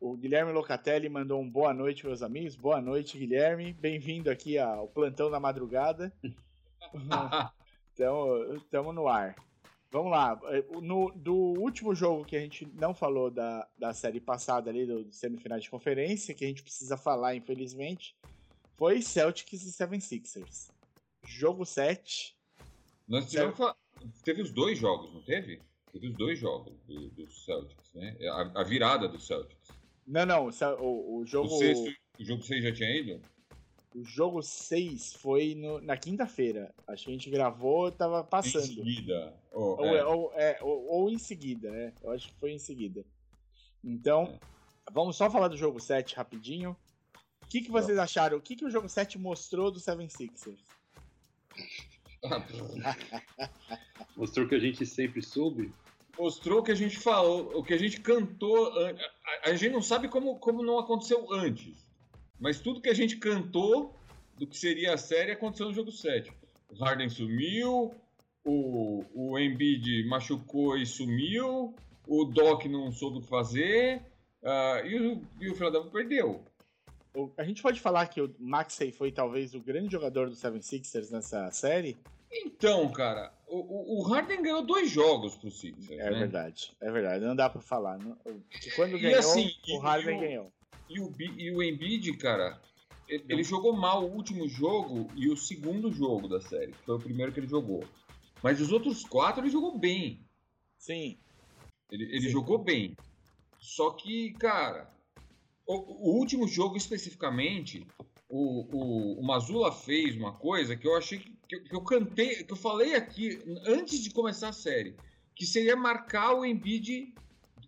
O 0.00 0.16
Guilherme 0.16 0.52
Locatelli 0.52 1.08
mandou 1.08 1.40
um 1.40 1.48
boa 1.48 1.74
noite, 1.74 2.06
meus 2.06 2.22
amigos. 2.22 2.56
Boa 2.56 2.80
noite, 2.80 3.18
Guilherme. 3.18 3.72
Bem-vindo 3.72 4.30
aqui 4.30 4.58
ao 4.58 4.88
Plantão 4.88 5.30
da 5.30 5.40
Madrugada. 5.40 6.12
Então, 7.94 8.54
estamos 8.54 8.94
no 8.94 9.06
ar. 9.06 9.36
Vamos 9.90 10.10
lá. 10.10 10.40
No, 10.80 11.10
do 11.10 11.34
último 11.34 11.94
jogo 11.94 12.24
que 12.24 12.34
a 12.34 12.40
gente 12.40 12.66
não 12.72 12.94
falou 12.94 13.30
da, 13.30 13.68
da 13.78 13.92
série 13.92 14.18
passada 14.18 14.70
ali, 14.70 14.86
do, 14.86 15.04
do 15.04 15.12
semifinal 15.12 15.60
de 15.60 15.68
conferência, 15.68 16.34
que 16.34 16.42
a 16.42 16.48
gente 16.48 16.62
precisa 16.62 16.96
falar, 16.96 17.34
infelizmente, 17.36 18.16
foi 18.78 19.02
Celtics 19.02 19.62
e 19.62 19.70
76ers. 19.70 20.70
Jogo 21.22 21.66
7. 21.66 22.34
Nós 23.08 23.28
tivemos, 23.30 23.56
fa- 23.56 23.76
teve 24.24 24.42
os 24.42 24.50
dois 24.50 24.78
jogos, 24.78 25.12
não 25.12 25.22
teve? 25.22 25.60
Teve 25.92 26.08
os 26.08 26.14
dois 26.16 26.38
jogos 26.38 26.72
do, 26.86 27.08
do 27.10 27.30
Celtics, 27.30 27.92
né? 27.94 28.16
A, 28.28 28.60
a 28.60 28.64
virada 28.64 29.08
do 29.08 29.18
Celtics. 29.18 29.70
Não, 30.06 30.24
não, 30.26 30.46
o, 30.46 30.50
o, 30.80 31.16
o 31.18 31.18
O, 31.20 31.26
jogo. 31.26 31.48
sexto, 31.50 31.92
o 32.18 32.24
jogo 32.24 32.42
6 32.42 32.64
já 32.64 32.72
tinha 32.72 32.90
ido? 32.96 33.20
O 33.94 34.02
jogo 34.02 34.42
6 34.42 35.12
foi 35.14 35.54
no- 35.54 35.80
na 35.82 35.96
quinta-feira. 35.98 36.74
Acho 36.88 37.04
que 37.04 37.10
a 37.10 37.12
gente 37.12 37.28
gravou 37.30 37.88
e 37.88 37.92
tava 37.92 38.20
Em 38.20 38.24
passando. 38.30 38.62
seguida. 38.64 39.34
Oh, 39.52 39.76
Ou, 39.76 39.86
é. 39.86 40.04
ou- 40.06 40.32
é, 40.34 40.58
ou- 40.62 40.86
ou 40.88 41.10
em 41.10 41.18
seguida, 41.18 41.70
né? 41.70 41.92
Eu 42.02 42.10
acho 42.10 42.28
que 42.28 42.34
foi 42.40 42.52
em 42.52 42.58
seguida. 42.58 43.04
Então, 43.84 44.38
vamos 44.90 45.16
só 45.16 45.30
falar 45.30 45.48
do 45.48 45.56
jogo 45.58 45.78
7 45.78 46.16
rapidinho. 46.16 46.74
O 47.42 47.46
que, 47.48 47.60
que 47.60 47.70
vocês 47.70 47.98
acharam? 47.98 48.38
O 48.38 48.40
que, 48.40 48.56
que 48.56 48.64
o 48.64 48.70
jogo 48.70 48.88
7 48.88 49.18
mostrou 49.18 49.70
do 49.70 49.78
76ers? 49.78 50.58
Mostrou 54.16 54.46
que 54.48 54.54
a 54.54 54.58
gente 54.58 54.84
sempre 54.86 55.22
soube. 55.22 55.72
Mostrou 56.18 56.62
que 56.62 56.70
a 56.70 56.74
gente 56.74 56.98
falou, 56.98 57.50
o 57.58 57.62
que 57.64 57.72
a 57.74 57.78
gente 57.78 58.00
cantou. 58.00 58.66
an- 58.78 58.94
A, 59.44 59.50
a 59.50 59.54
gente 59.56 59.72
não 59.72 59.82
sabe 59.82 60.08
como, 60.08 60.38
como 60.38 60.62
não 60.62 60.78
aconteceu 60.78 61.32
antes. 61.32 61.86
Mas 62.38 62.60
tudo 62.60 62.80
que 62.80 62.88
a 62.90 62.94
gente 62.94 63.16
cantou 63.16 63.94
do 64.38 64.46
que 64.46 64.58
seria 64.58 64.94
a 64.94 64.98
série 64.98 65.32
aconteceu 65.32 65.66
no 65.68 65.74
jogo 65.74 65.90
7. 65.90 66.30
O 66.70 66.84
Harden 66.84 67.08
sumiu, 67.08 67.94
o, 68.44 69.04
o 69.14 69.38
Embiid 69.38 70.04
machucou 70.08 70.76
e 70.76 70.84
sumiu, 70.86 71.74
o 72.06 72.24
Doc 72.24 72.64
não 72.66 72.90
soube 72.92 73.18
o 73.18 73.20
que 73.20 73.28
fazer, 73.28 74.02
ah, 74.44 74.82
e, 74.84 74.96
o, 74.98 75.22
e 75.40 75.50
o 75.50 75.54
Philadelphia 75.54 75.90
perdeu. 75.90 76.44
A 77.36 77.44
gente 77.44 77.60
pode 77.62 77.80
falar 77.80 78.06
que 78.06 78.20
o 78.20 78.34
Maxey 78.38 78.90
foi 78.90 79.12
talvez 79.12 79.54
o 79.54 79.60
grande 79.60 79.92
jogador 79.92 80.28
do 80.30 80.34
76ers 80.36 81.10
nessa 81.10 81.50
série? 81.50 81.96
Então, 82.30 82.90
cara, 82.90 83.30
o, 83.46 83.98
o- 84.00 84.02
Harden 84.02 84.40
ganhou 84.42 84.62
dois 84.64 84.90
jogos 84.90 85.36
pro 85.36 85.50
Sixers. 85.50 85.90
É 85.90 86.10
né? 86.10 86.18
verdade, 86.20 86.72
é 86.80 86.90
verdade. 86.90 87.22
Não 87.24 87.36
dá 87.36 87.50
pra 87.50 87.60
falar. 87.60 87.98
Não- 87.98 88.16
quando 88.74 88.96
E 88.96 89.00
ganhou, 89.00 89.18
assim, 89.18 89.50
o 89.68 89.78
Harden 89.78 90.14
e 90.14 90.16
o- 90.16 90.20
ganhou. 90.20 90.52
E 90.88 91.00
o, 91.00 91.12
e 91.38 91.50
o 91.54 91.62
Embiid, 91.62 92.16
cara, 92.16 92.58
ele, 93.06 93.24
ele 93.28 93.44
jogou 93.44 93.74
mal 93.76 94.04
o 94.04 94.14
último 94.14 94.48
jogo 94.48 95.10
e 95.14 95.28
o 95.28 95.36
segundo 95.36 95.92
jogo 95.92 96.26
da 96.28 96.40
série, 96.40 96.72
que 96.72 96.82
foi 96.84 96.96
o 96.96 97.00
primeiro 97.00 97.30
que 97.32 97.40
ele 97.40 97.46
jogou. 97.48 97.84
Mas 98.42 98.58
os 98.60 98.72
outros 98.72 99.04
quatro 99.04 99.42
ele 99.42 99.50
jogou 99.50 99.76
bem. 99.78 100.18
Sim, 100.78 101.18
Ele, 101.90 102.04
ele 102.04 102.22
Sim. 102.22 102.30
jogou 102.30 102.56
bem. 102.58 102.96
Só 103.58 103.90
que, 103.90 104.32
cara, 104.32 104.90
o, 105.66 106.10
o 106.10 106.18
último 106.18 106.46
jogo 106.48 106.76
especificamente, 106.76 107.86
o, 108.28 108.66
o, 108.76 109.20
o 109.20 109.26
Mazula 109.26 109.70
fez 109.72 110.16
uma 110.16 110.32
coisa 110.32 110.76
que 110.76 110.86
eu 110.86 110.96
achei 110.96 111.18
que, 111.18 111.30
que 111.48 111.56
eu- 111.56 111.64
que 111.64 111.76
eu 111.76 111.80
cantei, 111.82 112.44
que 112.44 112.52
eu 112.52 112.56
falei 112.56 112.94
aqui 112.94 113.38
antes 113.66 114.02
de 114.02 114.10
começar 114.10 114.48
a 114.48 114.52
série, 114.52 114.96
que 115.34 115.44
seria 115.46 115.76
marcar 115.76 116.34
o 116.34 116.44
Embiid. 116.44 117.14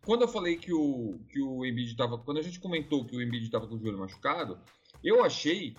Quando 0.05 0.23
eu 0.23 0.29
falei 0.29 0.57
que 0.57 0.73
o, 0.73 1.19
que 1.31 1.41
o 1.41 1.65
Embiid 1.65 1.97
tava. 1.97 2.19
Quando 2.19 2.39
a 2.39 2.43
gente 2.43 2.61
comentou 2.61 3.05
que 3.05 3.17
o 3.17 3.23
Embiid 3.23 3.51
tava 3.51 3.67
com 3.67 3.75
o 3.75 3.79
joelho 3.79 3.99
machucado, 3.99 4.59
eu 5.03 5.23
achei 5.25 5.75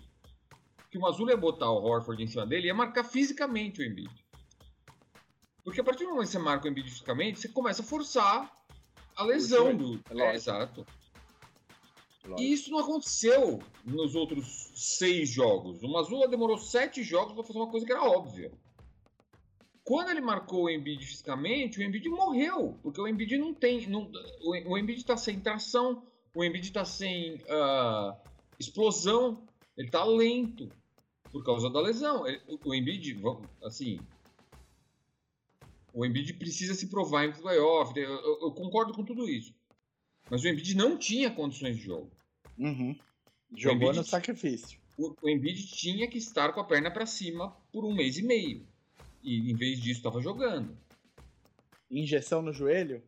que 0.89 0.97
o 0.97 1.01
Mazula 1.01 1.31
ia 1.31 1.37
botar 1.37 1.69
o 1.69 1.83
Horford 1.83 2.23
em 2.23 2.27
cima 2.27 2.45
dele 2.45 2.63
e 2.63 2.67
ia 2.67 2.73
marcar 2.73 3.03
fisicamente 3.03 3.81
o 3.81 3.83
Embiid. 3.85 4.09
Porque 5.63 5.81
a 5.81 5.83
partir 5.83 6.03
do 6.05 6.11
momento 6.11 6.25
que 6.27 6.31
você 6.31 6.39
marca 6.39 6.67
o 6.67 6.71
Embiid 6.71 6.89
fisicamente, 6.89 7.39
você 7.39 7.47
começa 7.49 7.81
a 7.81 7.85
forçar 7.85 8.51
a 9.15 9.23
lesão 9.23 9.75
do. 9.75 9.95
é 10.11 10.13
É, 10.31 10.35
exato. 10.35 10.85
E 12.39 12.51
isso 12.53 12.71
não 12.71 12.79
aconteceu 12.79 13.59
nos 13.85 14.15
outros 14.15 14.71
seis 14.75 15.29
jogos. 15.29 15.81
O 15.83 15.87
Mazula 15.87 16.27
demorou 16.27 16.57
sete 16.57 17.03
jogos 17.03 17.33
para 17.33 17.43
fazer 17.43 17.59
uma 17.59 17.69
coisa 17.69 17.85
que 17.85 17.91
era 17.91 18.03
óbvia. 18.03 18.51
Quando 19.83 20.09
ele 20.09 20.21
marcou 20.21 20.63
o 20.63 20.69
Embiid 20.69 21.05
fisicamente, 21.05 21.77
o 21.79 21.83
Embiid 21.83 22.09
morreu, 22.09 22.75
porque 22.81 22.99
o 22.99 23.07
Embiid 23.07 23.37
não 23.37 23.53
tem, 23.53 23.85
não, 23.87 24.11
o, 24.41 24.77
Embiid 24.77 24.99
está 24.99 25.15
sem 25.15 25.39
tração, 25.39 26.01
o 26.33 26.43
Embiid 26.43 26.65
está 26.65 26.83
sem 26.83 27.39
ah, 27.47 28.17
explosão, 28.59 29.43
ele 29.77 29.87
está 29.87 30.03
lento 30.03 30.67
por 31.31 31.43
causa 31.43 31.69
da 31.69 31.79
lesão. 31.79 32.25
Ele- 32.25 32.41
o, 32.47 32.69
o 32.69 32.73
Embiid, 32.73 33.21
assim, 33.63 33.99
o 35.93 36.03
Embiid 36.03 36.33
precisa 36.33 36.73
se 36.73 36.87
provar 36.89 37.25
em 37.25 37.31
playoff. 37.31 37.93
Eu, 37.99 38.09
eu- 38.09 38.39
eu 38.41 38.51
concordo 38.53 38.91
com 38.91 39.03
tudo 39.05 39.29
isso, 39.29 39.53
mas 40.29 40.43
o 40.43 40.47
Embiid 40.47 40.75
não 40.75 40.97
tinha 40.97 41.29
condições 41.31 41.75
de 41.77 41.83
jogo. 41.83 42.11
Uhum. 42.57 42.97
Jogou 43.55 43.93
no 43.93 44.03
sacrifício. 44.03 44.79
o, 44.97 45.15
o 45.21 45.29
Embiid 45.29 45.67
tinha 45.67 46.07
que 46.09 46.17
estar 46.17 46.51
com 46.53 46.59
a 46.59 46.63
perna 46.65 46.89
para 46.91 47.05
cima 47.05 47.51
por 47.71 47.85
um 47.85 47.93
mês 47.93 48.17
e 48.17 48.23
meio. 48.23 48.67
E 49.23 49.51
em 49.51 49.55
vez 49.55 49.79
disso 49.79 49.99
estava 49.99 50.21
jogando. 50.21 50.77
Injeção 51.89 52.41
no 52.41 52.51
joelho? 52.53 53.03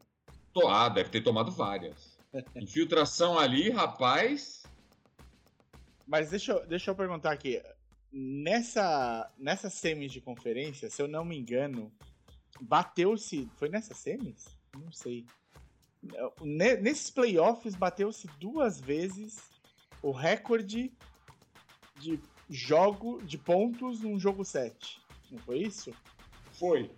To- 0.54 0.68
Ah, 0.68 0.90
deve 0.90 1.10
ter 1.10 1.22
tomado 1.22 1.52
várias. 1.52 2.18
Infiltração 2.56 3.38
ali, 3.38 3.70
rapaz. 3.70 4.64
Mas 6.06 6.30
deixa 6.30 6.54
eu, 6.54 6.66
deixa 6.68 6.92
eu 6.92 6.96
perguntar 6.96 7.32
aqui. 7.32 7.62
Nessa, 8.12 9.32
nessa 9.38 9.70
semis 9.70 10.12
de 10.12 10.22
conferência, 10.22 10.90
se 10.90 11.02
eu 11.02 11.08
não 11.08 11.26
me 11.26 11.38
engano, 11.38 11.92
bateu-se. 12.62 13.50
Foi 13.58 13.70
nessa 13.70 13.94
semis? 13.94 14.46
Não 14.76 14.92
sei. 14.92 15.26
Ne- 16.42 16.78
Nesses 16.78 17.10
playoffs, 17.10 17.76
bateu-se 17.76 18.28
duas 18.40 18.80
vezes 18.80 19.50
o 20.02 20.12
recorde 20.12 20.92
de 22.00 22.20
jogo 22.50 23.22
de 23.24 23.38
pontos 23.38 24.02
num 24.02 24.20
jogo 24.20 24.46
7. 24.46 25.02
Não 25.32 25.40
foi 25.40 25.60
isso? 25.60 25.92
Foi. 26.54 26.90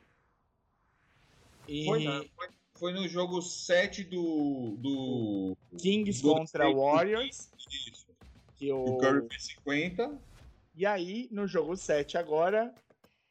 E 1.68 1.86
Foi, 1.86 2.04
na- 2.04 2.24
foi, 2.36 2.48
foi 2.76 2.94
no 2.94 3.08
jogo 3.08 3.42
7 3.42 4.04
do. 4.04 4.76
do 4.80 5.58
Kings 5.78 6.22
do- 6.22 6.34
contra 6.34 6.72
Warriors. 6.72 7.50
Isso. 7.70 8.08
Que 8.56 8.72
o... 8.72 8.84
O 8.84 8.98
Curry 8.98 9.28
fez 9.30 9.44
50. 9.46 10.20
E 10.76 10.86
aí, 10.86 11.28
no 11.32 11.48
jogo 11.48 11.76
7 11.76 12.18
agora, 12.18 12.74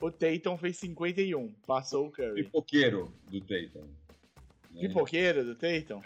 o 0.01 0.11
Tatum 0.11 0.57
fez 0.57 0.77
51. 0.79 1.53
Passou 1.67 2.07
o 2.07 2.11
Curry. 2.11 2.45
Pipoqueiro 2.45 3.13
do 3.31 3.41
Tatum. 3.41 3.89
Pipoqueiro 4.81 5.45
do 5.45 5.55
Tatum? 5.55 6.03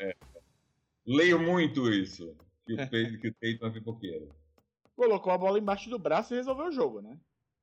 Leio 1.07 1.39
muito 1.39 1.91
isso. 1.93 2.37
Que 2.67 2.75
o, 2.75 2.89
Pe- 2.89 3.17
que 3.19 3.29
o 3.29 3.35
Tatum 3.35 3.67
é 3.67 3.71
pipoqueiro. 3.71 4.29
Colocou 4.97 5.33
a 5.33 5.39
bola 5.39 5.59
embaixo 5.59 5.89
do 5.91 5.99
braço 5.99 6.35
e 6.35 6.37
resolveu 6.37 6.67
o 6.67 6.73
jogo, 6.73 7.01
né? 7.01 7.19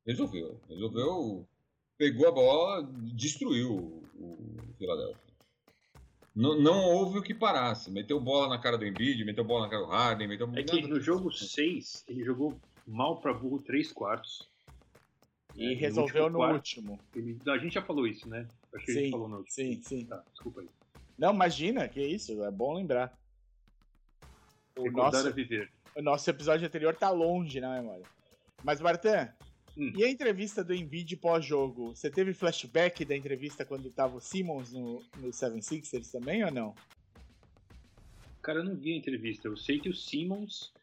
Resolveu. 0.05 0.59
Resolveu. 0.67 1.47
Pegou 1.97 2.27
a 2.27 2.31
bola, 2.31 2.83
destruiu 3.13 3.71
o, 4.15 4.73
Philadelphia. 4.77 5.29
Não, 6.35 6.59
não 6.59 6.83
houve 6.85 7.19
o 7.19 7.21
que 7.21 7.33
parasse. 7.33 7.91
Meteu 7.91 8.19
bola 8.19 8.47
na 8.47 8.57
cara 8.57 8.77
do 8.77 8.85
Embiid, 8.85 9.23
meteu 9.25 9.43
bola 9.43 9.65
na 9.65 9.69
cara 9.69 9.83
do 9.85 9.89
Harden, 9.89 10.27
meteu 10.27 10.49
É 10.55 10.63
que 10.63 10.81
no 10.87 10.99
jogo 11.01 11.31
6, 11.31 12.05
ele 12.07 12.23
jogou 12.23 12.57
mal 12.87 13.19
pra 13.19 13.33
burro 13.33 13.61
3 13.61 13.91
quartos. 13.91 14.49
E 15.55 15.73
É, 15.73 15.75
resolveu 15.75 16.23
último 16.25 16.47
no 16.47 16.53
último. 16.53 16.99
ele- 17.13 17.37
a 17.47 17.57
gente 17.57 17.73
já 17.73 17.81
falou 17.81 18.07
isso, 18.07 18.29
né? 18.29 18.47
Acho 18.73 18.85
que 18.85 18.91
a 18.91 18.93
Sim, 18.93 18.99
gente 19.01 19.11
falou 19.11 19.27
no 19.27 19.37
último. 19.37 19.51
sim, 19.53 19.81
sim. 19.83 20.05
Tá, 20.05 20.23
desculpa 20.31 20.61
aí. 20.61 20.69
Não, 21.19 21.33
imagina, 21.33 21.87
que 21.87 22.01
isso, 22.01 22.43
é 22.43 22.49
bom 22.49 22.73
lembrar. 22.73 23.13
O 24.77 24.89
nosso, 24.89 25.33
viver. 25.33 25.69
o 25.95 26.01
nosso 26.01 26.29
episódio 26.29 26.65
anterior 26.65 26.95
tá 26.95 27.09
longe 27.09 27.59
na 27.59 27.75
memória. 27.75 28.05
Mas, 28.63 28.79
Bartan, 28.79 29.29
Hum. 29.77 29.93
e 29.95 30.03
a 30.03 30.09
entrevista 30.09 30.63
do 30.63 30.73
Embiid 30.73 31.15
pós-jogo? 31.17 31.95
Você 31.95 32.09
teve 32.09 32.33
flashback 32.33 33.05
da 33.05 33.15
entrevista 33.15 33.63
quando 33.65 33.89
tava 33.89 34.17
o 34.17 34.19
Simmons 34.19 34.73
no, 34.73 35.01
no 35.17 35.29
76ers 35.29 36.11
também 36.11 36.43
ou 36.43 36.51
não? 36.51 36.75
Cara, 38.41 38.59
eu 38.59 38.63
não 38.65 38.75
vi 38.75 38.93
a 38.93 38.97
entrevista. 38.97 39.47
Eu 39.47 39.55
sei 39.55 39.79
que 39.79 39.89
o 39.89 39.93
Simmons 39.93 40.73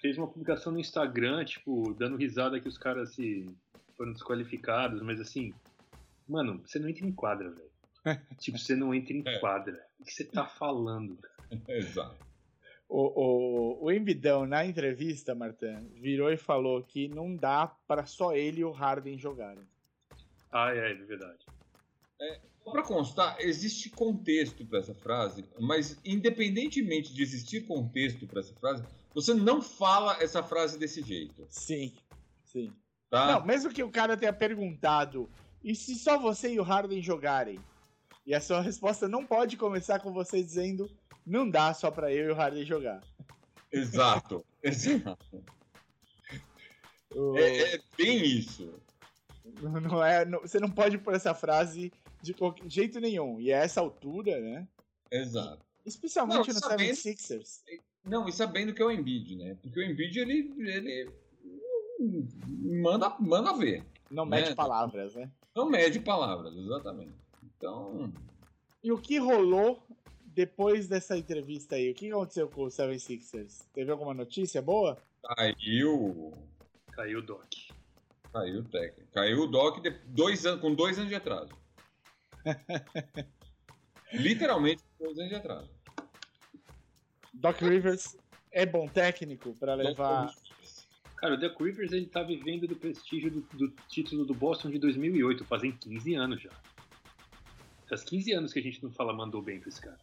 fez 0.00 0.18
uma 0.18 0.26
publicação 0.26 0.72
no 0.72 0.78
Instagram, 0.78 1.44
tipo, 1.44 1.94
dando 1.94 2.16
risada 2.16 2.60
que 2.60 2.68
os 2.68 2.78
caras 2.78 3.14
se 3.14 3.46
foram 3.96 4.12
desqualificados, 4.12 5.02
mas 5.02 5.20
assim, 5.20 5.52
mano, 6.28 6.60
você 6.64 6.78
não 6.78 6.88
entra 6.88 7.06
em 7.06 7.12
quadra, 7.12 7.50
velho. 7.50 7.67
tipo, 8.38 8.58
você 8.58 8.74
não 8.76 8.94
entra 8.94 9.12
em 9.12 9.22
É. 9.26 9.38
quadra. 9.38 9.84
O 9.98 10.04
que 10.04 10.12
você 10.12 10.24
tá 10.24 10.46
falando? 10.46 11.18
Exato. 11.68 12.16
O, 12.88 13.02
o, 13.80 13.84
o 13.84 13.92
Embidão, 13.92 14.46
na 14.46 14.64
entrevista, 14.64 15.34
Martin, 15.34 15.88
virou 16.00 16.32
e 16.32 16.36
falou 16.38 16.82
que 16.82 17.06
não 17.08 17.36
dá 17.36 17.66
pra 17.86 18.06
só 18.06 18.34
ele 18.34 18.60
e 18.60 18.64
o 18.64 18.70
Harden 18.70 19.18
jogarem. 19.18 19.64
Ah, 20.50 20.72
é, 20.74 20.92
é 20.92 20.94
verdade. 20.94 21.44
Só 22.64 22.70
pra 22.70 22.82
constar, 22.82 23.36
existe 23.40 23.90
contexto 23.90 24.64
para 24.66 24.78
essa 24.78 24.94
frase, 24.94 25.44
mas 25.60 25.98
independentemente 26.04 27.12
de 27.14 27.22
existir 27.22 27.66
contexto 27.66 28.26
para 28.26 28.40
essa 28.40 28.54
frase, 28.54 28.82
você 29.14 29.34
não 29.34 29.60
fala 29.62 30.16
essa 30.22 30.42
frase 30.42 30.78
desse 30.78 31.02
jeito, 31.02 31.46
Sim, 31.50 31.94
sim. 32.44 32.72
tá? 33.10 33.32
Não, 33.32 33.46
mesmo 33.46 33.70
que 33.72 33.82
o 33.82 33.90
cara 33.90 34.16
tenha 34.16 34.32
perguntado, 34.32 35.30
e 35.62 35.74
se 35.74 35.94
só 35.94 36.18
você 36.18 36.52
e 36.54 36.60
o 36.60 36.62
Harden 36.62 37.00
jogarem? 37.02 37.58
E 38.28 38.34
a 38.34 38.42
sua 38.42 38.60
resposta 38.60 39.08
não 39.08 39.24
pode 39.24 39.56
começar 39.56 40.00
com 40.00 40.12
você 40.12 40.42
dizendo, 40.42 40.86
não 41.26 41.48
dá 41.48 41.72
só 41.72 41.90
pra 41.90 42.12
eu 42.12 42.26
e 42.28 42.30
o 42.30 42.34
Harden 42.34 42.62
jogar. 42.62 43.00
Exato. 43.72 44.44
Exato. 44.62 45.42
O- 47.16 47.38
É, 47.38 47.76
é 47.76 47.80
bem 47.96 48.22
isso. 48.22 48.70
Não 49.82 50.04
é, 50.04 50.26
não- 50.26 50.40
você 50.42 50.60
não 50.60 50.70
pode 50.70 50.98
pôr 50.98 51.14
essa 51.14 51.34
frase 51.34 51.90
de 52.20 52.34
qualquer 52.34 52.68
jeito 52.70 53.00
nenhum. 53.00 53.40
E 53.40 53.50
a 53.50 53.56
essa 53.60 53.80
altura, 53.80 54.38
né? 54.38 54.68
Exato. 55.10 55.64
Especialmente 55.86 56.48
Não, 56.48 56.54
no 56.54 56.60
sabendo- 56.60 56.92
76ers. 56.94 57.60
Não, 58.04 58.28
e 58.28 58.32
sabendo 58.32 58.74
que 58.74 58.82
é 58.82 58.84
o 58.84 58.90
Embiid, 58.90 59.36
né? 59.36 59.56
Porque 59.62 59.80
o 59.80 59.82
Embiid, 59.82 60.20
ele, 60.20 60.52
ele 60.58 61.10
manda, 62.82 63.16
manda 63.18 63.54
ver. 63.54 63.84
Não 64.10 64.26
mede 64.26 64.50
Né? 64.50 64.54
palavras, 64.54 65.14
né? 65.14 65.30
Não 65.56 65.68
mede 65.68 65.98
palavras, 65.98 66.54
exatamente. 66.54 67.14
Então, 67.58 68.12
E 68.82 68.92
o 68.92 68.98
que 68.98 69.18
rolou 69.18 69.82
depois 70.24 70.86
dessa 70.86 71.18
entrevista 71.18 71.74
aí? 71.74 71.90
O 71.90 71.94
que 71.94 72.10
aconteceu 72.10 72.48
com 72.48 72.62
o 72.62 72.68
76ers? 72.68 73.64
Teve 73.74 73.90
alguma 73.90 74.14
notícia 74.14 74.62
boa? 74.62 74.96
caiu. 75.36 76.32
Caiu 76.92 77.18
o 77.18 77.22
Doc. 77.22 77.52
Caiu 78.32 78.60
o 78.60 78.64
técnico. 78.64 79.12
Caiu 79.12 79.42
o 79.42 79.46
Doc 79.46 79.82
de 79.82 79.90
dois 80.06 80.46
anos, 80.46 80.60
com 80.60 80.74
dois 80.74 80.96
anos 80.96 81.10
de 81.10 81.16
atraso. 81.16 81.52
Literalmente 84.12 84.82
com 84.96 85.04
dois 85.06 85.18
anos 85.18 85.30
de 85.30 85.34
atraso. 85.34 85.70
Doc 87.34 87.60
Rivers 87.60 88.16
é 88.52 88.64
bom 88.64 88.86
técnico 88.88 89.54
pra 89.54 89.74
levar. 89.74 90.32
Cara, 91.16 91.34
o 91.34 91.36
Doc 91.36 91.60
Rivers 91.60 91.92
ele 91.92 92.06
tá 92.06 92.22
vivendo 92.22 92.68
do 92.68 92.76
prestígio 92.76 93.30
do, 93.30 93.40
do 93.56 93.68
título 93.88 94.24
do 94.24 94.34
Boston 94.34 94.70
de 94.70 94.78
2008, 94.78 95.44
fazem 95.44 95.72
15 95.72 96.14
anos 96.14 96.40
já. 96.40 96.50
Faz 97.88 98.02
15 98.04 98.32
anos 98.32 98.52
que 98.52 98.58
a 98.58 98.62
gente 98.62 98.82
não 98.82 98.90
fala 98.90 99.12
mandou 99.12 99.40
bem 99.42 99.58
pra 99.60 99.68
esse 99.68 99.80
cara. 99.80 99.98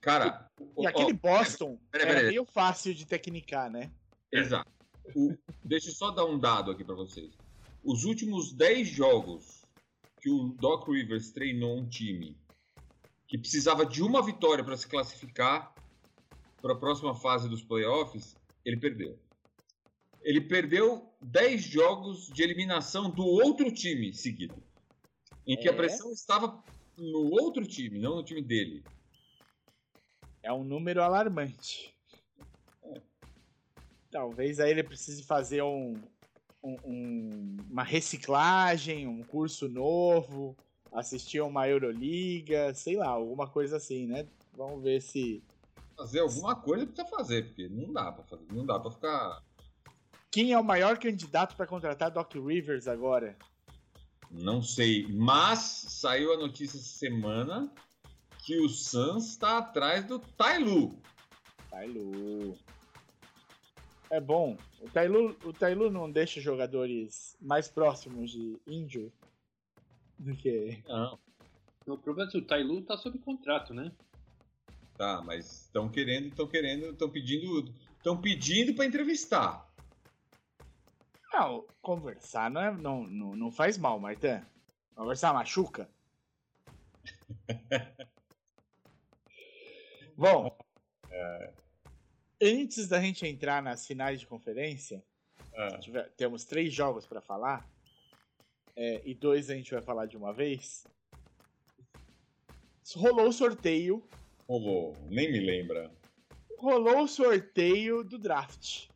Cara, 0.00 0.50
E 0.60 0.86
ó, 0.86 0.88
aquele 0.88 1.12
ó, 1.12 1.16
Boston 1.16 1.78
peraí, 1.90 2.06
era 2.06 2.14
peraí. 2.16 2.30
meio 2.32 2.44
fácil 2.44 2.94
de 2.94 3.06
tecnicar, 3.06 3.70
né? 3.70 3.90
Exato. 4.32 4.70
O- 5.14 5.34
deixa 5.64 5.90
eu 5.90 5.94
só 5.94 6.10
dar 6.10 6.24
um 6.24 6.38
dado 6.38 6.70
aqui 6.70 6.84
pra 6.84 6.94
vocês. 6.94 7.32
Os 7.82 8.04
últimos 8.04 8.52
10 8.52 8.88
jogos 8.88 9.62
que 10.20 10.30
o 10.30 10.48
Doc 10.58 10.88
Rivers 10.88 11.30
treinou 11.30 11.78
um 11.78 11.86
time 11.88 12.36
que 13.28 13.38
precisava 13.38 13.84
de 13.84 14.02
uma 14.02 14.22
vitória 14.24 14.62
para 14.64 14.76
se 14.76 14.86
classificar 14.86 15.74
para 16.62 16.72
a 16.72 16.78
próxima 16.78 17.14
fase 17.14 17.48
dos 17.48 17.62
playoffs, 17.62 18.34
ele 18.64 18.76
perdeu. 18.78 19.18
Ele 20.22 20.40
perdeu 20.40 21.12
10 21.22 21.62
jogos 21.62 22.28
de 22.28 22.42
eliminação 22.42 23.10
do 23.10 23.24
outro 23.26 23.70
time 23.72 24.14
seguido. 24.14 24.62
Em 25.46 25.56
que 25.58 25.68
É? 25.68 25.70
a 25.70 25.74
pressão 25.74 26.10
estava 26.12 26.62
no 26.96 27.30
outro 27.30 27.66
time, 27.66 27.98
não 27.98 28.16
no 28.16 28.24
time 28.24 28.42
dele. 28.42 28.84
É 30.42 30.52
um 30.52 30.62
número 30.64 31.02
alarmante. 31.02 31.94
Talvez 34.10 34.60
aí 34.60 34.70
ele 34.70 34.84
precise 34.84 35.24
fazer 35.24 35.62
um, 35.62 35.94
um- 36.62 36.76
um- 36.84 37.56
uma 37.70 37.82
reciclagem, 37.82 39.08
um 39.08 39.22
curso 39.24 39.68
novo, 39.68 40.56
assistir 40.92 41.38
a 41.38 41.44
uma 41.44 41.68
Euroliga, 41.68 42.72
sei 42.74 42.96
lá, 42.96 43.08
alguma 43.08 43.48
coisa 43.48 43.76
assim, 43.76 44.06
né? 44.06 44.28
Vamos 44.52 44.82
ver 44.82 45.00
se. 45.02 45.42
Fazer 45.96 46.20
alguma 46.20 46.54
coisa 46.54 46.86
precisa 46.86 47.08
fazer, 47.08 47.46
porque 47.46 47.68
não 47.68 47.92
dá 47.92 48.12
para 48.12 48.24
fazer, 48.24 48.46
não 48.52 48.66
dá 48.66 48.78
para 48.78 48.90
ficar 48.90 49.42
Quem 50.30 50.52
é 50.52 50.58
o 50.58 50.64
maior 50.64 50.98
candidato 50.98 51.56
para 51.56 51.66
contratar 51.66 52.10
Doc 52.10 52.34
Rivers 52.34 52.86
agora? 52.88 53.36
Não 54.34 54.62
sei, 54.62 55.06
mas 55.08 55.58
saiu 55.58 56.32
a 56.32 56.36
notícia 56.36 56.76
essa 56.76 56.98
semana 56.98 57.72
que 58.44 58.58
o 58.58 58.68
Suns 58.68 59.30
está 59.30 59.58
atrás 59.58 60.04
do 60.06 60.18
Tailu. 60.18 61.00
Tailu. 61.70 62.58
É 64.10 64.20
bom. 64.20 64.56
O 64.80 64.90
Tailu, 64.90 65.36
o 65.44 65.52
Tailu 65.52 65.90
não 65.90 66.10
deixa 66.10 66.40
jogadores 66.40 67.36
mais 67.40 67.68
próximos 67.68 68.30
de 68.30 68.58
injury 68.66 69.12
do 70.18 70.36
que. 70.36 70.82
Não, 70.86 71.18
O 71.86 71.96
problema 71.96 72.28
é 72.28 72.32
que 72.32 72.38
o 72.38 72.44
Tailu 72.44 72.82
tá 72.82 72.96
sob 72.96 73.18
contrato, 73.18 73.72
né? 73.72 73.90
tá, 74.96 75.22
mas 75.24 75.62
estão 75.62 75.88
querendo, 75.88 76.28
estão 76.28 76.46
querendo, 76.46 76.86
estão 76.90 77.10
pedindo, 77.10 77.74
estão 77.96 78.20
pedindo 78.20 78.74
para 78.74 78.86
entrevistar. 78.86 79.68
Não, 81.36 81.66
conversar 81.82 82.48
não, 82.48 82.60
é, 82.60 82.70
não, 82.70 83.02
não, 83.08 83.34
não 83.34 83.50
faz 83.50 83.76
mal, 83.76 83.98
Martin. 83.98 84.40
Conversar 84.94 85.34
machuca. 85.34 85.90
Bom, 90.16 90.56
antes 92.40 92.86
da 92.88 93.00
gente 93.00 93.26
entrar 93.26 93.60
nas 93.60 93.84
finais 93.84 94.20
de 94.20 94.26
conferência, 94.28 95.02
Ah, 95.56 95.78
tiver- 95.78 96.08
temos 96.16 96.44
três 96.44 96.72
jogos 96.72 97.04
para 97.04 97.20
falar, 97.20 97.68
é, 98.76 99.02
e 99.04 99.12
dois 99.14 99.50
a 99.50 99.54
gente 99.56 99.72
vai 99.72 99.82
falar 99.82 100.06
de 100.06 100.16
uma 100.16 100.32
vez. 100.32 100.86
Rolou 102.94 103.26
o 103.28 103.32
sorteio, 103.32 104.06
rolou, 104.48 104.96
nem 105.08 105.32
me 105.32 105.40
lembra. 105.40 105.90
rolou 106.58 107.02
o 107.02 107.08
sorteio 107.08 108.04
do 108.04 108.18
draft. 108.18 108.88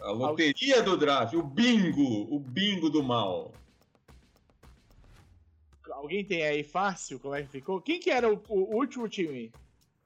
A 0.00 0.12
loteria 0.12 0.82
do 0.82 0.96
draft, 0.96 1.34
o 1.34 1.42
bingo, 1.42 2.32
o 2.34 2.38
bingo 2.38 2.88
do 2.88 3.02
mal. 3.02 3.52
Alguém 5.90 6.24
tem 6.24 6.44
aí 6.46 6.62
fácil 6.62 7.18
como 7.18 7.34
é 7.34 7.42
que 7.42 7.48
ficou? 7.48 7.80
Quem 7.80 7.98
que 7.98 8.08
era 8.10 8.32
o, 8.32 8.40
o 8.48 8.76
último 8.76 9.08
time 9.08 9.52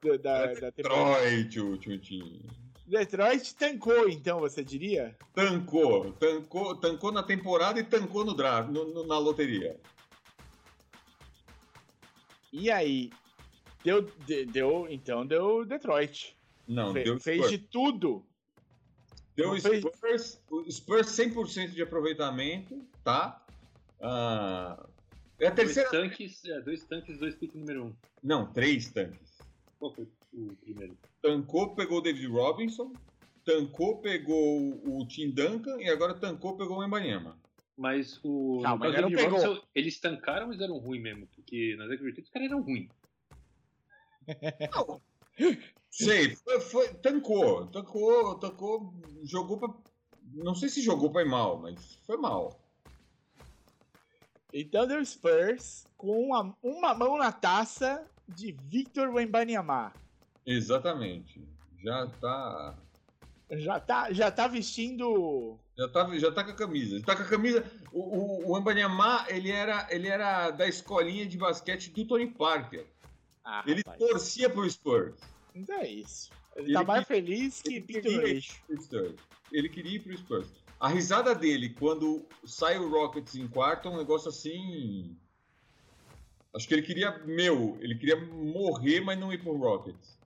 da, 0.03 0.17
da, 0.17 0.47
da? 0.55 0.71
Detroit, 0.71 1.61
o 1.61 1.67
último 1.73 1.99
time. 1.99 2.41
Detroit 2.87 3.55
tancou, 3.55 4.09
então, 4.09 4.41
você 4.41 4.65
diria? 4.65 5.15
Tancou, 5.35 6.13
tancou, 6.15 6.75
tancou 6.77 7.13
na 7.13 7.23
temporada 7.23 7.79
e 7.79 7.85
tancou 7.85 8.25
no 8.25 8.35
draft, 8.35 8.71
no- 8.71 8.87
no- 8.95 9.07
na 9.07 9.19
loteria. 9.19 9.79
E 12.51 12.71
aí? 12.71 13.11
Deu, 13.85 14.03
de- 14.03 14.47
deu, 14.47 14.87
então 14.89 15.27
deu 15.27 15.65
Detroit. 15.65 16.35
Não, 16.67 16.93
Fe- 16.95 17.05
deu 17.05 17.21
fez 17.21 17.51
de 17.51 17.59
tudo. 17.59 18.25
Deu 19.37 19.49
não 19.55 19.61
fez- 19.61 19.81
Spurs, 19.85 20.43
o 20.51 20.71
Spurs 20.71 21.07
100% 21.09 21.71
de 21.71 21.83
aproveitamento, 21.83 22.87
tá? 23.03 23.45
Ah, 24.01 24.87
é 25.41 25.47
a 25.47 25.51
Dois 25.51 25.75
terceira. 25.75 25.91
tanques, 25.91 26.45
é, 26.45 26.61
dois 26.61 26.85
tanques, 26.85 27.19
dois 27.19 27.35
piques 27.35 27.59
número 27.59 27.87
um. 27.87 27.95
Não, 28.23 28.53
três 28.53 28.91
tanques. 28.91 29.39
Qual 29.79 29.93
foi 29.95 30.07
o 30.35 30.55
primeiro? 30.57 30.97
Tancou, 31.23 31.75
pegou 31.75 31.99
o 31.99 32.01
David 32.01 32.27
Robinson. 32.27 32.93
Tancou, 33.45 34.01
pegou 34.01 34.71
o 34.87 35.07
Tim 35.09 35.31
Duncan. 35.31 35.81
E 35.81 35.89
agora 35.89 36.15
tancou, 36.15 36.57
pegou 36.57 36.79
o 36.79 36.85
Embanyama. 36.85 37.39
Mas 37.77 38.21
o. 38.23 38.61
Não, 38.63 38.73
no 38.73 38.79
mas 38.79 39.01
não 39.01 39.09
pegou. 39.11 39.39
Robinson, 39.41 39.63
eles 39.75 39.99
tancaram, 39.99 40.49
mas 40.49 40.61
eram 40.61 40.79
ruins 40.79 41.03
mesmo. 41.03 41.27
Porque 41.35 41.75
nas 41.77 41.87
Agriculturas 41.87 42.25
os 42.27 42.31
caras 42.31 42.49
eram 42.49 42.61
ruins. 42.63 42.91
Sei, 45.91 46.35
foi, 46.37 46.61
foi- 46.61 46.95
tancou, 46.95 47.67
tancou, 47.67 48.35
tancou, 48.39 48.95
jogou 49.25 49.59
pra. 49.59 49.69
Não 50.35 50.55
sei 50.55 50.69
se 50.69 50.81
jogou 50.81 51.11
pra 51.13 51.23
ir 51.23 51.29
mal, 51.29 51.59
mas 51.61 51.99
foi 52.07 52.17
mal. 52.17 52.59
Então 54.53 54.87
deu 54.87 55.05
Spurs 55.05 55.87
com 55.97 56.19
uma, 56.27 56.55
uma 56.63 56.95
mão 56.95 57.17
na 57.19 57.33
taça 57.33 58.07
de 58.29 58.53
Victor 58.53 59.09
Wembanyama. 59.11 59.93
Exatamente. 60.47 61.43
Já 61.83 62.07
tá. 62.21 62.79
Já 63.51 63.81
tá, 63.81 64.13
já 64.13 64.31
tá 64.31 64.47
vestindo. 64.47 65.59
Já 65.77 65.89
tá, 65.89 66.19
já 66.19 66.33
tá 66.33 66.45
com 66.45 66.51
a 66.51 66.55
camisa. 66.57 67.03
Tá 67.03 67.15
com 67.17 67.23
a 67.23 67.29
camisa. 67.29 67.65
O, 67.93 68.01
o, 68.01 68.53
o 68.53 68.59
Embanyama, 68.59 69.27
ele 69.29 69.51
era, 69.51 69.87
ele 69.91 70.09
era 70.09 70.51
da 70.51 70.67
escolinha 70.67 71.27
de 71.27 71.37
basquete 71.37 71.91
do 71.91 72.07
Tony 72.07 72.27
Parker. 72.29 72.87
Ah, 73.45 73.65
Ele 73.67 73.83
rapaz. 73.87 73.99
torcia 73.99 74.49
pro 74.49 74.69
Spurs. 74.71 75.15
Então 75.55 75.77
é 75.77 75.89
isso. 75.89 76.31
Ele, 76.57 76.67
Ele 76.67 76.73
tá 76.75 76.85
mais 76.85 77.01
que- 77.07 77.15
feliz 77.15 77.63
que 77.63 77.81
Lixo. 77.81 78.61
pro 78.67 78.83
Spurs. 78.83 79.15
Ele 79.51 79.69
queria 79.69 79.97
ir 79.97 80.01
pro 80.03 80.17
Spurs. 80.17 80.49
A 80.79 80.89
risada 80.89 81.35
dele 81.35 81.71
quando 81.71 82.27
sai 82.45 82.79
o 82.79 82.89
Rockets 82.91 83.35
em 83.37 83.47
quarto 83.49 83.89
é 83.89 83.91
um 83.91 83.97
negócio 83.99 84.29
assim. 84.29 85.17
Acho 86.55 86.69
que 86.69 86.75
ele 86.75 86.83
queria, 86.83 87.19
meu, 87.25 87.79
ele 87.81 87.95
queria 87.97 88.17
morrer, 88.17 89.01
mas 89.01 89.19
não 89.19 89.33
ir 89.33 89.39
pro 89.43 89.57
Rockets. 89.57 90.19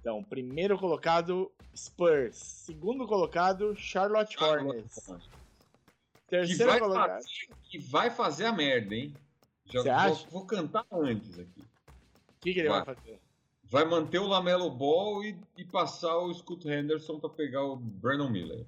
Então, 0.00 0.22
primeiro 0.22 0.78
colocado, 0.78 1.50
Spurs. 1.76 2.36
Segundo 2.36 3.06
colocado, 3.06 3.74
Charlotte 3.76 4.36
Hornets. 4.42 4.98
Terceiro 6.28 6.78
colocado. 6.78 7.10
fazer, 7.22 7.48
que 7.70 7.78
vai 7.78 8.10
fazer 8.10 8.46
a 8.46 8.52
merda, 8.52 8.94
hein? 8.94 9.14
Já 9.66 9.80
Você 9.82 9.88
vou, 9.88 9.98
acha? 9.98 10.28
vou 10.30 10.46
cantar 10.46 10.86
antes 10.92 11.38
aqui. 11.38 11.62
O 12.44 12.46
que, 12.46 12.52
que 12.52 12.60
ele 12.60 12.68
vai 12.68 12.84
Vai. 12.84 12.94
fazer? 12.94 13.18
Vai 13.64 13.84
manter 13.86 14.18
o 14.18 14.26
Lamelo 14.26 14.70
Ball 14.70 15.24
e, 15.24 15.34
e 15.56 15.64
passar 15.64 16.14
o 16.18 16.32
Scoot 16.34 16.68
Henderson 16.68 17.18
pra 17.18 17.30
pegar 17.30 17.64
o 17.64 17.74
Brandon 17.74 18.28
Miller. 18.28 18.66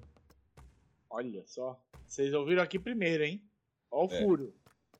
Olha 1.11 1.43
só. 1.45 1.79
Vocês 2.07 2.33
ouviram 2.33 2.63
aqui 2.63 2.79
primeiro, 2.79 3.23
hein? 3.23 3.39
Ó 3.91 4.07
o 4.07 4.11
É. 4.11 4.19
furo. 4.19 4.51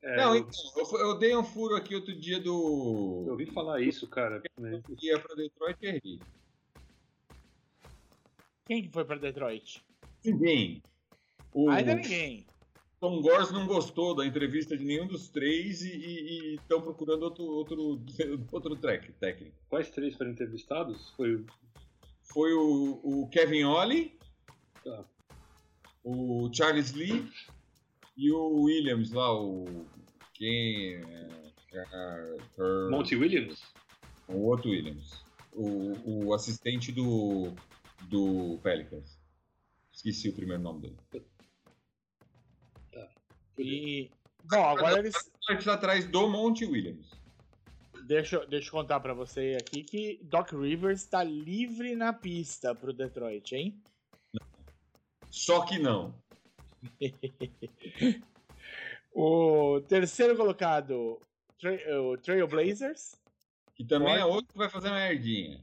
É, 0.04 0.16
não, 0.16 0.36
eu, 0.36 0.42
então, 0.42 0.60
eu, 1.00 1.00
eu 1.08 1.18
dei 1.18 1.36
um 1.36 1.44
furo 1.44 1.76
aqui 1.76 1.96
outro 1.96 2.14
dia 2.16 2.40
do. 2.40 3.24
eu 3.26 3.32
ouvi 3.32 3.48
falar 3.48 3.82
isso, 3.82 4.08
cara. 4.08 4.44
né? 4.60 4.80
que 4.96 5.08
ia 5.08 5.20
pra 5.20 5.34
Detroit 5.36 5.78
e 5.82 5.88
errei. 5.88 6.20
Quem 8.68 8.84
que 8.84 8.90
foi 8.90 9.04
pra 9.06 9.16
Detroit? 9.16 9.84
Ninguém. 10.24 10.84
O 11.52 11.72
Ainda 11.72 11.96
ninguém. 11.96 12.46
Tom 13.00 13.22
Gors 13.22 13.52
não 13.52 13.68
gostou 13.68 14.16
da 14.16 14.26
entrevista 14.26 14.76
de 14.76 14.84
nenhum 14.84 15.06
dos 15.06 15.30
três 15.30 15.84
e 15.84 16.56
estão 16.56 16.82
procurando 16.82 17.24
outro, 17.24 17.44
outro, 17.44 18.02
outro 18.52 18.76
track, 18.76 19.12
técnico. 19.14 19.56
Quais 19.70 19.90
três 19.92 20.16
foram 20.16 20.32
entrevistados? 20.32 21.10
Foi 21.12 21.36
o. 21.36 21.46
Foi 22.24 22.54
o, 22.54 23.00
o 23.04 23.30
Kevin 23.30 23.64
Ollie, 23.64 24.18
Tá. 24.84 25.06
o 26.04 26.50
Charles 26.54 26.92
Lee 26.94 27.26
e 28.16 28.32
o 28.32 28.64
Williams 28.64 29.12
lá, 29.12 29.34
o. 29.34 29.86
Quem. 30.34 30.96
é, 30.96 31.48
é, 31.74 32.38
é, 32.60 32.90
Monty 32.90 33.16
Williams? 33.16 33.62
O 34.28 34.40
outro 34.48 34.72
Williams. 34.72 35.24
O, 35.54 36.26
o 36.26 36.34
assistente 36.34 36.92
do. 36.92 37.54
do 38.10 38.60
Pelicans. 38.64 39.18
Esqueci 39.94 40.30
o 40.30 40.34
primeiro 40.34 40.62
nome 40.62 40.82
dele. 40.82 40.98
E. 43.58 44.10
Bom, 44.44 44.64
agora 44.64 45.00
eles. 45.00 45.16
Parte 45.48 45.70
atrás 45.70 46.06
do 46.08 46.28
Monte 46.30 46.66
Williams. 46.66 47.10
Deixa, 48.06 48.38
eu- 48.38 48.48
deixa 48.48 48.68
eu 48.68 48.72
contar 48.72 49.00
pra 49.00 49.14
você 49.14 49.58
aqui 49.60 49.84
que 49.84 50.20
Doc 50.24 50.52
Rivers 50.54 51.06
tá 51.06 51.24
livre 51.24 51.96
na 51.96 52.14
pista 52.14 52.74
pro 52.74 52.94
Detroit, 52.94 53.54
hein? 53.54 53.82
Só 55.30 55.66
que 55.66 55.78
não. 55.78 56.14
O 59.14 59.82
terceiro 59.88 60.38
colocado, 60.38 61.20
Tra 61.60 61.72
o 62.02 62.18
Trailblazers. 62.18 63.16
Que 63.76 63.84
também 63.84 64.14
é 64.14 64.20
Pode. 64.20 64.32
outro 64.32 64.52
que 64.52 64.58
vai 64.60 64.70
fazer 64.70 64.92
merdinha. 64.92 65.60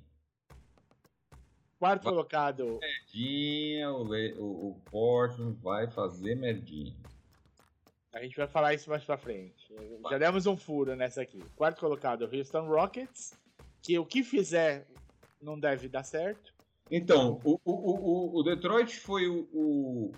Quarto 1.79 2.03
Vai. 2.05 2.13
colocado, 2.13 2.79
Merdinha, 2.81 3.93
o, 3.93 4.05
o, 4.43 4.71
o 4.71 4.81
Portland 4.91 5.57
vai 5.61 5.89
fazer 5.91 6.35
merdinha. 6.35 6.97
A 8.15 8.23
gente 8.23 8.37
vai 8.37 8.47
falar 8.47 8.73
isso 8.75 8.89
mais 8.89 9.05
pra 9.05 9.17
frente. 9.19 9.67
Já 10.09 10.19
demos 10.19 10.47
um 10.47 10.57
furo 10.57 10.95
nessa 10.97 11.21
aqui. 11.23 11.43
Quarto 11.57 11.81
colocado, 11.81 12.25
Houston 12.33 12.67
Rockets. 12.67 13.35
Que 13.83 13.99
o 13.99 14.07
que 14.07 14.23
fizer 14.23 14.87
não 15.43 15.59
deve 15.61 15.89
dar 15.89 16.05
certo. 16.05 16.55
Então, 16.91 17.41
o, 17.45 17.59
o, 17.65 17.73
o, 17.73 18.39
o 18.41 18.43
Detroit 18.43 18.95
foi 19.01 19.27
o, 19.27 19.49
o, 19.53 20.13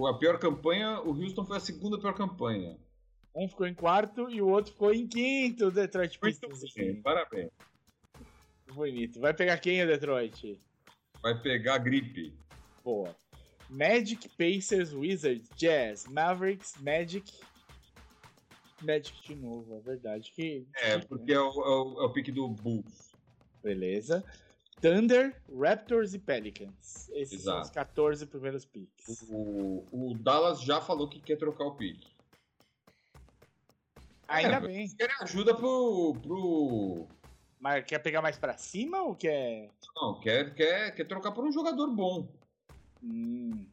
o- 0.00 0.06
a 0.06 0.18
pior 0.18 0.38
campanha, 0.38 1.00
o 1.00 1.08
Houston 1.10 1.44
foi 1.44 1.56
a 1.56 1.60
segunda 1.60 1.98
pior 1.98 2.14
campanha. 2.14 2.76
Um 3.34 3.48
ficou 3.48 3.66
em 3.66 3.74
quarto 3.74 4.30
e 4.30 4.40
o 4.42 4.48
outro 4.48 4.72
ficou 4.72 4.92
em 4.92 5.06
quinto. 5.06 5.66
O 5.66 5.70
Detroit 5.70 6.18
Pistons. 6.18 6.62
assim. 6.64 6.96
parabéns. 7.02 7.50
Bonito. 8.72 9.20
Vai 9.20 9.34
pegar 9.34 9.58
quem 9.58 9.82
o 9.82 9.86
Detroit? 9.86 10.58
Vai 11.22 11.40
pegar 11.40 11.78
gripe. 11.78 12.34
Boa. 12.84 13.14
Magic, 13.72 14.28
Pacers, 14.30 14.92
Wizards, 14.92 15.48
Jazz, 15.56 16.06
Mavericks, 16.06 16.74
Magic. 16.80 17.32
Magic 18.82 19.22
de 19.26 19.34
novo, 19.34 19.74
é 19.76 19.80
verdade. 19.80 20.30
Que, 20.34 20.66
É, 20.76 20.98
que- 21.00 21.06
porque 21.06 21.32
é 21.32 21.40
o, 21.40 21.48
é 21.48 21.50
o, 21.50 22.02
é 22.02 22.04
o 22.04 22.12
pique 22.12 22.30
do 22.30 22.48
Bulls. 22.48 23.12
Beleza. 23.62 24.24
Thunder, 24.80 25.40
Raptors 25.56 26.12
e 26.12 26.18
Pelicans. 26.18 27.08
Esses 27.10 27.42
são 27.42 27.52
Exato. 27.54 27.66
os 27.66 27.70
14 27.70 28.26
primeiros 28.26 28.64
picks. 28.64 29.24
O, 29.30 29.84
o 29.92 30.14
Dallas 30.18 30.60
já 30.62 30.80
falou 30.80 31.08
que 31.08 31.20
quer 31.20 31.36
trocar 31.36 31.64
o 31.64 31.76
pique. 31.76 32.10
Ainda 34.26 34.56
É, 34.56 34.60
bem. 34.60 34.88
Quer 34.88 35.10
ajuda 35.20 35.54
pro, 35.54 36.16
pro. 36.20 37.06
Mas 37.60 37.84
quer 37.84 38.00
pegar 38.00 38.20
mais 38.20 38.36
pra 38.36 38.56
cima 38.58 39.02
ou 39.02 39.14
quer. 39.14 39.70
Não, 39.94 40.18
quer, 40.18 40.52
quer, 40.54 40.94
quer 40.96 41.04
trocar 41.04 41.30
por 41.32 41.44
um 41.44 41.52
jogador 41.52 41.88
bom. 41.94 42.28
Hum, 43.02 43.66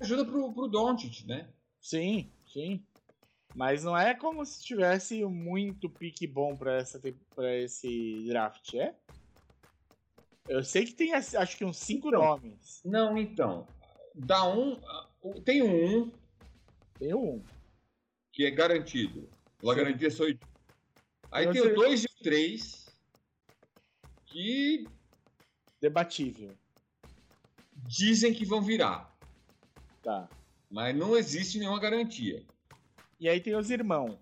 Ajuda 0.00 0.24
pro, 0.24 0.52
pro 0.52 0.66
Doncic, 0.68 1.26
né? 1.26 1.52
sim, 1.80 2.32
sim. 2.46 2.84
Mas 3.54 3.82
não 3.84 3.96
é 3.96 4.14
como 4.14 4.44
se 4.46 4.62
tivesse 4.64 5.24
muito 5.24 5.90
pique 5.90 6.26
bom 6.26 6.56
pra, 6.56 6.76
essa, 6.76 7.00
pra 7.34 7.56
esse 7.56 8.24
draft, 8.28 8.74
é? 8.74 8.96
Eu 10.48 10.62
sei 10.64 10.84
que 10.84 10.92
tem 10.94 11.12
as- 11.14 11.34
acho 11.34 11.56
que 11.56 11.64
uns 11.64 11.76
cinco 11.78 12.10
nomes. 12.10 12.80
Não, 12.84 13.16
então. 13.18 13.68
Dá 14.14 14.48
um. 14.48 14.80
o- 15.22 15.40
Tem 15.42 15.62
um 15.62 16.10
Tem 16.98 17.14
um. 17.14 17.44
que 18.32 18.44
é 18.46 18.50
garantido. 18.50 19.28
Sim. 19.74 19.76
garantia 19.76 20.10
eu. 20.10 20.38
Aí 21.30 21.44
Eu 21.46 21.52
tem 21.52 21.62
sei. 21.62 21.72
o 21.72 21.74
2 21.74 22.02
e 22.04 22.06
o 22.06 22.22
3 22.22 22.96
que 24.26 24.88
Debatível. 25.80 26.56
Dizem 27.86 28.32
que 28.32 28.44
vão 28.44 28.60
virar. 28.62 29.14
Tá. 30.02 30.28
Mas 30.70 30.94
não 30.96 31.16
existe 31.16 31.58
nenhuma 31.58 31.80
garantia. 31.80 32.42
E 33.18 33.28
aí 33.28 33.40
tem 33.40 33.54
os 33.56 33.70
irmãos. 33.70 34.18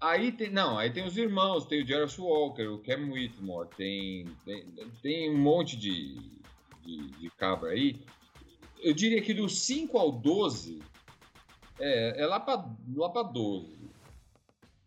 Aí 0.00 0.30
tem. 0.32 0.48
Não, 0.50 0.78
aí 0.78 0.92
tem 0.92 1.04
os 1.04 1.16
irmãos, 1.16 1.66
tem 1.66 1.82
o 1.82 1.86
Jarvis 1.86 2.18
Walker, 2.18 2.66
o 2.68 2.78
Cam 2.78 3.10
Whitmore, 3.10 3.68
tem, 3.76 4.26
tem, 4.44 4.64
tem 5.02 5.30
um 5.30 5.38
monte 5.38 5.76
de, 5.76 6.14
de, 6.82 7.10
de 7.18 7.30
cabra 7.30 7.70
aí. 7.70 8.00
eu 8.80 8.94
diria 8.94 9.20
que 9.20 9.34
do 9.34 9.48
5 9.48 9.98
ao 9.98 10.12
12, 10.12 10.80
é, 11.80 12.22
é 12.22 12.26
lá 12.26 12.38
para 12.38 12.64
lá 12.94 13.10
pra 13.10 13.22
12. 13.24 13.76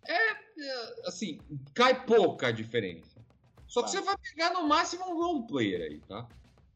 É, 0.07 0.31
é, 0.31 1.07
assim, 1.07 1.39
cai 1.73 2.05
pouca 2.05 2.47
a 2.47 2.51
diferença. 2.51 3.19
Só 3.67 3.81
que 3.83 3.91
Tá. 3.91 3.97
você 3.99 4.01
vai 4.01 4.15
pegar 4.17 4.53
no 4.53 4.65
máximo 4.67 5.05
um 5.09 5.15
role 5.21 5.45
player 5.47 5.81
aí, 5.81 5.99
tá? 6.07 6.27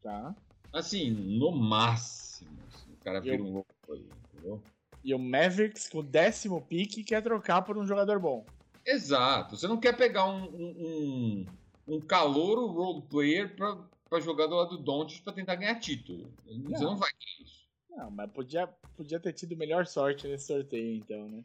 Tá. 0.02 0.34
Assim, 0.76 1.10
no 1.10 1.50
máximo. 1.52 2.50
assim, 2.66 2.92
o 2.92 2.96
cara 3.02 3.18
Eu- 3.18 3.22
vira 3.22 3.42
um 3.42 3.52
role 3.52 3.64
player, 3.86 4.06
entendeu? 4.30 4.62
E 5.02 5.14
o 5.14 5.18
Mavericks, 5.18 5.88
com 5.88 5.98
o 5.98 6.02
décimo 6.02 6.60
pique, 6.66 7.02
quer 7.04 7.22
trocar 7.22 7.62
por 7.62 7.78
um 7.78 7.86
jogador 7.86 8.18
bom. 8.20 8.44
Exato. 8.84 9.56
Você 9.56 9.66
não 9.66 9.78
quer 9.80 9.96
pegar 9.96 10.26
um, 10.26 10.44
um, 10.44 11.46
um, 11.88 11.94
um 11.96 12.00
calouro 12.00 12.66
role 12.66 13.02
player 13.08 13.56
pra, 13.56 13.76
pra 14.10 14.20
jogar 14.20 14.46
do 14.48 14.56
lado 14.56 14.76
do 14.76 14.82
Doncic 14.82 15.22
pra 15.24 15.32
tentar 15.32 15.54
ganhar 15.56 15.78
título. 15.80 16.30
Você 16.44 16.84
Não. 16.84 16.90
não 16.90 16.96
vai 16.96 17.10
ter 17.10 17.42
isso. 17.42 17.66
Não, 17.88 18.10
mas 18.10 18.30
podia, 18.32 18.66
podia 18.96 19.18
ter 19.18 19.32
tido 19.32 19.56
melhor 19.56 19.86
sorte 19.86 20.26
nesse 20.28 20.46
sorteio, 20.48 20.96
então, 20.96 21.28
né? 21.28 21.44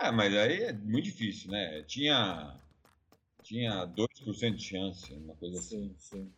É, 0.00 0.10
mas 0.10 0.34
aí 0.34 0.62
é 0.64 0.72
muito 0.72 1.04
difícil, 1.04 1.50
né? 1.50 1.82
Tinha, 1.82 2.58
tinha 3.42 3.84
2% 3.84 4.56
de 4.56 4.64
chance, 4.64 5.12
uma 5.12 5.36
coisa 5.36 5.58
assim. 5.58 5.88
Sim, 5.88 5.94
sim. 5.98 6.32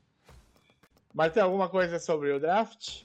Mas 1.14 1.32
tem 1.32 1.42
alguma 1.42 1.68
coisa 1.68 1.98
sobre 1.98 2.32
o 2.32 2.40
draft? 2.40 3.02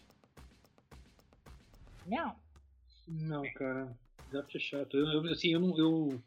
Não. 2.05 2.36
Não, 3.08 3.43
cara. 3.53 3.95
Draft 4.32 4.55
é 4.55 4.60
chato. 4.60 4.97
Eu, 4.97 5.05
eu- 5.08 5.32
assim, 5.32 5.49
eu 5.53 5.60
não. 5.60 5.78
Eu, 5.78 6.22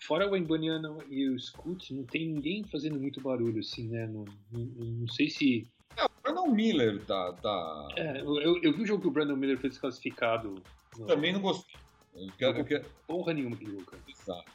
fora 0.00 0.30
o 0.30 0.36
Embaniano 0.36 1.02
e 1.08 1.28
o 1.28 1.38
Scoot, 1.38 1.94
não 1.94 2.04
tem 2.04 2.26
ninguém 2.28 2.64
fazendo 2.64 2.98
muito 2.98 3.20
barulho, 3.20 3.60
assim, 3.60 3.88
né? 3.88 4.06
Não, 4.06 4.24
não, 4.50 4.64
não 4.64 5.08
sei 5.08 5.28
se. 5.30 5.68
É, 5.96 6.04
o 6.04 6.10
Brandon 6.22 6.48
Miller 6.48 7.04
tá. 7.04 7.32
tá... 7.34 7.88
É, 7.96 8.20
eu, 8.20 8.40
eu, 8.40 8.62
eu 8.62 8.72
vi 8.72 8.82
o 8.82 8.86
jogo 8.86 9.02
que 9.02 9.08
o 9.08 9.10
Brandon 9.10 9.36
Miller 9.36 9.58
foi 9.58 9.70
desclassificado. 9.70 10.62
Não, 10.98 11.06
Também 11.06 11.32
não 11.32 11.40
gostei. 11.40 11.74
Eu 12.14 12.32
quero, 12.38 12.58
eu 12.58 12.64
quero... 12.64 12.90
Porra 13.06 13.34
nenhuma 13.34 13.56
que 13.56 13.66
jogo, 13.66 13.84
cara. 13.84 14.02
Exato. 14.08 14.50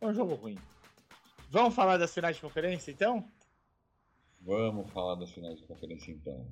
É 0.00 0.06
um 0.06 0.14
jogo 0.14 0.34
ruim. 0.34 0.58
Vamos 1.48 1.74
falar 1.74 1.96
das 1.96 2.14
finais 2.14 2.36
de 2.36 2.42
conferência, 2.42 2.90
então? 2.90 3.28
Vamos 4.44 4.90
falar 4.90 5.14
das 5.16 5.30
finais 5.30 5.58
de 5.58 5.66
conferência 5.66 6.10
então. 6.10 6.46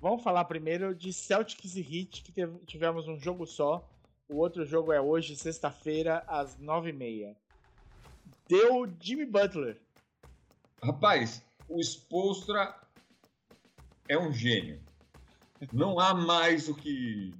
Vamos 0.00 0.22
falar 0.22 0.44
primeiro 0.44 0.94
de 0.94 1.12
Celtics 1.12 1.74
e 1.74 1.80
Heat, 1.80 2.22
que 2.22 2.32
teve- 2.32 2.58
tivemos 2.66 3.08
um 3.08 3.18
jogo 3.18 3.46
só. 3.46 3.88
O 4.28 4.36
outro 4.36 4.64
jogo 4.64 4.92
é 4.92 5.00
hoje, 5.00 5.36
sexta-feira, 5.36 6.22
às 6.26 6.58
nove 6.58 6.90
e 6.90 6.92
meia. 6.92 7.36
Deu 8.48 8.86
Jimmy 9.00 9.24
Butler. 9.24 9.80
Rapaz, 10.82 11.44
o 11.68 11.80
Spolstra 11.80 12.78
é 14.08 14.16
um 14.18 14.32
gênio. 14.32 14.80
Não 15.72 15.98
há 15.98 16.12
mais 16.14 16.68
o 16.68 16.74
que 16.74 17.32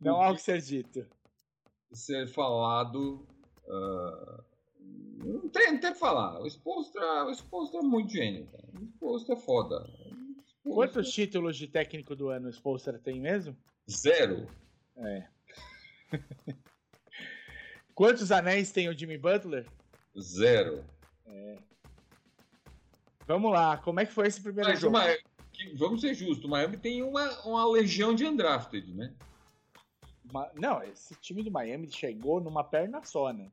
Não 0.00 0.20
há 0.20 0.30
o 0.30 0.34
que 0.34 0.42
ser 0.42 0.60
dito. 0.60 1.06
ser 1.92 2.26
falado. 2.28 3.26
ah, 3.68 4.42
não 5.18 5.48
tem 5.48 5.72
não 5.72 5.80
tem 5.80 5.90
o 5.90 5.92
que 5.94 5.98
falar. 5.98 6.40
O 6.40 6.46
Spolstra, 6.46 7.24
o 7.26 7.30
Spolstra 7.34 7.80
é 7.80 7.82
muito 7.82 8.12
gênio. 8.12 8.46
Cara. 8.46 8.64
O 8.80 8.84
Spolstra 8.86 9.34
é 9.34 9.38
foda. 9.38 9.76
O 10.64 10.70
Spoelstra- 10.70 10.74
Quantos 10.74 11.10
títulos 11.12 11.56
de 11.56 11.68
técnico 11.68 12.14
do 12.16 12.28
ano 12.28 12.48
o 12.48 12.52
Spolstra 12.52 12.98
tem 12.98 13.20
mesmo? 13.20 13.56
Zero. 13.90 14.48
É. 14.96 15.26
Quantos 17.94 18.32
anéis 18.32 18.72
tem 18.72 18.88
o 18.88 18.96
Jimmy 18.98 19.18
Butler? 19.18 19.66
Zero. 20.18 20.84
Vamos 23.26 23.50
lá, 23.52 23.78
como 23.78 24.00
é 24.00 24.06
que 24.06 24.12
foi 24.12 24.26
esse 24.26 24.40
primeiro 24.40 24.68
Mas 24.68 24.80
jogo? 24.80 24.96
uma, 24.96 25.04
que- 25.52 25.72
vamos 25.76 26.00
ser 26.02 26.12
justos, 26.14 26.44
o 26.44 26.48
Miami 26.48 26.76
tem 26.76 27.02
uma, 27.02 27.30
uma 27.46 27.66
legião 27.70 28.14
de 28.14 28.24
undrafted, 28.26 28.92
né? 28.92 29.14
Ma- 30.30 30.50
Não, 30.54 30.82
esse 30.82 31.14
time 31.16 31.42
do 31.42 31.50
Miami 31.50 31.90
chegou 31.90 32.40
numa 32.40 32.62
perna 32.62 33.02
só, 33.04 33.32
né? 33.32 33.50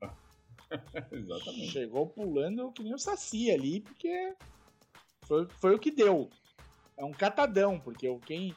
Exatamente. 1.12 1.72
Chegou 1.72 2.08
pulando 2.08 2.72
que 2.72 2.84
nem 2.84 2.94
o 2.94 2.98
Saci 3.00 3.52
ali, 3.52 3.82
porque 3.82 4.34
foi, 5.26 5.48
foi 5.60 5.76
o 5.76 5.80
que 5.80 5.92
deu. 5.92 6.30
É 6.98 7.04
um 7.04 7.12
catadão, 7.12 7.80
porque 7.80 8.08
o, 8.08 8.20
quem, 8.20 8.56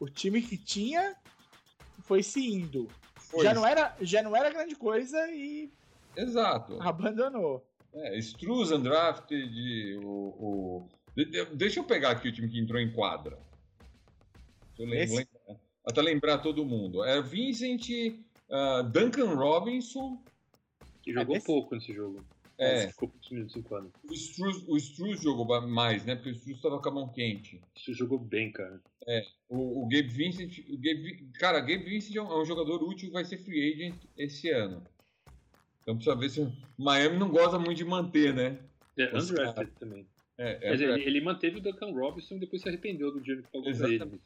o 0.00 0.08
time 0.08 0.42
que 0.42 0.56
tinha 0.56 1.14
foi 2.02 2.22
se 2.22 2.40
indo. 2.46 2.88
Foi 3.16 3.44
Já 3.44 3.54
não, 3.54 3.66
era, 3.66 3.96
já 4.00 4.22
não 4.22 4.34
era 4.36 4.50
grande 4.50 4.74
coisa 4.74 5.18
e 5.30 5.70
Exato. 6.16 6.80
abandonou. 6.82 7.66
É, 7.92 8.18
Struz, 8.18 8.70
undrafted, 8.70 9.96
o, 10.02 10.08
o... 10.08 10.88
de- 11.16 11.24
de- 11.26 11.44
Deixa 11.56 11.80
eu 11.80 11.84
pegar 11.84 12.10
aqui 12.10 12.28
o 12.28 12.32
time 12.32 12.48
que 12.48 12.58
entrou 12.58 12.80
em 12.80 12.92
quadra. 12.92 13.38
Deixa 14.76 14.82
eu 14.82 15.16
lembrar- 15.16 15.60
até 15.84 16.02
lembrar 16.02 16.38
todo 16.38 16.64
mundo. 16.64 17.02
É 17.04 17.20
Vincent, 17.22 17.88
ah, 18.50 18.82
Duncan 18.82 19.34
Robinson, 19.34 20.22
Que 21.06 21.12
jogou 21.12 21.34
desse- 21.34 21.46
pouco 21.46 21.74
nesse 21.74 21.92
jogo. 21.92 22.24
é, 22.58 22.88
Ficou 22.88 23.08
poucos 23.08 23.30
minutos 23.30 23.54
em 23.56 23.62
quadro. 23.62 23.92
o 24.02 24.12
Struz, 24.12 24.64
o 24.66 24.76
Struz 24.76 25.22
jogou 25.22 25.46
mais, 25.68 26.04
né? 26.04 26.16
Porque 26.16 26.30
o 26.30 26.32
Struz 26.32 26.56
estava 26.56 26.80
com 26.80 26.88
a 26.88 26.92
mão 26.92 27.08
quente. 27.12 27.60
Isso 27.76 27.94
jogou 27.94 28.18
bem, 28.18 28.50
cara. 28.50 28.80
O, 29.48 29.84
o 29.84 29.88
Gabe 29.88 30.08
Vincent, 30.08 30.58
o 30.68 30.76
Gabe, 30.76 31.30
cara, 31.38 31.60
Gabe 31.60 31.84
Vincent 31.84 32.16
é 32.16 32.20
um, 32.22 32.30
é 32.32 32.42
um 32.42 32.44
jogador 32.44 32.82
útil 32.82 33.06
que 33.08 33.12
vai 33.14 33.24
ser 33.24 33.38
free 33.38 33.72
agent 33.72 33.94
esse 34.18 34.50
ano. 34.50 34.82
Então 35.82 35.94
precisa 35.94 36.16
ver 36.16 36.28
se 36.30 36.40
o 36.40 36.52
Miami 36.76 37.16
não 37.18 37.30
gosta 37.30 37.56
muito 37.56 37.76
de 37.78 37.84
manter, 37.84 38.34
né? 38.34 38.58
É, 38.98 39.16
undrafted 39.16 39.70
também. 39.78 40.04
É, 40.36 40.58
é 40.66 40.70
Mas 40.70 40.80
ele, 40.80 41.02
ele 41.02 41.20
manteve 41.20 41.58
o 41.58 41.60
Duncan 41.60 41.92
Robinson 41.92 42.34
e 42.34 42.40
depois 42.40 42.60
se 42.62 42.68
arrependeu 42.68 43.12
do 43.12 43.20
dinheiro 43.20 43.44
que 43.44 43.52
pagou 43.52 43.72
pra 43.72 43.88
ele. 43.88 44.20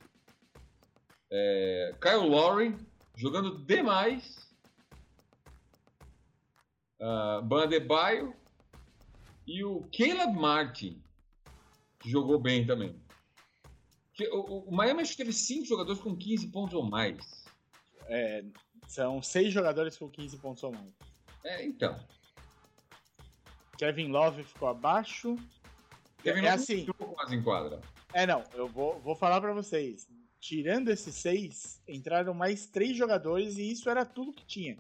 É, 1.30 1.94
Kyle 2.00 2.28
Lowry 2.28 2.74
jogando 3.16 3.58
demais. 3.64 4.49
Uh, 7.00 7.42
Bandebaio 7.42 8.36
e 9.46 9.64
o 9.64 9.88
Caleb 9.96 10.38
Martin, 10.38 11.02
que 11.98 12.10
jogou 12.10 12.38
bem 12.38 12.66
também. 12.66 12.94
O, 14.32 14.68
o 14.68 14.72
Miami 14.72 15.00
acho 15.00 15.12
que 15.12 15.18
teve 15.18 15.32
cinco 15.32 15.64
jogadores 15.64 16.00
com 16.00 16.14
15 16.14 16.48
pontos 16.48 16.74
ou 16.74 16.82
mais. 16.84 17.46
É, 18.06 18.44
são 18.86 19.22
seis 19.22 19.52
jogadores 19.52 19.96
com 19.96 20.10
15 20.10 20.36
pontos 20.38 20.62
ou 20.62 20.72
mais. 20.72 20.92
É, 21.44 21.64
então. 21.64 21.98
Kevin 23.78 24.08
Love 24.08 24.42
ficou 24.42 24.68
abaixo. 24.68 25.36
Teve 26.22 26.40
é 26.40 26.42
mais 26.42 26.62
assim. 26.62 26.84
jogo 26.84 27.14
quase 27.14 27.34
em 27.34 27.42
quadra. 27.42 27.80
É, 28.12 28.26
não, 28.26 28.44
eu 28.52 28.68
vou, 28.68 29.00
vou 29.00 29.16
falar 29.16 29.40
pra 29.40 29.54
vocês. 29.54 30.06
Tirando 30.38 30.88
esses 30.88 31.14
seis, 31.14 31.82
entraram 31.88 32.34
mais 32.34 32.66
três 32.66 32.96
jogadores 32.96 33.56
e 33.56 33.70
isso 33.70 33.88
era 33.88 34.04
tudo 34.04 34.32
que 34.32 34.44
tinha. 34.44 34.76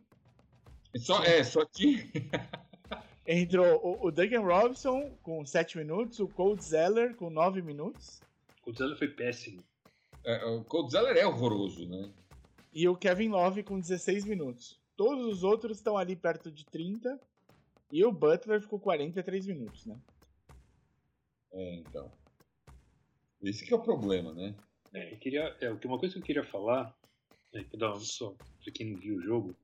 Só, 0.96 1.22
é, 1.24 1.42
só 1.44 1.64
tinha. 1.64 2.04
Entrou 3.26 3.80
o, 3.84 4.06
o 4.06 4.10
Duncan 4.10 4.40
Robinson 4.40 5.10
com 5.22 5.44
7 5.44 5.78
minutos, 5.78 6.18
o 6.18 6.26
Cold 6.28 6.62
Zeller 6.64 7.14
com 7.14 7.30
9 7.30 7.62
minutos 7.62 8.20
O 8.66 8.72
Zelo 8.72 8.96
foi 8.96 9.08
péssimo. 9.08 9.62
É, 10.24 10.44
o 10.46 10.64
Cold 10.64 10.90
Zeller 10.90 11.16
é 11.16 11.26
horroroso, 11.26 11.86
né? 11.88 12.10
e 12.72 12.86
o 12.88 12.96
Kevin 12.96 13.28
Love 13.30 13.62
com 13.64 13.80
16 13.80 14.24
minutos. 14.24 14.80
Todos 14.96 15.26
os 15.26 15.42
outros 15.42 15.78
estão 15.78 15.96
ali 15.98 16.14
perto 16.14 16.50
de 16.52 16.64
30 16.66 17.20
e 17.90 18.04
o 18.04 18.12
Butler 18.12 18.60
ficou 18.60 18.78
43 18.78 19.46
minutos, 19.46 19.86
né? 19.86 19.96
É, 21.52 21.74
então. 21.76 22.10
Esse 23.42 23.64
que 23.64 23.72
é 23.72 23.76
o 23.76 23.82
problema, 23.82 24.32
né? 24.32 24.54
É, 24.94 25.12
eu 25.12 25.18
queria, 25.18 25.56
é, 25.60 25.70
uma 25.70 25.98
coisa 25.98 26.14
que 26.14 26.20
eu 26.20 26.24
queria 26.24 26.44
falar, 26.44 26.94
é, 27.52 27.62
pra 27.64 27.78
dar 27.78 27.92
um- 27.94 28.00
só 28.00 28.30
pra 28.62 28.72
quem 28.72 28.92
não 28.92 29.00
viu 29.00 29.16
o 29.16 29.22
jogo, 29.22 29.56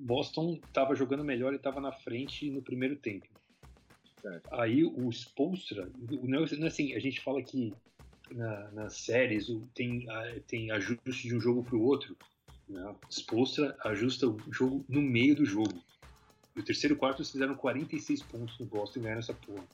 Boston 0.00 0.58
tava 0.72 0.94
jogando 0.94 1.22
melhor 1.24 1.52
e 1.54 1.58
tava 1.58 1.80
na 1.80 1.92
frente 1.92 2.50
no 2.50 2.62
primeiro 2.62 2.96
tempo. 2.96 3.26
Aí 4.50 4.84
o 4.84 5.08
Spolstra, 5.10 5.90
o 6.10 6.26
não 6.28 6.42
é 6.44 6.66
assim, 6.66 6.94
a 6.94 6.98
gente 6.98 7.20
fala 7.20 7.42
que 7.42 7.72
na- 8.30 8.70
nas 8.72 8.96
séries 8.98 9.48
o- 9.48 9.66
tem, 9.74 10.06
tem 10.46 10.70
ajuste 10.70 11.28
de 11.28 11.34
um 11.34 11.40
jogo 11.40 11.62
pro 11.64 11.80
outro. 11.80 12.16
Né? 12.68 12.82
O 13.08 13.12
Spolstra 13.12 13.76
ajusta 13.84 14.26
o 14.28 14.38
jogo 14.52 14.84
no 14.88 15.00
meio 15.00 15.34
do 15.36 15.44
jogo. 15.44 15.82
No 16.54 16.62
terceiro 16.62 16.96
quarto 16.96 17.18
eles 17.18 17.30
fizeram 17.30 17.54
46 17.54 18.22
pontos 18.22 18.58
no 18.58 18.66
Boston 18.66 18.98
e 18.98 19.02
ganharam 19.02 19.20
essa 19.20 19.34
porra. 19.34 19.64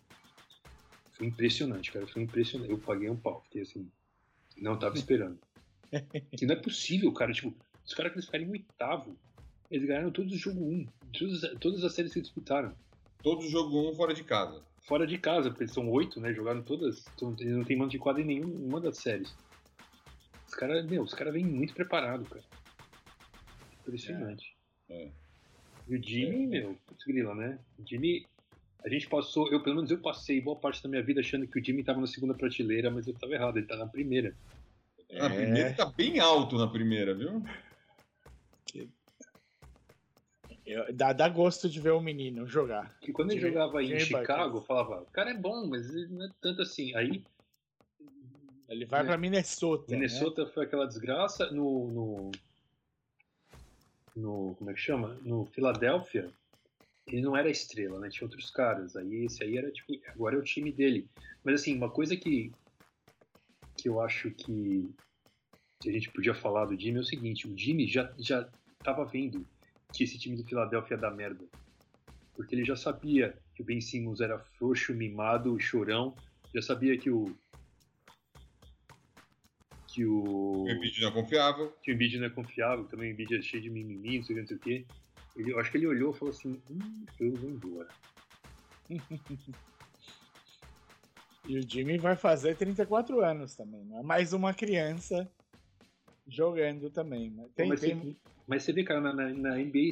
Foi 1.12 1.26
impressionante, 1.26 1.90
cara. 1.92 2.06
Foi 2.06 2.22
impressionante. 2.22 2.70
Eu 2.70 2.78
paguei 2.78 3.08
um 3.10 3.16
pau, 3.16 3.40
fiquei 3.44 3.62
assim. 3.62 3.90
Não 4.56 4.78
tava 4.78 4.96
esperando. 4.96 5.38
que 6.36 6.44
não 6.46 6.54
é 6.54 6.58
possível, 6.58 7.10
cara. 7.12 7.32
Tipo, 7.32 7.54
os 7.84 7.94
caras 7.94 8.12
que 8.12 8.18
eles 8.18 8.26
ficaram 8.26 8.44
em 8.44 8.50
oitavo, 8.50 9.18
eles 9.70 9.86
ganharam 9.86 10.10
todos 10.10 10.32
os 10.32 10.40
jogo 10.40 10.64
1. 10.64 10.86
Todas, 11.12 11.58
todas 11.58 11.84
as 11.84 11.92
séries 11.94 12.12
que 12.12 12.18
eles 12.18 12.28
disputaram. 12.28 12.74
Todo 13.22 13.48
jogo 13.48 13.90
um 13.90 13.94
fora 13.94 14.14
de 14.14 14.24
casa. 14.24 14.62
Fora 14.82 15.06
de 15.06 15.18
casa, 15.18 15.50
porque 15.50 15.64
eles 15.64 15.74
são 15.74 15.88
oito, 15.90 16.20
né? 16.20 16.32
Jogaram 16.32 16.62
todas. 16.62 17.04
Então, 17.14 17.34
eles 17.40 17.56
não 17.56 17.64
tem 17.64 17.76
mano 17.76 17.90
de 17.90 17.98
quadra 17.98 18.22
em 18.22 18.26
nenhuma 18.26 18.80
das 18.80 18.98
séries. 18.98 19.34
Os 20.46 20.54
caras, 20.54 20.86
meu, 20.86 21.02
os 21.02 21.12
caras 21.12 21.32
vêm 21.32 21.44
muito 21.44 21.74
preparados, 21.74 22.28
cara. 22.28 22.44
Impressionante. 23.80 24.56
É. 24.88 25.08
E 25.88 25.96
o 25.96 26.02
Jimmy, 26.02 26.46
meu, 26.46 26.76
putz 26.86 27.04
grila, 27.04 27.34
né? 27.34 27.58
O 27.78 27.88
Jimmy, 27.88 28.26
a 28.84 28.88
gente 28.88 29.08
passou, 29.08 29.50
eu 29.52 29.62
pelo 29.62 29.76
menos 29.76 29.90
eu 29.90 29.98
passei 29.98 30.40
boa 30.40 30.56
parte 30.56 30.82
da 30.82 30.88
minha 30.88 31.02
vida 31.02 31.20
achando 31.20 31.46
que 31.46 31.58
o 31.58 31.64
Jimmy 31.64 31.82
tava 31.82 32.00
na 32.00 32.06
segunda 32.06 32.34
prateleira, 32.34 32.90
mas 32.90 33.06
eu 33.06 33.14
tava 33.14 33.34
errado, 33.34 33.56
ele 33.56 33.66
tá 33.66 33.76
na 33.76 33.86
primeira. 33.86 34.34
Na 35.12 35.30
primeira 35.30 35.72
tá 35.74 35.86
bem 35.86 36.18
alto 36.20 36.56
na 36.56 36.68
primeira, 36.68 37.14
viu? 37.14 37.42
Eu- 40.66 40.92
dá, 40.92 41.12
dá 41.12 41.28
gosto 41.28 41.68
de 41.68 41.80
ver 41.80 41.90
o 41.92 42.00
menino 42.00 42.46
jogar. 42.46 42.98
Que 43.00 43.12
quando 43.12 43.30
ele 43.30 43.40
jogava 43.40 43.78
aí 43.78 43.86
em 43.86 43.90
Buckets. 43.90 44.08
Chicago, 44.08 44.58
eu 44.58 44.62
falava, 44.62 45.02
o 45.02 45.06
cara 45.12 45.30
é 45.30 45.34
bom, 45.34 45.66
mas 45.68 45.88
ele 45.94 46.08
não 46.08 46.24
é 46.26 46.30
tanto 46.40 46.62
assim. 46.62 46.94
Aí, 46.96 47.22
Ele 48.68 48.84
vai 48.84 49.02
É. 49.02 49.04
pra 49.04 49.16
Minnesota. 49.16 49.84
né? 49.92 49.96
Minnesota 49.96 50.44
foi 50.48 50.64
aquela 50.64 50.86
desgraça. 50.88 51.48
No, 51.52 51.86
no. 51.92 52.30
no- 54.16 54.54
Como 54.56 54.70
é 54.70 54.74
que 54.74 54.80
chama? 54.80 55.14
No 55.22 55.46
Philadelphia, 55.46 56.32
ele 57.06 57.22
não 57.22 57.36
era 57.36 57.48
estrela, 57.48 58.00
né? 58.00 58.08
Tinha 58.08 58.26
outros 58.26 58.50
caras. 58.50 58.96
Aí 58.96 59.24
esse 59.24 59.42
aí 59.44 59.56
era 59.56 59.70
tipo. 59.70 59.92
Agora 60.08 60.34
é 60.34 60.38
o 60.38 60.42
time 60.42 60.72
dele. 60.72 61.08
Mas 61.44 61.60
assim, 61.60 61.76
uma 61.76 61.88
coisa 61.90 62.16
que. 62.16 62.50
que 63.78 63.88
eu 63.88 64.00
acho 64.00 64.32
que. 64.32 64.90
que 65.80 65.88
a 65.88 65.92
gente 65.92 66.10
podia 66.10 66.34
falar 66.34 66.64
do 66.66 66.76
Jimmy 66.76 66.98
é 66.98 67.00
o 67.02 67.04
seguinte: 67.04 67.46
o 67.46 67.56
Jimmy 67.56 67.86
já, 67.86 68.12
já 68.18 68.50
tava 68.82 69.04
vendo 69.04 69.46
que 69.92 70.04
esse 70.04 70.18
time 70.18 70.36
do 70.36 70.44
Philadelphia 70.44 70.94
ia 70.94 71.00
dar 71.00 71.10
merda. 71.10 71.44
Porque 72.34 72.54
ele 72.54 72.64
já 72.64 72.76
sabia 72.76 73.36
que 73.54 73.62
o 73.62 73.64
Ben 73.64 73.80
Simmons 73.80 74.20
era 74.20 74.38
frouxo, 74.38 74.94
mimado, 74.94 75.58
chorão. 75.58 76.14
Já 76.54 76.60
sabia 76.60 76.96
que 76.98 77.10
o. 77.10 77.34
que 79.86 80.04
o. 80.04 80.64
O 80.64 80.70
Embiid 80.70 81.00
não 81.00 81.08
é 81.08 81.12
confiável. 81.12 81.72
que 81.82 81.90
o 81.90 81.94
Embiid 81.94 82.18
não 82.18 82.26
é 82.26 82.30
confiável, 82.30 82.84
também 82.84 83.10
o 83.10 83.12
Embiid 83.12 83.36
é 83.36 83.42
cheio 83.42 83.62
de 83.62 83.70
mimimi, 83.70 84.18
não 84.18 84.24
sei 84.24 84.34
o 84.34 84.36
que, 84.36 84.40
não 84.40 84.48
sei 84.48 84.56
o 84.56 84.60
que. 84.60 84.86
Ele, 85.36 85.52
eu 85.52 85.60
acho 85.60 85.70
que 85.70 85.76
ele 85.78 85.86
olhou 85.86 86.14
e 86.14 86.18
falou 86.18 86.32
assim, 86.32 86.60
hum, 86.70 87.06
eu 87.18 87.34
vou 87.34 87.50
embora. 87.50 87.88
E 91.48 91.58
o 91.58 91.62
Jimmy 91.62 91.96
vai 91.96 92.16
fazer 92.16 92.56
34 92.56 93.20
anos 93.20 93.54
também. 93.54 93.84
Não 93.84 94.00
é 94.00 94.02
mais 94.02 94.32
uma 94.32 94.52
criança 94.52 95.30
jogando 96.26 96.90
também. 96.90 97.30
Mas 97.30 97.52
tem, 97.52 97.68
mas, 97.68 97.80
tem- 97.80 97.94
você, 98.00 98.16
mas 98.46 98.62
você 98.62 98.72
vê, 98.72 98.84
cara, 98.84 99.00
na, 99.00 99.12
na, 99.32 99.60
NBA 99.60 99.90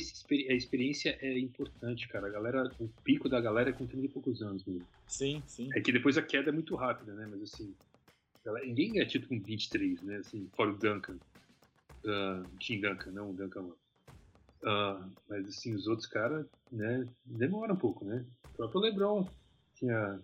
a 0.51 0.55
experiência 0.55 1.17
é 1.21 1.39
importante, 1.39 2.09
cara. 2.09 2.27
A 2.27 2.31
galera, 2.31 2.65
o 2.79 2.89
pico 3.05 3.29
da 3.29 3.41
galera 3.41 3.71
é 3.71 3.73
com 3.73 3.87
30 3.87 4.07
e 4.07 4.09
poucos 4.09 4.43
anos 4.43 4.65
mesmo. 4.65 4.87
Sim, 5.07 5.43
sim. 5.47 5.69
É 5.75 5.81
que 5.81 5.93
depois 5.93 6.17
a 6.19 6.23
queda 6.23 6.51
é 6.51 6.53
muito 6.53 6.75
rápida, 6.77 7.15
né? 7.15 7.27
Mas 7.31 7.43
assim, 7.43 7.75
ela- 8.45 8.61
ninguém 8.61 8.93
ganha 8.93 9.07
título 9.07 9.29
com 9.39 9.45
23, 9.45 10.03
né? 10.03 10.17
Assim, 10.17 10.49
fora 10.57 10.71
o 10.73 10.79
Duncan. 10.79 11.19
Ah, 12.07 12.43
Tim 12.59 12.81
Duncan, 12.81 13.13
não 13.13 13.31
o 13.31 13.35
Duncan 13.35 13.63
lá. 13.63 13.77
Ah, 14.67 15.11
mas 15.29 15.47
assim, 15.49 15.75
os 15.75 15.87
outros 15.87 16.07
caras, 16.09 16.47
né, 16.73 17.07
demoram 17.25 17.75
um 17.75 17.79
pouco, 17.79 18.05
né? 18.05 18.25
O 18.53 18.57
próprio 18.57 18.81
LeBron 18.81 19.29
tinha. 19.75 20.21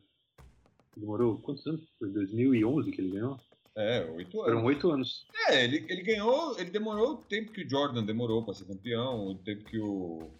Demorou 0.96 1.38
quantos 1.40 1.66
anos? 1.66 1.88
Foi 1.98 2.10
2011 2.10 2.90
que 2.90 3.00
ele 3.00 3.12
ganhou? 3.12 3.38
É, 3.80 4.10
oito 4.12 4.32
Foram 4.32 4.58
anos. 4.58 4.64
oito 4.68 4.90
anos. 4.90 5.26
É, 5.48 5.64
ele, 5.64 5.84
ele 5.88 6.02
ganhou, 6.02 6.58
ele 6.58 6.70
demorou 6.70 7.12
o 7.14 7.16
tempo 7.16 7.50
que 7.52 7.62
o 7.64 7.68
Jordan 7.70 8.04
demorou 8.04 8.44
pra 8.44 8.54
ser 8.54 8.64
campeão, 8.66 9.28
o 9.28 9.34
tempo 9.36 9.64
que 9.64 9.78
o. 9.78 10.30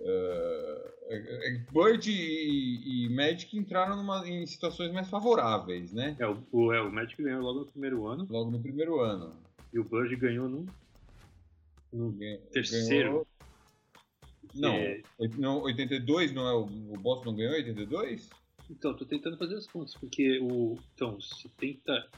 eh, 0.00 0.92
Bird 1.72 2.10
e, 2.10 3.04
e 3.06 3.08
Magic 3.10 3.56
entraram 3.56 3.96
numa- 3.96 4.26
em 4.28 4.46
situações 4.46 4.92
mais 4.92 5.08
favoráveis, 5.08 5.92
né? 5.92 6.16
É, 6.18 6.26
o, 6.26 6.42
o, 6.50 6.72
é, 6.72 6.80
o 6.80 6.90
Magic 6.90 7.22
ganhou 7.22 7.42
logo 7.42 7.60
no 7.60 7.66
primeiro 7.66 8.06
ano 8.06 8.26
Logo 8.30 8.50
no 8.50 8.58
primeiro 8.60 9.00
ano. 9.00 9.36
e 9.72 9.78
o 9.78 9.84
Bird 9.84 10.14
ganhou 10.16 10.48
no, 10.48 10.66
no 11.92 12.12
terceiro. 12.52 13.10
ganhou- 13.10 13.26
Não, 14.54 14.72
É, 14.74 15.02
oit- 15.18 15.38
não, 15.38 15.62
82 15.62 16.32
não 16.32 16.46
é 16.48 16.52
o, 16.54 16.62
o 16.64 16.98
Boston 16.98 17.30
não 17.30 17.36
ganhou 17.36 17.52
82? 17.54 18.28
Então, 18.70 18.94
tô 18.94 19.04
tentando 19.04 19.36
fazer 19.36 19.56
as 19.56 19.66
contas, 19.66 19.94
porque 19.94 20.38
o. 20.40 20.78
Então, 20.94 21.20
70. 21.20 22.08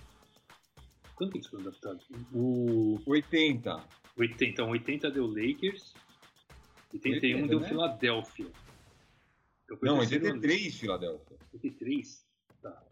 Quanto 1.14 1.32
que 1.32 1.38
eles 1.38 1.46
foram 1.48 1.62
adaptados? 1.62 2.06
O 2.32 2.98
80. 3.06 3.84
80, 4.16 4.44
então, 4.44 4.70
80 4.70 5.10
deu 5.10 5.26
Lakers, 5.26 5.94
81 6.92 7.36
80, 7.42 7.48
deu 7.48 7.60
né? 7.60 7.68
Philadelphia. 7.68 8.46
Então, 9.64 9.76
o 9.80 9.84
Não, 9.86 9.98
terceiro 9.98 10.26
ano. 10.26 10.34
83 10.36 10.74
Filadélfia. 10.78 11.36
83? 11.52 12.26
Tá. 12.62 12.84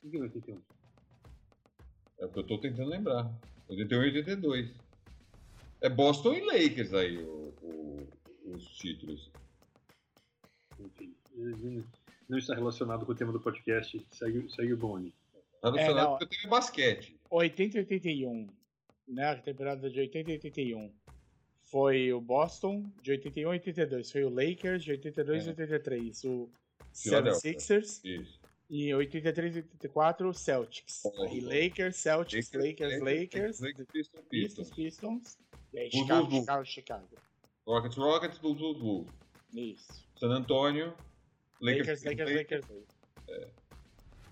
Quem 0.00 0.10
ganhou 0.10 0.24
81? 0.26 0.62
É 2.18 2.24
o 2.26 2.28
que 2.30 2.38
eu 2.38 2.44
tô 2.46 2.58
tentando 2.58 2.88
lembrar. 2.88 3.30
81 3.68 4.02
e 4.04 4.06
82. 4.18 4.74
É 5.80 5.88
Boston 5.90 6.34
e 6.34 6.40
Lakers 6.40 6.94
aí 6.94 7.18
o- 7.18 7.54
o- 7.62 8.08
os 8.54 8.64
títulos. 8.78 9.30
Enfim. 10.78 11.14
ele 11.34 11.84
Não 12.28 12.38
está 12.38 12.54
relacionado 12.54 13.04
com 13.06 13.12
o 13.12 13.14
tema 13.14 13.32
do 13.32 13.40
podcast. 13.40 14.04
Segue, 14.10 14.50
segue 14.50 14.72
o 14.72 14.76
Boni. 14.76 15.14
É, 15.74 15.86
cenário 15.86 16.10
não. 16.10 16.18
que 16.18 16.24
eu 16.24 16.28
tenho 16.28 16.48
basquete. 16.48 17.18
80 17.30 17.76
e 17.76 17.80
81. 17.80 18.48
Né? 19.08 19.24
A 19.24 19.36
temporada 19.36 19.88
de 19.90 19.98
80 20.00 20.30
e 20.30 20.34
81. 20.34 20.92
Foi 21.64 22.12
o 22.12 22.20
Boston, 22.20 22.90
de 23.02 23.10
81 23.12 23.48
e 23.48 23.56
82. 23.56 24.12
Foi 24.12 24.24
o 24.24 24.28
Lakers, 24.28 24.84
de 24.84 24.92
82 24.92 25.46
e 25.46 25.48
É. 25.48 25.50
83. 25.50 26.24
O 26.24 26.48
Philadelphia. 26.94 27.52
76ers. 27.52 28.00
Isso. 28.04 28.40
E 28.68 28.92
83 28.92 29.56
e 29.56 29.58
84, 29.58 30.28
o 30.28 30.34
Celtics. 30.34 31.02
Oh. 31.04 31.22
Aí 31.22 31.40
Lakers, 31.40 31.96
Celtics, 31.96 32.52
Lakers, 32.52 33.00
Lakers, 33.00 33.60
Lakers, 33.60 33.86
Pistons, 33.92 34.24
Pistons, 34.28 34.70
Pistons. 34.70 34.70
Pistons. 34.70 35.38
E 35.72 35.78
aí, 35.78 35.90
Bulls, 35.90 36.02
Chicago. 36.06 36.30
Chicago, 36.30 36.64
Chicago. 36.64 37.08
Rockets, 37.66 37.96
Rockets, 37.96 38.38
Bulls, 38.38 38.58
Bulls, 38.58 38.78
Bulls. 38.78 39.08
Isso. 39.54 40.06
San 40.18 40.30
Antonio. 40.30 40.94
Lakers, 41.60 42.02
Lakers, 42.04 42.30
Lakers. 42.32 42.64
Lakers. 42.68 43.48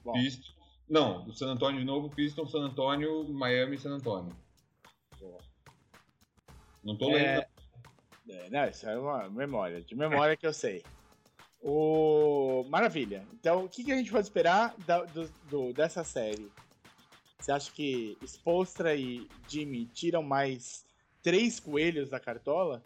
Bom, 0.04 0.12
Pistons. 0.12 0.53
Não, 0.88 1.24
o 1.26 1.32
San 1.32 1.48
Antonio 1.52 1.80
de 1.80 1.86
novo, 1.86 2.10
Pistons, 2.10 2.50
San 2.50 2.60
Antonio, 2.64 3.24
Miami 3.32 3.76
e 3.76 3.78
San 3.78 3.94
Antonio. 3.94 4.34
Não 6.82 6.96
tô 6.98 7.08
lendo. 7.08 7.40
É, 7.40 7.48
é, 8.28 8.50
não, 8.50 8.68
isso 8.68 8.86
é 8.86 8.98
uma 8.98 9.28
memória, 9.30 9.80
de 9.80 9.94
memória 9.94 10.36
que 10.36 10.46
eu 10.46 10.52
sei. 10.52 10.82
O... 11.62 12.64
Maravilha. 12.68 13.26
Então, 13.32 13.64
o 13.64 13.68
que, 13.68 13.82
que 13.84 13.92
a 13.92 13.96
gente 13.96 14.10
pode 14.10 14.26
esperar 14.26 14.74
da- 14.86 15.04
do- 15.04 15.30
do- 15.48 15.72
dessa 15.72 16.04
série? 16.04 16.50
Você 17.38 17.50
acha 17.50 17.72
que 17.72 18.18
Spolstra 18.26 18.94
e 18.94 19.26
Jimmy 19.48 19.86
tiram 19.86 20.22
mais 20.22 20.84
três 21.22 21.58
coelhos 21.58 22.10
da 22.10 22.20
cartola? 22.20 22.82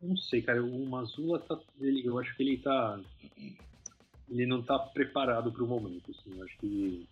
Não 0.00 0.16
sei, 0.16 0.42
cara. 0.42 0.60
O 0.64 0.84
Mazula 0.86 1.38
tá. 1.38 1.58
Ele, 1.80 2.04
eu 2.04 2.18
acho 2.18 2.36
que 2.36 2.42
ele 2.42 2.58
tá. 2.58 3.00
Ele 4.28 4.46
não 4.46 4.62
tá 4.62 4.78
preparado 4.78 5.52
pro 5.52 5.66
momento, 5.66 6.10
assim. 6.10 6.36
Eu 6.36 6.44
acho 6.44 6.58
que. 6.58 7.06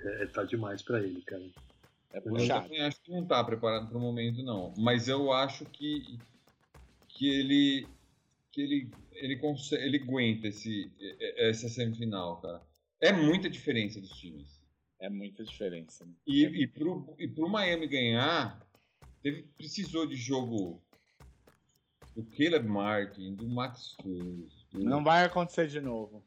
É, 0.00 0.26
tá 0.26 0.44
demais 0.44 0.82
pra 0.82 1.00
ele, 1.00 1.20
cara. 1.22 1.44
É 2.12 2.18
Eu 2.18 2.22
também 2.22 2.80
acho 2.80 3.00
que 3.02 3.10
não 3.10 3.24
tá 3.24 3.42
preparado 3.44 3.88
para 3.88 3.96
o 3.96 4.00
momento, 4.00 4.42
não. 4.42 4.74
Mas 4.76 5.08
eu 5.08 5.32
acho 5.32 5.64
que, 5.66 6.18
que 7.08 7.28
ele 7.28 7.86
que 8.50 8.60
ele 8.60 8.90
ele 9.12 9.36
consegue, 9.36 9.84
ele 9.84 9.98
aguenta 9.98 10.48
esse 10.48 10.90
essa 11.36 11.68
semifinal, 11.68 12.40
cara. 12.40 12.62
É 13.00 13.12
muita 13.12 13.48
diferença 13.48 14.00
dos 14.00 14.10
times. 14.10 14.60
É 14.98 15.08
muita 15.08 15.42
diferença. 15.44 16.04
né? 16.04 16.12
E, 16.26 16.44
e, 16.44 16.66
pro, 16.66 17.14
e 17.18 17.26
pro 17.26 17.48
Miami 17.48 17.86
ganhar, 17.86 18.60
teve, 19.22 19.44
precisou 19.56 20.06
de 20.06 20.14
jogo 20.14 20.82
do 22.14 22.22
Caleb 22.24 22.68
Martin, 22.68 23.34
do 23.34 23.48
Max 23.48 23.92
Struz. 23.92 24.59
Não 24.72 25.02
vai 25.02 25.24
acontecer 25.24 25.66
de 25.68 25.80
novo. 25.80 26.22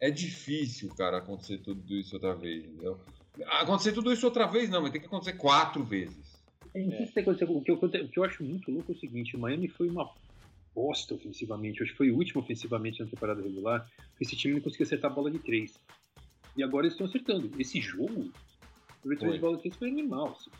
É 0.00 0.10
difícil, 0.10 0.94
cara, 0.94 1.18
acontecer 1.18 1.58
tudo 1.58 1.94
isso 1.94 2.14
outra 2.16 2.34
vez, 2.34 2.64
entendeu? 2.64 2.98
Acontecer 3.46 3.92
tudo 3.92 4.12
isso 4.12 4.26
outra 4.26 4.46
vez, 4.46 4.68
não, 4.70 4.82
mas 4.82 4.90
tem 4.92 5.00
que 5.00 5.06
acontecer 5.06 5.34
quatro 5.34 5.82
vezes. 5.84 6.42
Se 7.06 7.12
tem 7.12 7.24
coisa- 7.24 7.44
o, 7.44 7.62
que 7.62 7.70
eu, 7.70 7.76
o 7.76 8.08
que 8.08 8.18
eu 8.18 8.24
acho 8.24 8.42
muito 8.42 8.70
louco 8.70 8.90
é 8.92 8.94
o 8.94 8.98
seguinte: 8.98 9.36
o 9.36 9.38
Miami 9.38 9.68
foi 9.68 9.88
uma 9.88 10.10
bosta 10.74 11.14
ofensivamente. 11.14 11.82
Acho 11.82 11.92
que 11.92 11.96
foi 11.98 12.10
o 12.10 12.16
último 12.16 12.42
ofensivamente 12.42 13.00
na 13.00 13.06
temporada 13.08 13.40
regular. 13.40 13.88
Esse 14.20 14.34
time 14.34 14.54
não 14.54 14.60
conseguia 14.60 14.84
acertar 14.86 15.10
a 15.10 15.14
bola 15.14 15.30
de 15.30 15.38
três. 15.38 15.78
E 16.56 16.62
agora 16.62 16.86
eles 16.86 16.94
estão 16.94 17.06
acertando. 17.06 17.50
Esse 17.60 17.80
jogo, 17.80 18.30
o 19.04 19.08
retorno 19.08 19.34
de 19.34 19.40
bola 19.40 19.56
de 19.56 19.62
três 19.62 19.76
foi 19.76 19.88
animal. 19.88 20.32
Assim. 20.32 20.50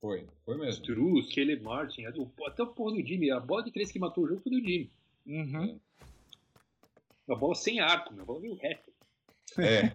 Foi, 0.00 0.26
foi 0.44 0.56
mesmo. 0.56 0.72
Struz, 0.82 1.34
Caleb 1.34 1.62
Martin, 1.62 2.04
até 2.06 2.62
o 2.62 2.66
porra 2.66 2.92
do 2.96 3.06
Jimmy. 3.06 3.30
A 3.30 3.38
bola 3.38 3.62
de 3.62 3.70
três 3.70 3.92
que 3.92 3.98
matou 3.98 4.24
o 4.24 4.28
jogo 4.28 4.40
foi 4.40 4.52
do 4.52 4.58
Jimmy. 4.58 4.90
Uhum. 5.26 5.78
Uma 7.26 7.38
bola 7.38 7.54
sem 7.54 7.80
arco, 7.80 8.12
uma 8.12 8.24
bola 8.24 8.40
meio 8.40 8.56
reta. 8.56 8.90
É, 9.58 9.92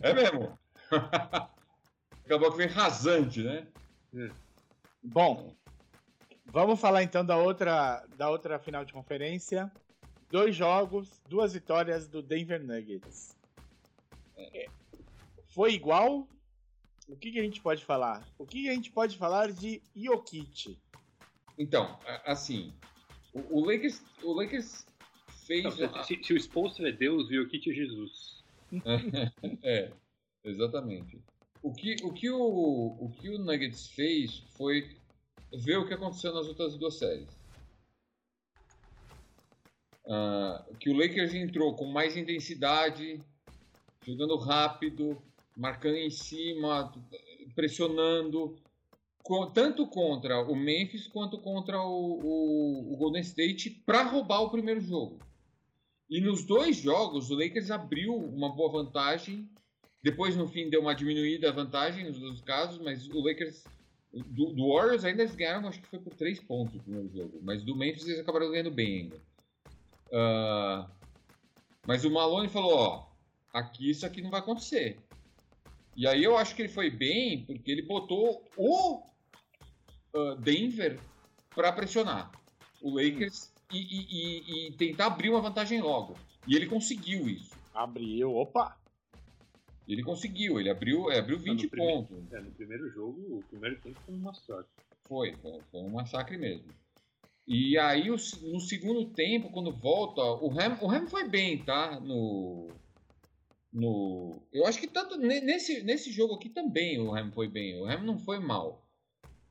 é 0.00 0.14
mesmo. 0.14 0.58
Acabou 2.24 2.50
que 2.50 2.58
vem 2.58 2.66
rasante, 2.68 3.42
né? 3.42 3.66
Bom, 5.02 5.54
vamos 6.46 6.80
falar 6.80 7.02
então 7.02 7.24
da 7.24 7.36
outra, 7.36 8.04
da 8.16 8.30
outra 8.30 8.58
final 8.58 8.84
de 8.84 8.92
conferência. 8.92 9.70
Dois 10.30 10.54
jogos, 10.54 11.22
duas 11.26 11.54
vitórias 11.54 12.06
do 12.06 12.22
Denver 12.22 12.62
Nuggets. 12.62 13.34
É, 14.36 14.66
Foi 15.48 15.72
igual? 15.72 16.28
O 17.08 17.16
que, 17.16 17.32
que 17.32 17.40
a 17.40 17.42
gente 17.42 17.62
pode 17.62 17.82
falar? 17.84 18.22
O 18.38 18.46
que, 18.46 18.62
que 18.62 18.68
a 18.68 18.74
gente 18.74 18.90
pode 18.90 19.16
falar 19.16 19.50
de 19.50 19.82
Jokic? 19.96 20.78
Então, 21.58 21.98
assim, 22.26 22.74
o, 23.32 23.60
o 23.60 23.64
Lakers, 23.64 24.02
o 24.22 24.32
Lakers 24.34 24.86
fez. 25.48 25.64
Não, 25.64 25.72
se, 26.04 26.14
se- 26.14 26.22
se 26.22 26.32
o 26.32 26.36
Spolstra 26.36 26.88
é 26.90 26.92
Deus, 26.92 27.28
o 27.28 27.34
Jokic 27.34 27.70
é 27.70 27.74
Jesus. 27.74 28.44
é, 29.64 29.90
exatamente. 30.44 31.18
O 31.62 31.72
que 31.72 31.96
o, 32.04 32.12
que 32.12 32.30
o, 32.30 32.96
o 33.00 33.10
que 33.10 33.30
o 33.30 33.38
Nuggets 33.38 33.88
fez 33.88 34.44
foi 34.56 34.96
ver 35.52 35.78
o 35.78 35.86
que 35.88 35.94
aconteceu 35.94 36.32
nas 36.32 36.46
outras 36.46 36.76
duas 36.76 36.98
séries. 36.98 37.28
Uh, 40.04 40.76
que 40.76 40.88
o 40.88 40.96
Lakers 40.96 41.34
entrou 41.34 41.74
com 41.74 41.84
mais 41.86 42.16
intensidade, 42.16 43.20
jogando 44.06 44.36
rápido, 44.36 45.20
marcando 45.56 45.96
em 45.96 46.08
cima, 46.10 46.92
pressionando, 47.54 48.56
com, 49.22 49.50
tanto 49.50 49.86
contra 49.86 50.40
o 50.40 50.56
Memphis 50.56 51.06
quanto 51.06 51.38
contra 51.38 51.82
o, 51.82 52.20
o, 52.22 52.94
o 52.94 52.96
Golden 52.96 53.20
State 53.20 53.68
para 53.84 54.02
roubar 54.04 54.40
o 54.40 54.50
primeiro 54.50 54.80
jogo. 54.80 55.18
E 56.08 56.20
nos 56.20 56.44
dois 56.44 56.76
jogos, 56.76 57.30
o 57.30 57.34
Lakers 57.34 57.70
abriu 57.70 58.14
uma 58.14 58.54
boa 58.54 58.72
vantagem. 58.72 59.48
Depois, 60.02 60.36
no 60.36 60.48
fim, 60.48 60.70
deu 60.70 60.80
uma 60.80 60.94
diminuída 60.94 61.50
a 61.50 61.52
vantagem 61.52 62.06
nos 62.06 62.18
dois 62.18 62.40
casos, 62.40 62.78
mas 62.78 63.06
o 63.08 63.20
Lakers. 63.20 63.64
Do, 64.10 64.54
do 64.54 64.72
Warriors 64.72 65.04
ainda 65.04 65.22
eles 65.22 65.34
ganharam, 65.34 65.68
acho 65.68 65.82
que 65.82 65.86
foi 65.86 65.98
por 65.98 66.14
três 66.14 66.40
pontos 66.40 66.74
no 66.74 66.80
primeiro 66.80 67.10
jogo. 67.10 67.38
Mas 67.42 67.62
do 67.62 67.76
Memphis 67.76 68.06
eles 68.06 68.20
acabaram 68.20 68.50
ganhando 68.50 68.70
bem 68.70 69.02
ainda. 69.02 69.16
Uh, 70.06 70.90
mas 71.86 72.06
o 72.06 72.10
Malone 72.10 72.48
falou: 72.48 72.72
ó, 72.72 73.06
aqui 73.52 73.90
isso 73.90 74.06
aqui 74.06 74.22
não 74.22 74.30
vai 74.30 74.40
acontecer. 74.40 74.98
E 75.94 76.06
aí 76.06 76.24
eu 76.24 76.38
acho 76.38 76.54
que 76.54 76.62
ele 76.62 76.68
foi 76.70 76.90
bem 76.90 77.44
porque 77.44 77.70
ele 77.70 77.82
botou 77.82 78.48
o 78.56 79.02
uh, 80.14 80.36
Denver 80.36 80.98
para 81.50 81.70
pressionar 81.72 82.32
o 82.80 82.94
Lakers 82.94 83.52
e, 83.72 83.78
e, 83.78 84.68
e, 84.68 84.72
tentar 84.72 85.06
abrir 85.06 85.30
uma 85.30 85.40
vantagem 85.40 85.80
logo. 85.80 86.16
E 86.46 86.56
ele 86.56 86.66
conseguiu 86.66 87.28
isso. 87.28 87.54
Abriu, 87.74 88.34
opa! 88.34 88.76
Ele 89.86 90.02
conseguiu, 90.02 90.60
ele 90.60 90.68
abriu, 90.68 91.10
é, 91.10 91.18
abriu 91.18 91.38
20 91.38 91.62
no 91.62 91.70
primeiro, 91.70 92.02
pontos. 92.02 92.32
É, 92.32 92.40
no 92.40 92.50
primeiro 92.50 92.90
jogo, 92.90 93.38
o 93.38 93.44
primeiro 93.48 93.80
tempo 93.80 93.98
foi 94.04 94.14
um 94.14 94.18
massacre. 94.18 94.66
Foi, 95.04 95.34
foi, 95.36 95.60
foi 95.70 95.80
um 95.80 95.90
massacre 95.90 96.36
mesmo. 96.36 96.68
E 97.46 97.78
aí, 97.78 98.08
no 98.08 98.60
segundo 98.60 99.06
tempo, 99.06 99.50
quando 99.50 99.72
volta, 99.72 100.20
o 100.22 100.50
Ham, 100.50 100.78
o 100.82 100.90
Ham 100.90 101.06
foi 101.06 101.26
bem, 101.26 101.64
tá? 101.64 101.98
No, 101.98 102.68
no, 103.72 104.42
eu 104.52 104.66
acho 104.66 104.78
que 104.78 104.86
tanto 104.86 105.16
nesse, 105.16 105.82
nesse 105.82 106.12
jogo 106.12 106.34
aqui 106.34 106.50
também 106.50 107.00
o 107.00 107.14
Ham 107.14 107.30
foi 107.32 107.48
bem. 107.48 107.80
O 107.80 107.86
Ham 107.86 108.02
não 108.02 108.18
foi 108.18 108.38
mal. 108.38 108.86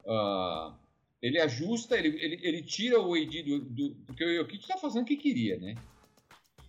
Uh, 0.05 0.75
ele 1.21 1.39
ajusta, 1.39 1.97
ele, 1.97 2.09
ele, 2.23 2.39
ele 2.41 2.61
tira 2.61 3.01
o 3.01 3.13
AD 3.13 3.43
do, 3.43 3.59
do, 3.65 3.95
Porque 4.05 4.23
o 4.23 4.35
Jokic 4.35 4.61
está 4.61 4.77
fazendo 4.77 5.03
o 5.03 5.05
que 5.05 5.17
queria, 5.17 5.57
né? 5.57 5.75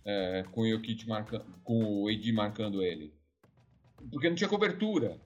É, 0.03 0.43
com 0.51 0.61
o 0.61 0.69
Jokic 0.69 1.07
marcando. 1.07 1.45
Com 1.63 2.03
o 2.03 2.07
AD 2.07 2.31
marcando 2.31 2.81
ele. 2.81 3.13
Porque 4.11 4.27
não 4.27 4.35
tinha 4.35 4.49
cobertura. 4.49 5.19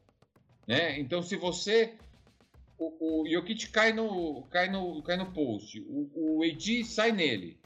Né? 0.67 0.99
Então 0.99 1.21
se 1.21 1.38
você. 1.38 1.95
O, 2.78 3.21
o 3.21 3.30
Jokic 3.30 3.69
cai 3.69 3.93
no, 3.93 4.43
cai 4.47 4.69
no, 4.69 5.01
cai 5.03 5.15
no 5.15 5.32
post. 5.32 5.80
O, 5.88 6.39
o 6.41 6.84
sai 6.84 7.11
nele. 7.11 7.57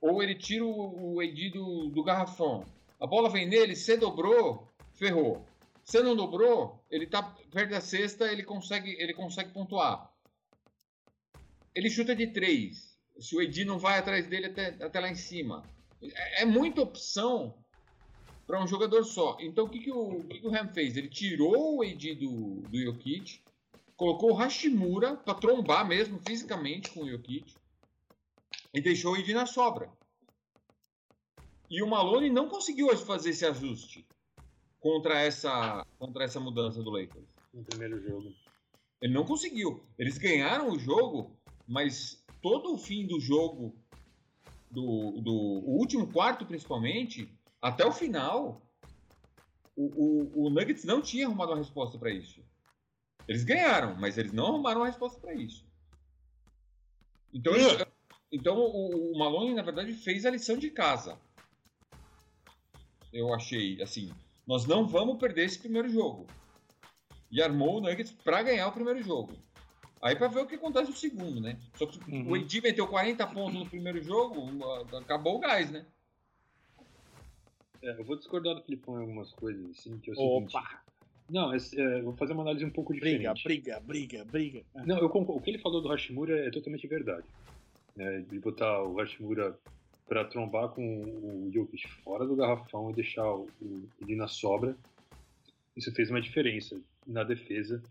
Ou 0.00 0.22
ele 0.22 0.34
tira 0.34 0.64
o, 0.64 1.18
o 1.18 1.50
do, 1.52 1.90
do 1.90 2.02
garrafão. 2.02 2.64
A 2.98 3.06
bola 3.06 3.28
vem 3.28 3.46
nele, 3.46 3.76
você 3.76 3.96
dobrou, 3.96 4.68
ferrou. 4.94 5.46
Se 5.84 6.02
não 6.02 6.16
dobrou, 6.16 6.82
ele 6.90 7.06
tá 7.06 7.22
perto 7.52 7.70
da 7.70 7.80
cesta, 7.80 8.30
ele 8.32 8.42
consegue, 8.42 8.96
ele 8.98 9.14
consegue 9.14 9.52
pontuar. 9.52 10.10
Ele 11.76 11.90
chuta 11.90 12.16
de 12.16 12.28
três. 12.28 12.96
Se 13.20 13.36
o 13.36 13.42
Edi 13.42 13.64
não 13.64 13.78
vai 13.78 13.98
atrás 13.98 14.26
dele 14.26 14.46
até, 14.46 14.68
até 14.82 14.98
lá 14.98 15.10
em 15.10 15.14
cima. 15.14 15.62
É, 16.02 16.42
é 16.42 16.44
muita 16.46 16.80
opção 16.80 17.54
para 18.46 18.62
um 18.62 18.66
jogador 18.66 19.04
só. 19.04 19.36
Então 19.40 19.66
o 19.66 19.68
que, 19.68 19.80
que, 19.80 19.92
o, 19.92 20.24
que, 20.24 20.40
que 20.40 20.46
o 20.46 20.54
Ham 20.54 20.68
fez? 20.68 20.96
Ele 20.96 21.08
tirou 21.08 21.76
o 21.76 21.84
Edi 21.84 22.14
do, 22.14 22.62
do 22.62 22.80
Jokic, 22.80 23.42
colocou 23.94 24.30
o 24.30 24.34
Hashimura 24.34 25.16
para 25.16 25.34
trombar 25.34 25.86
mesmo 25.86 26.18
fisicamente 26.26 26.90
com 26.90 27.02
o 27.02 27.10
Jokic 27.10 27.54
e 28.72 28.80
deixou 28.80 29.12
o 29.12 29.16
Edi 29.18 29.34
na 29.34 29.44
sobra. 29.44 29.92
E 31.68 31.82
o 31.82 31.86
Malone 31.86 32.30
não 32.30 32.48
conseguiu 32.48 32.96
fazer 32.96 33.30
esse 33.30 33.44
ajuste 33.44 34.06
contra 34.80 35.20
essa, 35.20 35.84
contra 35.98 36.24
essa 36.24 36.40
mudança 36.40 36.82
do 36.82 36.90
Lakers. 36.90 37.26
No 37.52 37.64
primeiro 37.64 38.00
jogo. 38.00 38.32
Ele 39.02 39.12
não 39.12 39.26
conseguiu. 39.26 39.84
Eles 39.98 40.16
ganharam 40.16 40.70
o 40.70 40.78
jogo, 40.78 41.36
mas 41.66 42.24
todo 42.42 42.74
o 42.74 42.78
fim 42.78 43.06
do 43.06 43.20
jogo, 43.20 43.74
do, 44.70 45.20
do 45.20 45.32
último 45.32 46.12
quarto 46.12 46.46
principalmente, 46.46 47.28
até 47.60 47.84
o 47.84 47.92
final, 47.92 48.62
o, 49.74 49.84
o, 49.84 50.46
o 50.46 50.50
Nuggets 50.50 50.84
não 50.84 51.00
tinha 51.00 51.26
arrumado 51.26 51.52
uma 51.52 51.58
resposta 51.58 51.98
para 51.98 52.10
isso. 52.10 52.40
Eles 53.26 53.44
ganharam, 53.44 53.96
mas 53.96 54.16
eles 54.16 54.32
não 54.32 54.46
arrumaram 54.46 54.80
uma 54.80 54.86
resposta 54.86 55.18
para 55.20 55.34
isso. 55.34 55.64
Então, 57.32 57.52
então 58.30 58.56
o, 58.58 59.12
o 59.12 59.18
Malone, 59.18 59.54
na 59.54 59.62
verdade, 59.62 59.92
fez 59.92 60.24
a 60.24 60.30
lição 60.30 60.56
de 60.56 60.70
casa 60.70 61.18
eu 63.16 63.32
achei, 63.32 63.80
assim, 63.82 64.12
nós 64.46 64.66
não 64.66 64.86
vamos 64.86 65.18
perder 65.18 65.46
esse 65.46 65.58
primeiro 65.58 65.88
jogo. 65.88 66.26
E 67.30 67.42
armou 67.42 67.78
o 67.78 67.80
Nuggets 67.80 68.12
para 68.12 68.42
ganhar 68.42 68.68
o 68.68 68.72
primeiro 68.72 69.02
jogo. 69.02 69.32
Aí 70.02 70.14
para 70.14 70.28
ver 70.28 70.40
o 70.40 70.46
que 70.46 70.54
acontece 70.54 70.90
no 70.90 70.96
segundo, 70.96 71.40
né? 71.40 71.58
Só 71.74 71.86
que 71.86 71.98
uhum. 72.10 72.30
o 72.30 72.36
Edi 72.36 72.60
meteu 72.60 72.86
40 72.86 73.26
pontos 73.28 73.58
no 73.58 73.66
primeiro 73.66 74.02
jogo, 74.02 74.46
acabou 74.96 75.36
o 75.36 75.40
gás, 75.40 75.70
né? 75.70 75.86
É, 77.82 77.98
eu 77.98 78.04
vou 78.04 78.16
discordar 78.16 78.54
do 78.54 78.62
Filipão 78.62 78.98
em 78.98 79.00
algumas 79.00 79.32
coisas, 79.32 79.70
assim, 79.70 79.98
que 79.98 80.10
é 80.10 80.14
o 80.14 80.38
Opa! 80.38 80.60
Seguinte, 80.60 80.86
não, 81.28 81.52
é, 81.52 81.56
é, 81.56 82.02
vou 82.02 82.12
fazer 82.14 82.32
uma 82.32 82.42
análise 82.42 82.64
um 82.64 82.70
pouco 82.70 82.94
diferente. 82.94 83.42
Briga, 83.42 83.80
briga, 83.80 84.24
briga, 84.24 84.24
briga. 84.24 84.64
Não, 84.86 84.98
eu 84.98 85.08
concordo. 85.08 85.40
O 85.40 85.42
que 85.42 85.50
ele 85.50 85.58
falou 85.58 85.80
do 85.80 85.88
Hashimura 85.88 86.46
é 86.46 86.50
totalmente 86.50 86.86
verdade. 86.86 87.26
Né? 87.96 88.24
De 88.30 88.38
botar 88.38 88.82
o 88.82 88.94
Hashimura 88.96 89.58
para 90.06 90.24
trombar 90.24 90.68
com 90.68 91.02
o 91.02 91.50
Jokic 91.52 91.88
fora 92.04 92.24
do 92.24 92.36
garrafão 92.36 92.90
e 92.90 92.94
deixar 92.94 93.28
o, 93.28 93.48
ele 94.00 94.14
na 94.14 94.28
sobra. 94.28 94.76
Isso 95.76 95.92
fez 95.92 96.10
uma 96.10 96.20
diferença 96.20 96.80
na 97.06 97.24
defesa. 97.24 97.82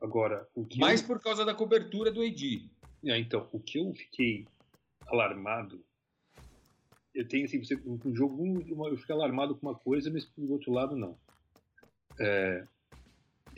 Agora, 0.00 0.48
o 0.54 0.64
que 0.64 0.78
mais 0.78 1.02
eu... 1.02 1.06
por 1.06 1.20
causa 1.20 1.44
da 1.44 1.54
cobertura 1.54 2.10
do 2.10 2.22
Edi. 2.22 2.70
É, 3.04 3.18
então, 3.18 3.48
o 3.52 3.60
que 3.60 3.78
eu 3.78 3.92
fiquei 3.94 4.46
alarmado, 5.06 5.82
eu 7.14 7.26
tenho 7.26 7.44
assim, 7.44 7.62
você, 7.62 7.76
um 7.84 8.14
jogo 8.14 8.62
eu 8.88 8.96
fico 8.96 9.12
alarmado 9.12 9.54
com 9.54 9.66
uma 9.66 9.74
coisa, 9.74 10.10
mas 10.10 10.30
do 10.36 10.52
outro 10.52 10.72
lado 10.72 10.96
não. 10.96 11.18
É, 12.18 12.64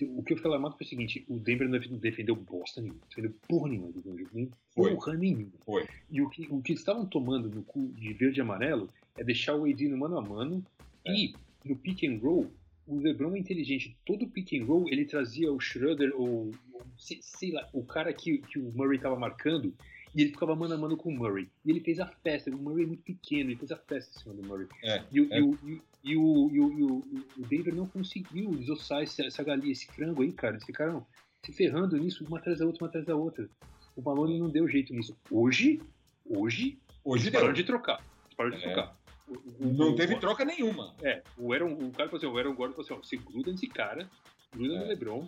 o 0.01 0.22
que 0.22 0.32
eu 0.32 0.36
fiquei 0.36 0.51
alarmado 0.51 0.76
foi 0.76 0.86
o 0.86 0.88
seguinte: 0.88 1.24
o 1.28 1.38
Denver 1.38 1.68
não 1.68 1.99
defendeu 1.99 2.34
bosta 2.34 2.80
nenhuma, 2.80 3.01
defendeu 3.09 3.34
porra 3.49 3.68
nenhuma 3.68 3.93
do 3.93 4.03
jogo, 4.03 4.28
nem 4.32 4.51
porra 4.74 5.14
nenhuma. 5.14 5.53
Foi. 5.64 5.86
E 6.11 6.20
o 6.20 6.28
que, 6.28 6.47
o 6.51 6.62
que 6.62 6.72
estavam 6.72 7.07
tomando 7.07 7.49
no 7.49 7.62
cu 7.62 7.88
de 7.93 8.12
verde 8.14 8.40
e 8.40 8.43
amarelo 8.43 8.88
é 9.16 9.24
deixar 9.24 9.55
o 9.55 9.64
AD 9.64 9.88
no 9.88 9.99
mano 9.99 10.18
a 10.18 10.22
mano 10.22 10.64
é. 11.05 11.12
e 11.12 11.34
no 11.64 11.76
pick 11.76 12.05
and 12.05 12.18
roll. 12.22 12.51
O 12.87 12.99
LeBron 12.99 13.35
é 13.35 13.39
inteligente. 13.39 13.97
Todo 14.05 14.28
pick 14.28 14.53
and 14.55 14.64
roll 14.64 14.89
ele 14.89 15.05
trazia 15.05 15.53
o 15.53 15.61
Schroeder 15.61 16.12
ou, 16.14 16.51
sei, 16.99 17.18
sei, 17.22 17.53
lá, 17.53 17.68
o 17.72 17.85
cara 17.85 18.12
que, 18.12 18.39
que 18.39 18.59
o 18.59 18.72
Murray 18.72 18.97
estava 18.97 19.16
marcando 19.16 19.74
e 20.14 20.22
ele 20.22 20.30
ficava 20.30 20.55
mano 20.55 20.74
a 20.74 20.78
mano 20.78 20.97
com 20.97 21.09
o 21.09 21.16
Murray. 21.16 21.49
E 21.64 21.70
ele 21.70 21.80
fez 21.80 21.99
a 21.99 22.07
festa. 22.07 22.51
O 22.51 22.59
Murray 22.59 22.85
é 22.85 22.87
muito 22.87 23.03
pequeno, 23.03 23.51
ele 23.51 23.57
fez 23.57 23.72
a 23.72 23.76
festa 23.76 24.11
em 24.14 24.22
cima 24.22 24.35
do 24.35 24.43
Murray. 24.47 24.66
É, 24.83 25.03
e, 25.11 25.20
o, 25.20 25.33
é. 25.33 25.39
e, 25.39 25.43
o, 25.43 25.59
e, 26.05 26.16
o, 26.16 26.51
e, 26.53 26.61
o, 26.61 26.78
e, 26.78 27.41
o, 27.41 27.47
Denver 27.47 27.74
não 27.74 27.87
conseguiu 27.87 28.51
desossar 28.51 29.03
essa, 29.03 29.24
essa 29.24 29.43
galinha, 29.43 29.72
esse 29.72 29.87
frango 29.87 30.22
aí, 30.22 30.33
cara. 30.33 30.55
Eles 30.55 30.64
ficaram 30.64 31.07
se 31.45 31.53
ferrando 31.53 31.97
nisso, 31.97 32.24
uma 32.26 32.39
atrás 32.39 32.59
da 32.59 32.66
outra, 32.66 32.85
uma 32.85 32.89
atrás 32.89 33.07
da 33.07 33.16
outra. 33.16 33.49
O 33.97 34.03
Malone 34.03 34.39
não 34.39 34.51
deu 34.51 34.68
jeito 34.68 34.93
nisso. 34.93 35.16
Hoje, 35.30 35.80
hoje, 36.24 36.78
hoje 37.05 37.24
eles 37.24 37.33
pararam 37.33 37.53
de 37.53 37.64
trocar. 37.64 38.05
Eles 38.24 38.35
pararam 38.37 38.57
de 38.57 38.64
É. 38.64 38.72
trocar. 38.72 39.01
O- 39.33 39.64
o- 39.64 39.72
Não 39.72 39.93
o- 39.93 39.97
teve 39.97 40.18
troca 40.20 40.45
nenhuma. 40.45 40.95
É, 41.03 41.22
o, 41.39 41.53
Aaron, 41.53 41.72
o 41.72 41.91
cara 41.93 42.09
falou 42.09 42.16
assim, 42.18 42.26
o 42.26 42.37
Aaron 42.39 42.55
Gordon 42.55 42.74
falou 42.74 42.85
assim, 42.85 42.95
ó, 42.95 43.03
você 43.03 43.16
gruda 43.16 43.51
nesse 43.51 43.66
cara, 43.68 44.11
gruda 44.55 44.74
no 44.78 44.85
É. 44.85 44.89
LeBron, 44.89 45.26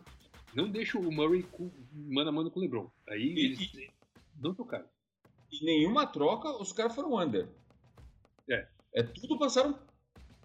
não 0.54 0.68
deixa 0.70 0.98
o 0.98 1.10
Murray 1.12 1.42
com, 1.44 1.70
mano 1.92 2.28
a 2.28 2.32
mano 2.32 2.50
com 2.50 2.58
o 2.60 2.62
LeBron. 2.62 2.88
Aí 3.08 3.22
E- 3.34 3.44
eles 3.46 3.70
não 4.40 4.54
trocaram. 4.54 4.86
Em 5.52 5.64
nenhuma 5.64 6.06
troca, 6.06 6.50
os 6.60 6.72
caras 6.72 6.94
foram 6.94 7.16
under. 7.18 7.48
É. 8.50 8.66
É 8.94 9.02
tudo 9.02 9.38
passaram 9.38 9.78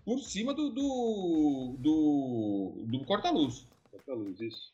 por 0.06 0.20
cima 0.20 0.54
do 0.54 0.70
do, 0.70 1.76
do, 1.80 2.84
do 2.88 3.06
corta-luz. 3.06 3.68
Só 3.92 3.98
pra 4.06 4.16
luz, 4.16 4.40
isso. 4.40 4.74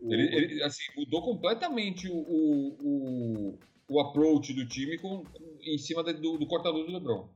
O- 0.00 0.12
Ele, 0.12 0.34
ele, 0.34 0.62
assim, 0.62 0.82
mudou 0.96 1.22
completamente 1.22 2.08
o, 2.08 2.14
o, 2.16 2.76
o, 2.80 3.58
o 3.88 4.00
approach 4.00 4.52
do 4.52 4.66
time 4.66 4.98
com, 4.98 5.24
com- 5.24 5.58
em 5.62 5.78
cima 5.78 6.02
da- 6.04 6.12
do, 6.12 6.36
do 6.38 6.46
corta-luz 6.46 6.86
do 6.86 6.92
LeBron. 6.92 7.28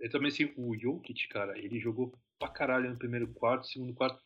Eu 0.00 0.10
também 0.10 0.28
assim, 0.28 0.52
o 0.56 0.76
Jokic, 0.78 1.28
cara, 1.28 1.58
ele 1.58 1.78
jogou 1.78 2.12
pra 2.38 2.48
caralho 2.48 2.90
no 2.90 2.96
primeiro 2.98 3.26
quarto, 3.28 3.66
segundo 3.66 3.94
quarto. 3.94 4.20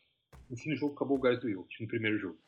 No 0.49 0.57
fim 0.57 0.71
do 0.71 0.77
jogo 0.77 0.95
acabou 0.95 1.17
o 1.17 1.21
gás 1.21 1.39
do 1.41 1.51
Jokic, 1.51 1.81
no 1.83 1.89
primeiro 1.89 2.19
jogo. 2.19 2.39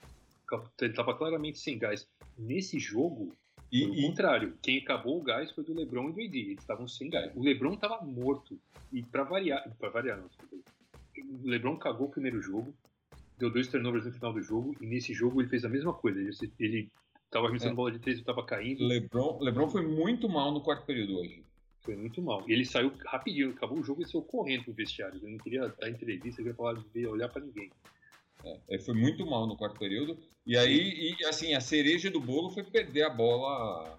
Ele 0.81 0.93
tava 0.93 1.16
claramente 1.16 1.59
sem 1.59 1.79
gás. 1.79 2.07
Nesse 2.39 2.79
jogo, 2.79 3.35
E, 3.70 3.81
Pelo 3.87 4.03
contrário, 4.09 4.59
quem 4.61 4.79
acabou 4.81 5.18
o 5.18 5.23
gás 5.23 5.51
foi 5.51 5.64
do 5.64 5.73
LeBron 5.73 6.11
e 6.11 6.12
do 6.12 6.20
AD. 6.20 6.39
Eles 6.39 6.59
estavam 6.61 6.87
sem 6.87 7.09
gás. 7.09 7.33
O 7.35 7.43
LeBron 7.43 7.73
estava 7.73 8.05
morto. 8.05 8.61
E 8.93 9.03
para 9.03 9.23
variar, 9.25 9.64
para 9.79 9.89
variar 9.89 10.18
não, 10.18 10.27
desculpa. 10.29 10.57
o 11.16 11.49
LeBron 11.49 11.79
cagou 11.79 12.09
o 12.09 12.11
primeiro 12.11 12.43
jogo, 12.43 12.75
deu 13.39 13.51
dois 13.51 13.68
turnovers 13.68 14.05
no 14.05 14.12
final 14.12 14.31
do 14.35 14.43
jogo, 14.43 14.77
e 14.79 14.87
nesse 14.87 15.14
jogo 15.14 15.41
ele 15.41 15.49
fez 15.49 15.64
a 15.64 15.70
mesma 15.70 15.95
coisa. 15.95 16.20
Ele, 16.20 16.31
ele 16.61 16.91
tava 17.31 17.47
arremessando 17.47 17.73
É. 17.73 17.77
bola 17.77 17.93
de 17.93 17.99
três 17.99 18.18
e 18.18 18.23
tava 18.25 18.45
caindo. 18.45 18.87
LeBron, 18.87 19.39
LeBron 19.41 19.70
foi 19.70 19.87
muito 19.87 20.29
mal 20.29 20.53
no 20.53 20.61
quarto 20.61 20.85
período 20.85 21.18
hoje. 21.18 21.43
Foi 21.85 21.97
muito 21.97 22.22
mal. 22.22 22.49
E 22.49 22.53
ele 22.53 22.64
saiu 22.64 22.93
rapidinho, 23.07 23.51
acabou 23.51 23.78
o 23.78 23.83
jogo 23.85 24.03
e 24.03 24.07
saiu 24.07 24.22
correndo 24.22 24.64
pro 24.64 24.72
vestiário. 24.72 25.18
Ele 25.22 25.33
não 25.33 25.39
queria 25.39 25.68
dar 25.68 25.91
entrevista, 25.91 26.41
ele 26.41 26.51
queria 26.51 26.55
falar, 26.55 26.83
olhar 27.11 27.28
pra 27.28 27.43
ninguém. 27.43 27.70
É, 28.45 28.59
ele 28.68 28.83
foi 28.83 28.95
muito 28.95 29.24
mal 29.26 29.47
no 29.47 29.57
quarto 29.57 29.78
período. 29.78 30.16
E 30.47 30.57
aí, 30.57 31.16
e, 31.18 31.24
assim, 31.24 31.55
a 31.55 31.61
cereja 31.61 32.11
do 32.11 32.20
bolo 32.20 32.51
foi 32.51 32.62
perder 32.64 33.03
a 33.05 33.11
bola. 33.11 33.99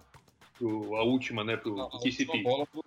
Pro, 0.56 0.94
a 0.94 1.02
última, 1.02 1.42
né, 1.42 1.56
pro, 1.56 1.80
A 1.80 1.88
pro 1.88 1.98
última 1.98 2.32
KCP. 2.32 2.42
bola 2.42 2.66
pro, 2.66 2.82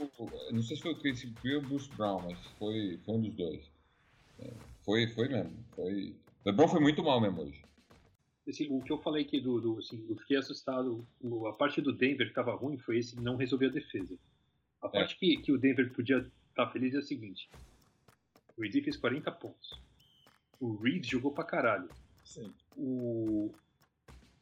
não 0.52 0.62
sei 0.62 0.78
se 0.78 0.82
foi 0.84 0.94
o 0.94 0.96
KCP 1.00 1.56
ou 1.56 1.62
o 1.62 1.66
Bruce 1.66 1.90
Brown, 1.98 2.22
mas 2.22 2.40
foi, 2.58 2.98
foi 3.06 3.16
um 3.16 3.22
dos 3.22 3.34
dois. 3.36 3.70
É, 4.40 4.54
foi, 4.86 5.08
foi 5.08 5.28
mesmo. 5.28 5.52
Foi... 5.76 6.16
LeBron 6.46 6.68
foi 6.70 6.80
muito 6.80 7.04
mal 7.04 7.20
mesmo 7.20 7.42
hoje. 7.42 7.62
Assim, 8.48 8.68
o 8.72 8.82
que 8.82 8.92
eu 8.92 8.98
falei 9.00 9.26
aqui 9.26 9.42
do, 9.42 9.60
do 9.60 9.80
assim, 9.80 10.06
eu 10.10 10.16
fiquei 10.16 10.38
assustado. 10.38 11.06
o- 11.20 11.48
a 11.48 11.54
parte 11.54 11.82
do 11.82 11.92
Denver 11.92 12.30
que 12.30 12.34
tava 12.34 12.56
ruim 12.56 12.78
foi 12.78 13.00
esse 13.00 13.20
não 13.20 13.36
resolver 13.36 13.66
a 13.66 13.70
defesa. 13.72 14.18
A 14.82 14.90
parte 14.90 15.18
que, 15.18 15.38
que 15.38 15.52
o 15.52 15.58
Denver 15.58 15.92
podia 15.94 16.26
estar 16.50 16.68
feliz 16.72 16.94
é 16.94 17.00
a 17.00 17.02
seguinte: 17.02 17.50
o 18.56 18.64
AD 18.64 18.82
fez 18.82 18.98
40 18.98 19.32
pontos. 19.32 19.80
O 20.60 20.76
Reeves 20.76 21.08
jogou 21.08 21.32
pra 21.32 21.44
caralho. 21.44 21.90
Sim. 22.24 22.52
O, 22.76 23.52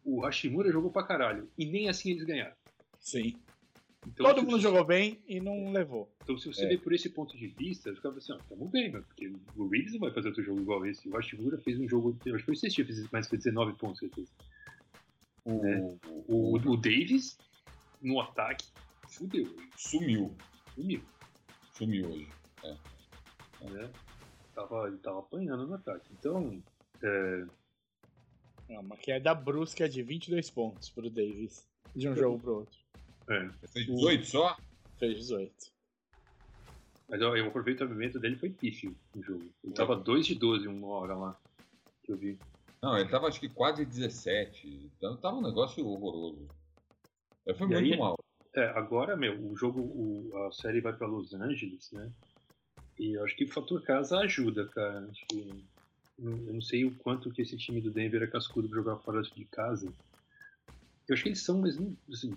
o 0.04 0.22
Hashimura 0.22 0.72
jogou 0.72 0.92
pra 0.92 1.04
caralho. 1.04 1.50
E 1.58 1.66
nem 1.66 1.90
assim 1.90 2.12
eles 2.12 2.24
ganharam. 2.24 2.56
Sim. 3.00 3.36
Então, 4.08 4.26
Todo 4.28 4.44
mundo 4.44 4.58
você- 4.58 4.62
jogou 4.64 4.86
bem 4.86 5.20
e 5.28 5.40
não 5.42 5.72
levou. 5.72 6.14
Então, 6.24 6.38
se 6.38 6.46
você 6.48 6.66
É. 6.66 6.70
vê 6.70 6.78
por 6.78 6.94
esse 6.94 7.10
ponto 7.10 7.36
de 7.36 7.48
vista, 7.48 7.90
eu 7.90 7.96
ficava 7.96 8.18
assim, 8.20 8.34
ó, 8.34 8.38
tamo 8.48 8.68
bem, 8.70 8.92
né? 8.92 9.02
Porque 9.02 9.32
o 9.56 9.68
Reeves 9.68 9.94
não 9.94 10.00
vai 10.02 10.12
fazer 10.14 10.28
outro 10.28 10.44
jogo 10.44 10.62
igual 10.62 10.86
esse. 10.86 11.10
O 11.10 11.14
Hashimura 11.18 11.58
fez 11.58 11.80
um 11.80 11.90
jogo, 11.90 12.16
eu 12.26 12.36
acho 12.36 12.46
que 12.46 12.56
foi 12.60 12.70
fez 12.86 13.10
mais 13.12 13.28
foi 13.28 13.38
19 13.40 13.74
pontos 13.74 14.00
que 14.00 14.06
ele 14.06 14.14
fez. 14.14 14.32
O, 15.44 15.66
É. 15.66 15.98
O, 16.28 16.56
o 16.56 16.78
Davis, 16.78 17.38
no 18.02 18.22
ataque, 18.22 18.66
fudeu, 19.16 19.56
sumiu. 19.78 20.36
sumiu, 20.76 21.02
Sumiu 21.74 22.10
hoje. 22.10 22.30
né? 23.62 23.92
Tava, 24.54 24.88
ele 24.88 24.98
tava 24.98 25.20
apanhando 25.20 25.68
no 25.68 25.74
ataque. 25.74 26.10
Então, 26.18 26.64
é, 27.04 27.46
É 28.70 28.80
uma 28.80 28.96
queda 28.98 29.34
brusca 29.36 29.88
de 29.90 30.02
22 30.02 30.50
pontos 30.50 30.90
pro 30.90 31.10
Davis. 31.10 31.68
De 31.96 32.10
um 32.10 32.16
jogo 32.16 32.40
pro 32.40 32.56
outro. 32.60 32.80
é. 33.30 33.50
Fez 33.68 33.86
18 33.86 34.26
só? 34.26 34.58
Fez 34.98 35.18
18. 35.18 35.54
Mas 37.08 37.22
ó, 37.22 37.32
o 37.32 37.48
aproveitamento 37.48 38.20
dele 38.20 38.36
foi 38.38 38.50
pífio 38.50 38.96
no 39.14 39.22
jogo. 39.24 39.50
Ele 39.64 39.74
tava 39.74 39.96
2 39.96 40.26
de 40.26 40.36
12 40.36 40.68
uma 40.68 40.88
hora 40.88 41.16
lá, 41.16 41.40
que 42.04 42.12
eu 42.12 42.18
vi. 42.18 42.40
Não, 42.82 42.98
ele 42.98 43.10
tava 43.10 43.28
acho 43.28 43.40
que 43.40 43.48
quase 43.50 43.86
17. 43.86 44.92
Então 44.98 45.16
tava 45.18 45.38
um 45.38 45.42
negócio 45.44 45.86
horroroso. 45.86 46.48
Ele 47.46 47.58
foi 47.58 47.68
E 47.68 47.70
muito 47.72 47.94
aí- 47.94 48.00
mal. 48.00 48.18
É, 48.56 48.66
agora, 48.70 49.18
meu, 49.18 49.52
o 49.52 49.56
jogo, 49.58 49.82
o- 49.82 50.48
a 50.48 50.52
série 50.52 50.82
vai 50.82 50.96
pra 50.96 51.08
Los 51.08 51.34
Angeles, 51.34 51.92
né? 51.92 52.10
E 52.98 53.18
eu 53.18 53.24
acho 53.26 53.36
que 53.36 53.44
o 53.44 53.52
fator 53.52 53.84
casa 53.84 54.20
ajuda, 54.20 54.68
cara. 54.70 55.12
Eu 56.18 56.54
não 56.54 56.62
sei 56.62 56.86
o 56.86 56.96
quanto 57.00 57.30
que 57.32 57.42
esse 57.42 57.58
time 57.58 57.82
do 57.82 57.92
Denver 57.92 58.24
é 58.24 58.28
cascudo 58.28 58.70
pra 58.70 58.78
jogar 58.80 58.98
fora 59.00 59.22
de 59.22 59.46
casa. 59.46 59.92
Eu 61.08 61.14
acho 61.14 61.24
que 61.24 61.30
eles 61.30 61.44
são, 61.44 61.60
mas 61.60 61.78
assim, 62.12 62.34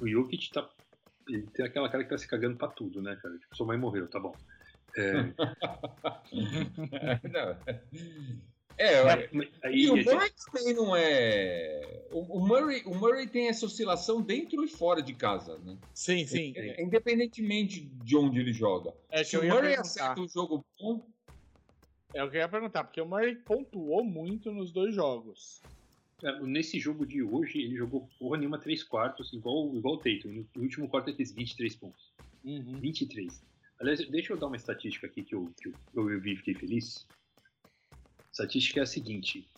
o 0.00 0.08
Jokic 0.08 0.50
tá. 0.52 0.68
Ele 1.28 1.42
tem 1.48 1.66
aquela 1.66 1.90
cara 1.90 2.04
que 2.04 2.10
tá 2.10 2.16
se 2.16 2.28
cagando 2.28 2.56
pra 2.56 2.68
tudo, 2.68 3.02
né, 3.02 3.16
cara? 3.16 3.36
Tipo, 3.36 3.56
sua 3.56 3.66
mãe 3.66 3.76
morreu, 3.76 4.08
tá 4.08 4.20
bom. 4.20 4.36
É, 4.96 5.12
Não. 7.28 7.58
É, 8.78 9.30
aí, 9.62 9.84
e 9.84 9.90
o 9.90 9.96
Murray 9.96 10.30
também 10.52 10.74
não 10.74 10.94
é. 10.94 12.04
O, 12.10 12.38
o 12.38 12.46
Murray, 12.46 12.82
o 12.84 12.94
Murray 12.94 13.26
tem 13.26 13.48
essa 13.48 13.64
oscilação 13.64 14.20
dentro 14.20 14.62
e 14.62 14.68
fora 14.68 15.00
de 15.02 15.14
casa, 15.14 15.58
né? 15.58 15.76
Sim, 15.94 16.26
sim. 16.26 16.52
É, 16.56 16.82
independentemente 16.82 17.80
de 18.04 18.16
onde 18.16 18.38
ele 18.38 18.52
joga. 18.52 18.92
É 19.10 19.24
Se 19.24 19.36
o 19.36 19.42
Murray 19.42 19.74
perguntar. 19.76 19.80
acerta 19.80 20.20
um 20.20 20.28
jogo 20.28 20.64
bom, 20.78 21.06
É 22.12 22.22
o 22.22 22.30
que 22.30 22.36
eu 22.36 22.40
ia 22.40 22.48
perguntar, 22.48 22.84
porque 22.84 23.00
o 23.00 23.06
Murray 23.06 23.34
pontuou 23.36 24.04
muito 24.04 24.52
nos 24.52 24.70
dois 24.70 24.94
jogos. 24.94 25.62
É, 26.22 26.40
Nesse 26.40 26.78
jogo 26.78 27.06
de 27.06 27.22
hoje, 27.22 27.58
ele 27.60 27.76
jogou 27.76 28.08
porra 28.18 28.38
nenhuma 28.38 28.58
3 28.58 28.82
quartos, 28.84 29.32
igual, 29.32 29.74
igual 29.74 29.94
o 29.94 29.98
Tatum. 29.98 30.44
No 30.54 30.62
último 30.62 30.88
quarto 30.88 31.08
ele 31.08 31.16
fez 31.16 31.32
23 31.32 31.76
pontos. 31.76 32.12
Uhum. 32.44 32.78
23. 32.78 33.42
Aliás, 33.80 34.06
deixa 34.08 34.32
eu 34.32 34.36
dar 34.38 34.46
uma 34.46 34.56
estatística 34.56 35.06
aqui 35.06 35.22
que 35.22 35.34
eu, 35.34 35.50
que 35.60 35.68
eu, 35.68 36.10
eu 36.10 36.20
vi 36.20 36.32
e 36.32 36.36
fiquei 36.36 36.54
feliz. 36.54 37.06
A 38.36 38.44
estatística 38.44 38.80
é 38.80 38.82
a 38.82 38.86
seguinte: 38.86 39.48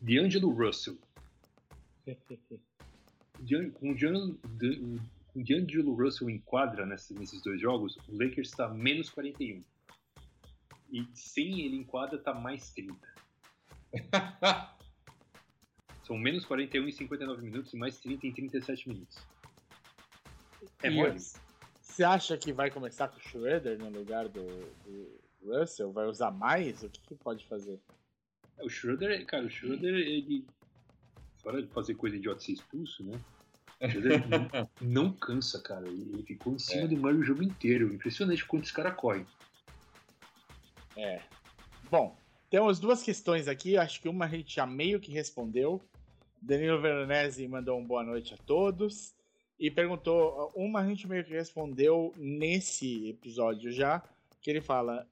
D'Angelo 0.00 0.50
Russell. 0.50 0.96
Com 3.74 3.90
o 3.90 5.42
D'Angelo 5.42 5.92
Russell 5.92 6.30
em 6.30 6.38
quadra 6.38 6.86
nesses 6.86 7.42
dois 7.42 7.60
jogos, 7.60 7.96
o 8.08 8.12
Lakers 8.12 8.50
está 8.50 8.68
menos 8.68 9.10
41. 9.10 9.64
E 10.92 11.04
sem 11.14 11.62
ele 11.62 11.74
em 11.74 11.82
quadra 11.82 12.16
tá 12.16 12.32
mais 12.32 12.70
30. 12.70 12.96
São 16.04 16.16
menos 16.16 16.44
41 16.44 16.86
em 16.86 16.92
59 16.92 17.42
minutos 17.42 17.74
e 17.74 17.76
mais 17.76 17.98
30 17.98 18.28
em 18.28 18.32
37 18.32 18.88
minutos. 18.88 19.18
É 20.80 20.90
mole? 20.90 21.18
Você 21.82 22.04
acha 22.04 22.38
que 22.38 22.52
vai 22.52 22.70
começar 22.70 23.08
com 23.08 23.16
o 23.16 23.20
Schroeder 23.20 23.76
no 23.76 23.90
lugar 23.90 24.28
do, 24.28 24.46
do 24.84 25.25
Russell? 25.42 25.92
Vai 25.92 26.06
usar 26.06 26.30
mais? 26.30 26.82
O 26.82 26.88
que, 26.88 27.00
que 27.00 27.14
pode 27.14 27.44
fazer? 27.46 27.80
O 28.62 28.68
Schroeder, 28.68 29.24
cara, 29.26 29.44
o 29.46 29.50
Schroeder, 29.50 29.94
ele. 29.94 30.46
Fora 31.42 31.62
de 31.62 31.68
fazer 31.68 31.94
coisa 31.94 32.16
idiota 32.16 32.40
ser 32.40 32.52
expulso, 32.52 33.04
né? 33.04 33.20
O 33.80 33.88
Schroeder 33.88 34.24
não, 34.28 34.70
não 34.80 35.12
cansa, 35.12 35.60
cara. 35.60 35.86
Ele 35.86 36.10
ele 36.14 36.22
ficou 36.22 36.54
em 36.54 36.58
cima 36.58 36.82
É. 36.82 36.88
do 36.88 36.96
Murray 36.96 37.18
o 37.18 37.22
jogo 37.22 37.42
inteiro. 37.42 37.92
Impressionante 37.92 38.44
quanto 38.44 38.64
esse 38.64 38.72
cara 38.72 38.90
corre. 38.90 39.24
É. 40.96 41.20
Bom, 41.90 42.16
temos 42.50 42.80
duas 42.80 43.02
questões 43.02 43.48
aqui. 43.48 43.76
Acho 43.76 44.00
que 44.00 44.08
uma 44.08 44.24
a 44.24 44.28
gente 44.28 44.54
já 44.54 44.66
meio 44.66 44.98
que 44.98 45.12
respondeu. 45.12 45.80
Danilo 46.40 46.80
Veronese 46.80 47.46
mandou 47.46 47.78
um 47.78 47.84
boa 47.84 48.02
noite 48.02 48.34
a 48.34 48.36
todos. 48.38 49.14
E 49.58 49.70
perguntou, 49.70 50.52
uma 50.54 50.80
a 50.80 50.86
gente 50.86 51.06
meio 51.08 51.24
que 51.24 51.32
respondeu 51.32 52.12
nesse 52.16 53.08
episódio 53.08 53.72
já, 53.72 54.02
que 54.42 54.50
ele 54.50 54.60
fala, 54.60 55.08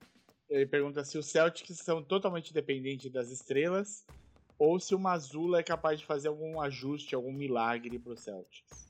ele 0.54 0.66
pergunta 0.66 1.04
se 1.04 1.18
os 1.18 1.26
Celtics 1.26 1.78
são 1.78 2.02
totalmente 2.02 2.54
dependentes 2.54 3.10
das 3.10 3.30
estrelas 3.30 4.06
ou 4.58 4.78
se 4.78 4.94
o 4.94 4.98
Mazula 4.98 5.58
é 5.58 5.62
capaz 5.62 5.98
de 5.98 6.06
fazer 6.06 6.28
algum 6.28 6.60
ajuste, 6.60 7.14
algum 7.14 7.32
milagre 7.32 7.98
pro 7.98 8.16
Celtics. 8.16 8.88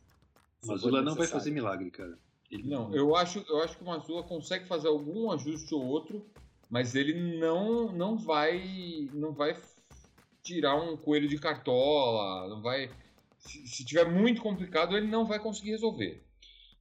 O 0.63 0.69
Mazula 0.69 1.01
não 1.01 1.15
vai 1.15 1.27
fazer 1.27 1.51
milagre, 1.51 1.91
cara. 1.91 2.19
Ele 2.51 2.69
Não, 2.69 2.95
eu 2.95 3.17
acho, 3.17 3.45
eu 3.49 3.63
acho 3.63 3.77
que 3.79 3.83
o 3.83 3.87
Mazula 3.87 4.23
consegue 4.23 4.67
fazer 4.67 4.89
algum 4.89 5.31
ajuste 5.33 5.75
ou 5.75 5.83
outro, 5.83 6.27
mas 6.69 6.95
ele 6.95 7.39
não, 7.39 7.91
não 7.93 8.19
vai 8.19 9.09
não 9.13 9.33
vai 9.33 9.59
tirar 10.43 10.77
um 10.77 10.97
coelho 10.97 11.27
de 11.27 11.39
cartola, 11.39 12.49
não 12.49 12.61
vai 12.61 12.91
se, 13.39 13.67
se 13.67 13.85
tiver 13.85 14.05
muito 14.05 14.43
complicado 14.43 14.97
ele 14.97 15.07
não 15.07 15.25
vai 15.25 15.39
conseguir 15.39 15.71
resolver. 15.71 16.23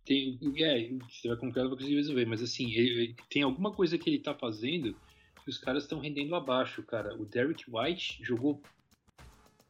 Tem, 0.06 0.38
é, 0.58 0.90
se 1.10 1.28
vai 1.28 1.38
complicado, 1.38 1.70
vai 1.70 1.78
conseguir 1.78 1.96
resolver, 1.96 2.26
mas 2.26 2.42
assim, 2.42 2.72
ele- 2.74 2.90
ele- 3.04 3.16
tem 3.30 3.42
alguma 3.42 3.72
coisa 3.72 3.98
que 3.98 4.10
ele 4.10 4.20
tá 4.20 4.34
fazendo 4.34 4.96
que 5.44 5.50
os 5.50 5.58
caras 5.58 5.84
estão 5.84 6.00
rendendo 6.00 6.36
abaixo, 6.36 6.84
cara. 6.84 7.16
O 7.16 7.26
Derrick 7.26 7.64
White 7.70 8.24
jogou 8.24 8.62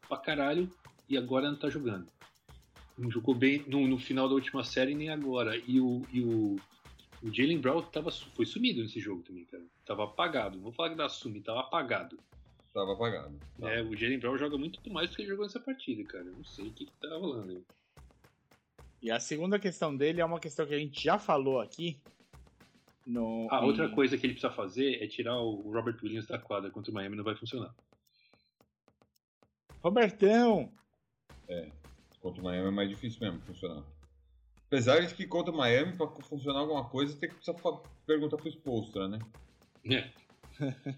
pra 0.08 0.18
caralho 0.18 0.70
e 1.10 1.18
agora 1.18 1.50
não 1.50 1.58
tá 1.58 1.70
jogando. 1.70 2.08
Não 2.98 3.10
jogou 3.10 3.34
bem 3.34 3.64
no, 3.68 3.88
no 3.88 3.98
final 3.98 4.28
da 4.28 4.36
última 4.36 4.64
série 4.64 4.94
nem 4.96 5.10
agora. 5.10 5.58
E 5.68 5.80
o, 5.80 6.02
e 6.12 6.22
o, 6.22 6.56
o 7.24 7.34
Jalen 7.34 7.60
Brown 7.60 7.82
tava, 7.82 8.12
foi 8.12 8.46
sumido 8.46 8.82
nesse 8.82 9.00
jogo 9.00 9.24
também, 9.24 9.46
cara. 9.46 9.64
Tava 9.86 10.04
apagado. 10.04 10.56
Não 10.58 10.64
vou 10.64 10.72
falar 10.74 10.92
que 10.92 10.96
dá 10.96 11.10
sumi, 11.10 11.42
tava 11.42 11.62
apagado. 11.62 12.18
Tava 12.74 12.94
apagado. 12.94 13.40
É, 13.62 13.82
o 13.84 13.96
Jalen 13.96 14.20
Brown 14.20 14.38
joga 14.38 14.58
muito 14.58 14.80
mais 14.92 15.10
do 15.10 15.16
que 15.16 15.22
ele 15.24 15.30
jogou 15.30 15.46
nessa 15.46 15.60
partida, 15.60 16.04
cara. 16.04 16.26
Eu 16.26 16.34
não 16.34 16.44
sei 16.44 16.68
o 16.68 16.72
que, 16.72 16.86
que 16.86 16.92
tá 17.00 17.16
rolando 17.18 17.52
aí. 17.52 17.64
E 19.04 19.12
a 19.12 19.20
segunda 19.20 19.60
questão 19.60 19.96
dele 19.96 20.22
é 20.22 20.26
uma 20.26 20.40
questão 20.40 20.66
que 20.66 20.74
a 20.74 20.80
gente 20.80 21.04
já 21.04 21.20
falou 21.20 21.60
aqui. 21.60 22.00
No, 23.06 23.48
A 23.52 23.60
em- 23.60 23.66
outra 23.66 23.90
coisa 23.90 24.18
que 24.18 24.26
ele 24.26 24.34
precisa 24.34 24.54
fazer 24.54 25.04
é 25.04 25.08
tirar 25.08 25.38
o 25.42 25.72
Robert 25.74 25.98
Williams 26.02 26.26
da 26.26 26.40
quadra 26.40 26.72
contra 26.72 26.90
o 26.90 26.94
Miami, 26.94 27.18
não 27.18 27.24
vai 27.24 27.36
funcionar. 27.36 27.76
Robertão! 29.82 30.72
Contra 32.22 32.42
o 32.42 32.46
Miami 32.46 32.68
é 32.70 32.72
mais 32.72 32.90
difícil 32.90 33.20
mesmo 33.20 33.42
funcionar. 33.42 33.84
Apesar 34.68 35.02
de 35.06 35.14
que 35.14 35.28
contra 35.28 35.54
o 35.54 35.58
Miami, 35.58 35.98
para 35.98 36.08
funcionar 36.22 36.60
alguma 36.62 36.88
coisa, 36.90 37.18
tem 37.18 37.30
que 37.30 37.36
precisar 37.36 37.60
perguntar 38.06 38.38
pro 38.38 38.48
Spolstra, 38.50 39.08
né? 39.10 39.20
É. 39.86 40.10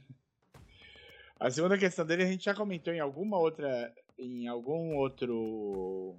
A 1.39 1.49
segunda 1.49 1.77
questão 1.77 2.05
dele 2.05 2.23
a 2.23 2.27
gente 2.27 2.45
já 2.45 2.53
comentou 2.53 2.93
em 2.93 2.99
alguma 2.99 3.37
outra. 3.37 3.93
em 4.17 4.47
algum 4.47 4.95
outro 4.95 6.15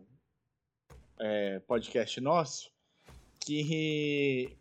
é, 1.18 1.58
podcast 1.60 2.20
nosso. 2.20 2.70
Que 3.40 4.56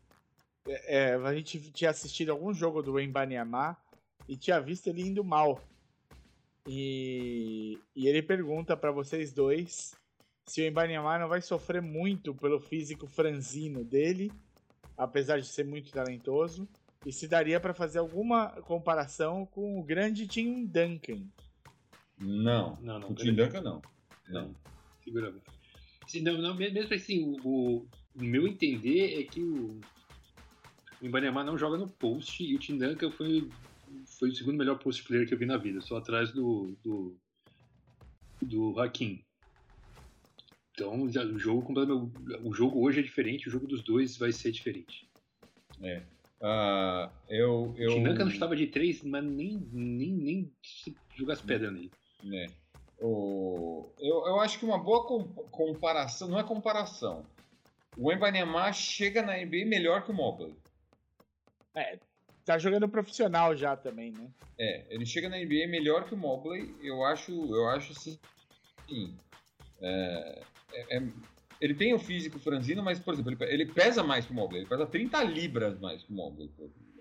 é, 0.67 1.13
a 1.13 1.33
gente 1.33 1.71
tinha 1.71 1.89
assistido 1.89 2.31
algum 2.31 2.53
jogo 2.53 2.81
do 2.81 2.99
Embanyama 2.99 3.77
e 4.27 4.35
tinha 4.35 4.59
visto 4.59 4.87
ele 4.87 5.01
indo 5.01 5.23
mal. 5.23 5.61
E, 6.67 7.79
e 7.95 8.07
ele 8.07 8.21
pergunta 8.21 8.75
pra 8.75 8.91
vocês 8.91 9.31
dois 9.31 9.95
se 10.45 10.61
o 10.61 10.65
Embanyama 10.65 11.17
não 11.17 11.27
vai 11.27 11.41
sofrer 11.41 11.81
muito 11.81 12.33
pelo 12.35 12.59
físico 12.59 13.07
franzino 13.07 13.83
dele, 13.83 14.31
apesar 14.95 15.39
de 15.39 15.47
ser 15.47 15.65
muito 15.65 15.91
talentoso, 15.91 16.67
e 17.05 17.11
se 17.11 17.27
daria 17.27 17.59
pra 17.59 17.73
fazer 17.73 17.99
alguma 17.99 18.49
comparação 18.61 19.45
com 19.45 19.79
o 19.79 19.83
grande 19.83 20.27
Tim 20.27 20.65
Duncan. 20.65 21.23
Não. 22.19 22.77
Não, 22.81 22.99
não. 22.99 23.09
O 23.09 23.15
Tim 23.15 23.33
Duncan 23.33 23.61
não. 23.61 23.81
Não. 24.27 24.55
Segura. 25.03 25.33
Se, 26.07 26.21
não, 26.21 26.37
não, 26.37 26.55
mesmo 26.55 26.93
assim, 26.93 27.23
o, 27.23 27.47
o, 27.47 27.87
o 28.15 28.23
meu 28.23 28.47
entender 28.47 29.19
é 29.19 29.23
que 29.23 29.41
o, 29.41 29.79
o 31.01 31.05
Ibanema 31.05 31.43
não 31.43 31.57
joga 31.57 31.77
no 31.77 31.89
post 31.89 32.43
e 32.43 32.55
o 32.55 32.59
Tim 32.59 32.77
Duncan 32.77 33.11
foi, 33.11 33.49
foi 34.19 34.29
o 34.29 34.35
segundo 34.35 34.57
melhor 34.57 34.77
post 34.77 35.03
player 35.03 35.27
que 35.27 35.33
eu 35.33 35.37
vi 35.37 35.45
na 35.45 35.57
vida, 35.57 35.81
só 35.81 35.97
atrás 35.97 36.31
do, 36.31 36.77
do, 36.83 37.17
do 38.41 38.79
Hakim. 38.79 39.23
Então, 40.71 41.03
o 41.03 41.39
jogo, 41.39 41.73
o 42.43 42.53
jogo 42.53 42.85
hoje 42.85 42.99
é 42.99 43.03
diferente, 43.03 43.47
o 43.47 43.51
jogo 43.51 43.65
dos 43.65 43.81
dois 43.81 44.17
vai 44.17 44.31
ser 44.31 44.51
diferente. 44.51 45.09
Ah, 46.41 47.11
eu, 47.29 47.71
O 47.71 47.77
eu, 47.77 47.89
Tim 47.89 48.03
Duncan 48.03 48.25
não 48.25 48.31
estava 48.31 48.55
de 48.55 48.67
três, 48.67 49.01
mas 49.01 49.23
nem, 49.23 49.57
nem, 49.71 50.11
nem 50.11 50.51
se 50.61 50.95
jogasse 51.15 51.43
pedra 51.43 51.71
nele. 51.71 51.91
né, 52.23 52.47
o, 52.99 53.93
eu, 53.99 54.25
eu 54.27 54.39
acho 54.39 54.59
que 54.59 54.65
uma 54.65 54.77
boa 54.77 55.05
com- 55.07 55.23
comparação, 55.49 56.27
não 56.27 56.39
é 56.39 56.43
comparação. 56.43 57.25
O 57.97 58.11
Embanyama 58.11 58.71
chega 58.73 59.21
na 59.21 59.37
NBA 59.37 59.65
melhor 59.65 60.03
que 60.03 60.11
o 60.11 60.13
Mobley. 60.13 60.55
Tá 62.45 62.59
jogando 62.59 62.87
profissional 62.87 63.55
já 63.55 63.75
também, 63.75 64.11
né? 64.11 64.29
É, 64.59 64.93
ele 64.93 65.05
chega 65.05 65.27
na 65.27 65.37
NBA 65.37 65.67
melhor 65.67 66.05
que 66.05 66.13
o 66.13 66.17
Mobley, 66.17 66.75
eu 66.81 67.03
acho, 67.03 67.31
eu 67.31 67.67
acho 67.69 67.91
assim. 67.91 68.19
sim. 68.87 69.17
É, 69.81 70.43
é- 70.73 70.97
é- 70.97 71.13
ele 71.59 71.73
tem 71.73 71.93
o 71.93 71.99
físico 71.99 72.37
franzino, 72.37 72.83
mas, 72.83 72.99
por 72.99 73.13
exemplo, 73.13 73.31
ele, 73.31 73.43
ele 73.53 73.65
pesa 73.65 74.03
mais 74.03 74.25
que 74.25 74.31
o 74.31 74.35
Mobley, 74.35 74.61
ele 74.61 74.69
pesa 74.69 74.85
30 74.85 75.23
libras 75.23 75.79
mais 75.79 76.03
que 76.03 76.11
o 76.11 76.15
Mobley. 76.15 76.51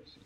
assim. 0.03 0.21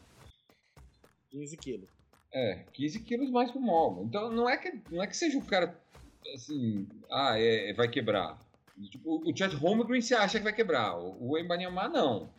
15 1.30 1.56
quilos. 1.56 1.97
É, 2.32 2.64
15 2.72 3.00
quilos 3.00 3.30
mais 3.30 3.50
que 3.50 3.58
o 3.58 3.60
Mobley. 3.60 4.06
Então 4.06 4.30
não 4.30 4.48
é 4.48 4.56
que, 4.56 4.80
não 4.90 5.02
é 5.02 5.06
que 5.06 5.16
seja 5.16 5.38
o 5.38 5.44
cara 5.44 5.78
assim, 6.34 6.86
ah, 7.10 7.38
é, 7.38 7.72
vai 7.72 7.88
quebrar. 7.88 8.38
Tipo, 8.90 9.16
o 9.28 9.36
Chet 9.36 9.54
Holmgren 9.56 10.00
você 10.00 10.14
acha 10.14 10.38
que 10.38 10.44
vai 10.44 10.52
quebrar, 10.52 10.96
o, 10.96 11.32
o 11.32 11.38
não. 11.88 12.30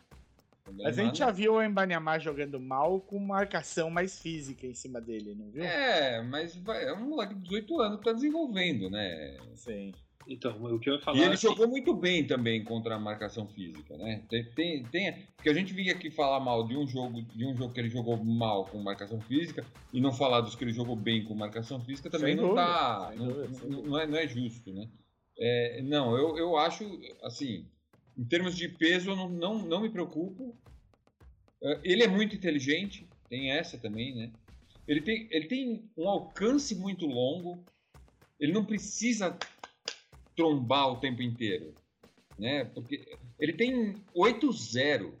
Mas 0.72 0.98
a 0.98 1.02
gente 1.02 1.18
já 1.18 1.30
viu 1.30 1.54
o 1.54 1.62
Embanyama 1.62 2.18
jogando 2.18 2.60
mal 2.60 3.00
com 3.00 3.18
marcação 3.18 3.90
mais 3.90 4.20
física 4.20 4.66
em 4.66 4.74
cima 4.74 5.00
dele, 5.00 5.34
não 5.34 5.50
viu? 5.50 5.64
É, 5.64 6.22
mas 6.22 6.54
vai- 6.56 6.84
é 6.84 6.92
um 6.92 7.08
moleque 7.08 7.34
de 7.34 7.42
18 7.42 7.80
anos 7.80 7.98
que 7.98 8.04
tá 8.04 8.12
desenvolvendo, 8.12 8.88
né? 8.88 9.36
Sim. 9.56 9.92
Então, 10.28 10.62
o 10.62 10.78
que 10.78 10.88
eu 10.88 10.94
ia 10.94 11.00
falar. 11.00 11.18
E 11.18 11.22
ele 11.22 11.34
é 11.34 11.36
que- 11.36 11.42
jogou 11.42 11.66
muito 11.66 11.94
bem 11.94 12.26
também 12.26 12.62
contra 12.62 12.94
a 12.94 12.98
marcação 12.98 13.48
física, 13.48 13.96
né? 13.96 14.24
Tem, 14.28 14.44
tem, 14.52 14.84
tem- 14.84 15.26
porque 15.34 15.48
a 15.48 15.54
gente 15.54 15.72
vinha 15.72 15.92
aqui 15.92 16.10
falar 16.10 16.38
mal 16.40 16.66
de 16.68 16.76
um 16.76 16.86
jogo, 16.86 17.22
de 17.22 17.44
um 17.44 17.56
jogo 17.56 17.72
que 17.72 17.80
ele 17.80 17.88
jogou 17.88 18.22
mal 18.22 18.66
com 18.66 18.78
marcação 18.82 19.20
física 19.22 19.66
e 19.92 20.00
não 20.00 20.12
falar 20.12 20.42
dos 20.42 20.54
que 20.54 20.62
ele 20.62 20.72
jogou 20.72 20.94
bem 20.94 21.24
com 21.24 21.34
marcação 21.34 21.80
física 21.84 22.10
também 22.10 22.28
Sem 22.28 22.36
não 22.36 22.54
dúvida, 22.54 22.62
tá, 22.66 23.14
não, 23.16 23.26
dúvida, 23.26 23.66
não- 23.68 23.82
não 23.86 23.98
é, 23.98 24.06
não 24.06 24.18
é 24.18 24.28
justo, 24.28 24.72
né? 24.72 24.88
É, 25.38 25.82
não, 25.82 26.14
eu, 26.16 26.36
eu 26.36 26.56
acho 26.56 26.84
assim, 27.22 27.66
em 28.16 28.24
termos 28.24 28.54
de 28.54 28.68
peso 28.68 29.10
eu 29.10 29.16
não, 29.16 29.28
não, 29.28 29.58
não 29.66 29.80
me 29.80 29.88
preocupo. 29.90 30.54
É, 31.62 31.80
Ele 31.82 32.02
é 32.02 32.08
muito 32.08 32.36
inteligente, 32.36 33.08
tem 33.28 33.50
essa 33.52 33.78
também, 33.78 34.14
né? 34.14 34.30
Ele 34.86 35.00
tem, 35.00 35.28
ele 35.30 35.46
tem 35.46 35.90
um 35.96 36.08
alcance 36.08 36.74
muito 36.74 37.06
longo. 37.06 37.64
Ele 38.38 38.52
não 38.52 38.64
precisa 38.64 39.36
trombar 40.40 40.90
o 40.90 40.96
tempo 40.96 41.20
inteiro, 41.20 41.74
né? 42.38 42.64
Porque 42.64 43.04
ele 43.38 43.52
tem 43.52 43.94
8,0 44.16 45.12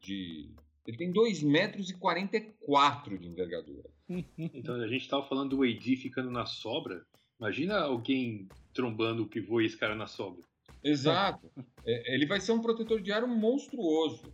de... 0.00 0.50
Ele 0.84 0.96
tem 0.96 1.12
2 1.12 1.42
metros 1.44 1.90
e 1.90 1.94
44 1.94 3.16
de 3.18 3.28
envergadura. 3.28 3.88
Então 4.36 4.74
a 4.74 4.88
gente 4.88 5.08
tava 5.08 5.28
falando 5.28 5.56
do 5.56 5.62
AD 5.62 5.96
ficando 5.96 6.30
na 6.30 6.44
sobra. 6.44 7.04
Imagina 7.38 7.78
alguém 7.78 8.48
trombando 8.72 9.22
o 9.22 9.28
pivô 9.28 9.60
e 9.60 9.66
esse 9.66 9.76
cara 9.76 9.94
na 9.94 10.06
sobra. 10.06 10.42
Exato. 10.82 11.48
É, 11.84 12.14
ele 12.14 12.26
vai 12.26 12.40
ser 12.40 12.52
um 12.52 12.62
protetor 12.62 13.00
de 13.00 13.12
aro 13.12 13.28
monstruoso. 13.28 14.32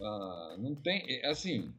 Ah, 0.00 0.56
não 0.58 0.74
tem... 0.74 1.04
é, 1.06 1.28
assim, 1.28 1.72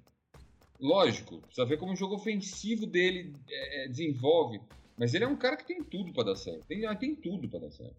lógico, 0.79 1.41
precisa 1.41 1.65
ver 1.65 1.77
como 1.77 1.93
o 1.93 1.95
jogo 1.95 2.15
ofensivo 2.15 2.87
dele 2.87 3.33
é, 3.47 3.83
é, 3.83 3.87
desenvolve. 3.87 4.59
Mas 4.99 5.13
ele 5.13 5.23
é 5.23 5.27
um 5.27 5.37
cara 5.37 5.55
que 5.55 5.65
tem 5.65 5.81
tudo 5.81 6.11
pra 6.11 6.25
dar 6.25 6.35
certo. 6.35 6.67
Tem, 6.67 6.85
ah, 6.85 6.93
tem 6.93 7.15
tudo 7.15 7.47
pra 7.47 7.59
dar 7.59 7.71
certo. 7.71 7.95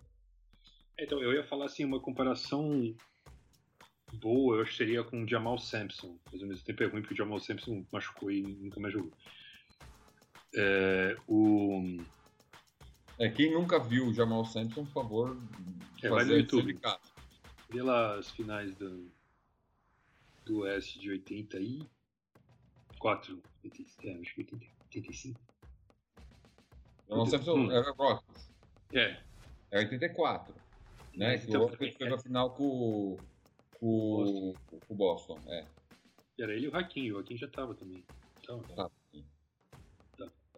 Então, 0.98 1.22
eu 1.22 1.32
ia 1.32 1.42
falar 1.42 1.64
assim, 1.64 1.82
uma 1.82 1.98
comparação 1.98 2.94
boa, 4.12 4.56
eu 4.56 4.62
acho 4.62 4.72
que 4.72 4.76
seria 4.76 5.02
com 5.02 5.24
o 5.24 5.28
Jamal 5.28 5.56
Sampson. 5.56 6.18
Mas 6.30 6.42
ao 6.42 6.48
mesmo 6.48 6.62
tempo 6.62 6.82
é 6.82 6.86
ruim 6.86 7.00
porque 7.00 7.14
o 7.14 7.16
Jamal 7.16 7.40
Sampson 7.40 7.86
machucou 7.90 8.30
e 8.30 8.42
nunca 8.42 8.78
mais 8.78 8.92
jogou. 8.92 9.10
É, 10.54 11.16
o... 11.26 11.96
É, 13.18 13.30
quem 13.30 13.50
nunca 13.50 13.78
viu 13.78 14.08
o 14.08 14.12
Jamal 14.12 14.44
Sampson, 14.44 14.84
por 14.84 14.92
favor, 14.92 15.40
É, 16.02 16.08
vai 16.10 16.26
no 16.26 16.36
YouTube. 16.36 16.72
esse 16.72 16.80
caso. 16.80 17.14
pelas 17.70 18.30
finais 18.32 18.74
do, 18.74 19.10
do 20.44 20.58
Oeste 20.60 20.98
de 20.98 21.08
84, 21.12 23.42
80, 23.64 23.90
é, 24.04 24.20
acho 24.20 24.34
que 24.34 24.40
80, 24.40 24.66
85. 27.10 27.14
Jamal 27.14 27.26
Sampson 27.26 27.56
Hum. 27.56 27.70
era 27.72 27.90
Rockets. 27.92 28.50
É, 28.92 29.20
É 29.72 29.78
84. 29.78 30.54
Né? 31.16 31.38
Que 31.38 31.48
Então, 31.48 31.62
o 31.62 31.66
Rockets 31.66 31.96
foi 31.96 32.08
pra 32.08 32.18
final 32.18 32.50
com, 32.54 33.16
com, 33.78 34.54
com 34.86 34.94
o 34.94 34.96
Boston. 34.96 35.38
É. 35.48 35.64
era 36.38 36.54
ele 36.54 36.66
e 36.66 36.68
o 36.68 36.76
Hakim, 36.76 37.10
o 37.12 37.18
Hakim 37.18 37.36
já 37.36 37.48
tava 37.48 37.74
também. 37.74 38.02
Então, 38.42 38.62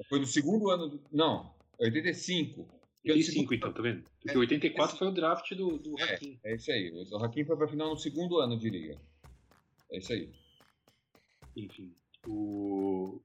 Foi 0.09 0.19
no 0.19 0.27
segundo 0.27 0.71
ano. 0.71 0.89
Do... 0.89 1.01
Não, 1.13 1.53
85. 1.79 2.67
Que 3.03 3.11
é 3.11 3.13
o 3.13 3.17
85 3.17 3.25
segundo- 3.33 3.55
então, 3.55 3.73
tá 3.73 3.83
vendo? 3.83 4.03
Porque 4.21 4.37
É, 4.37 4.39
84 4.39 4.97
foi 4.97 5.09
o 5.09 5.13
draft 5.13 5.55
do, 5.55 5.79
do 5.79 5.99
É. 6.01 6.15
Hakim. 6.15 6.39
É 6.45 6.55
isso 6.55 6.71
aí. 6.71 6.91
O 7.11 7.17
Hakim 7.25 7.45
foi 7.45 7.57
pra 7.57 7.69
final 7.69 7.91
no 7.91 7.97
segundo 7.97 8.39
ano 8.39 8.57
de 8.59 8.71
liga. 8.71 8.99
É 9.91 9.99
isso 9.99 10.13
aí. 10.13 10.31
Enfim, 11.57 11.95
o... 12.27 13.21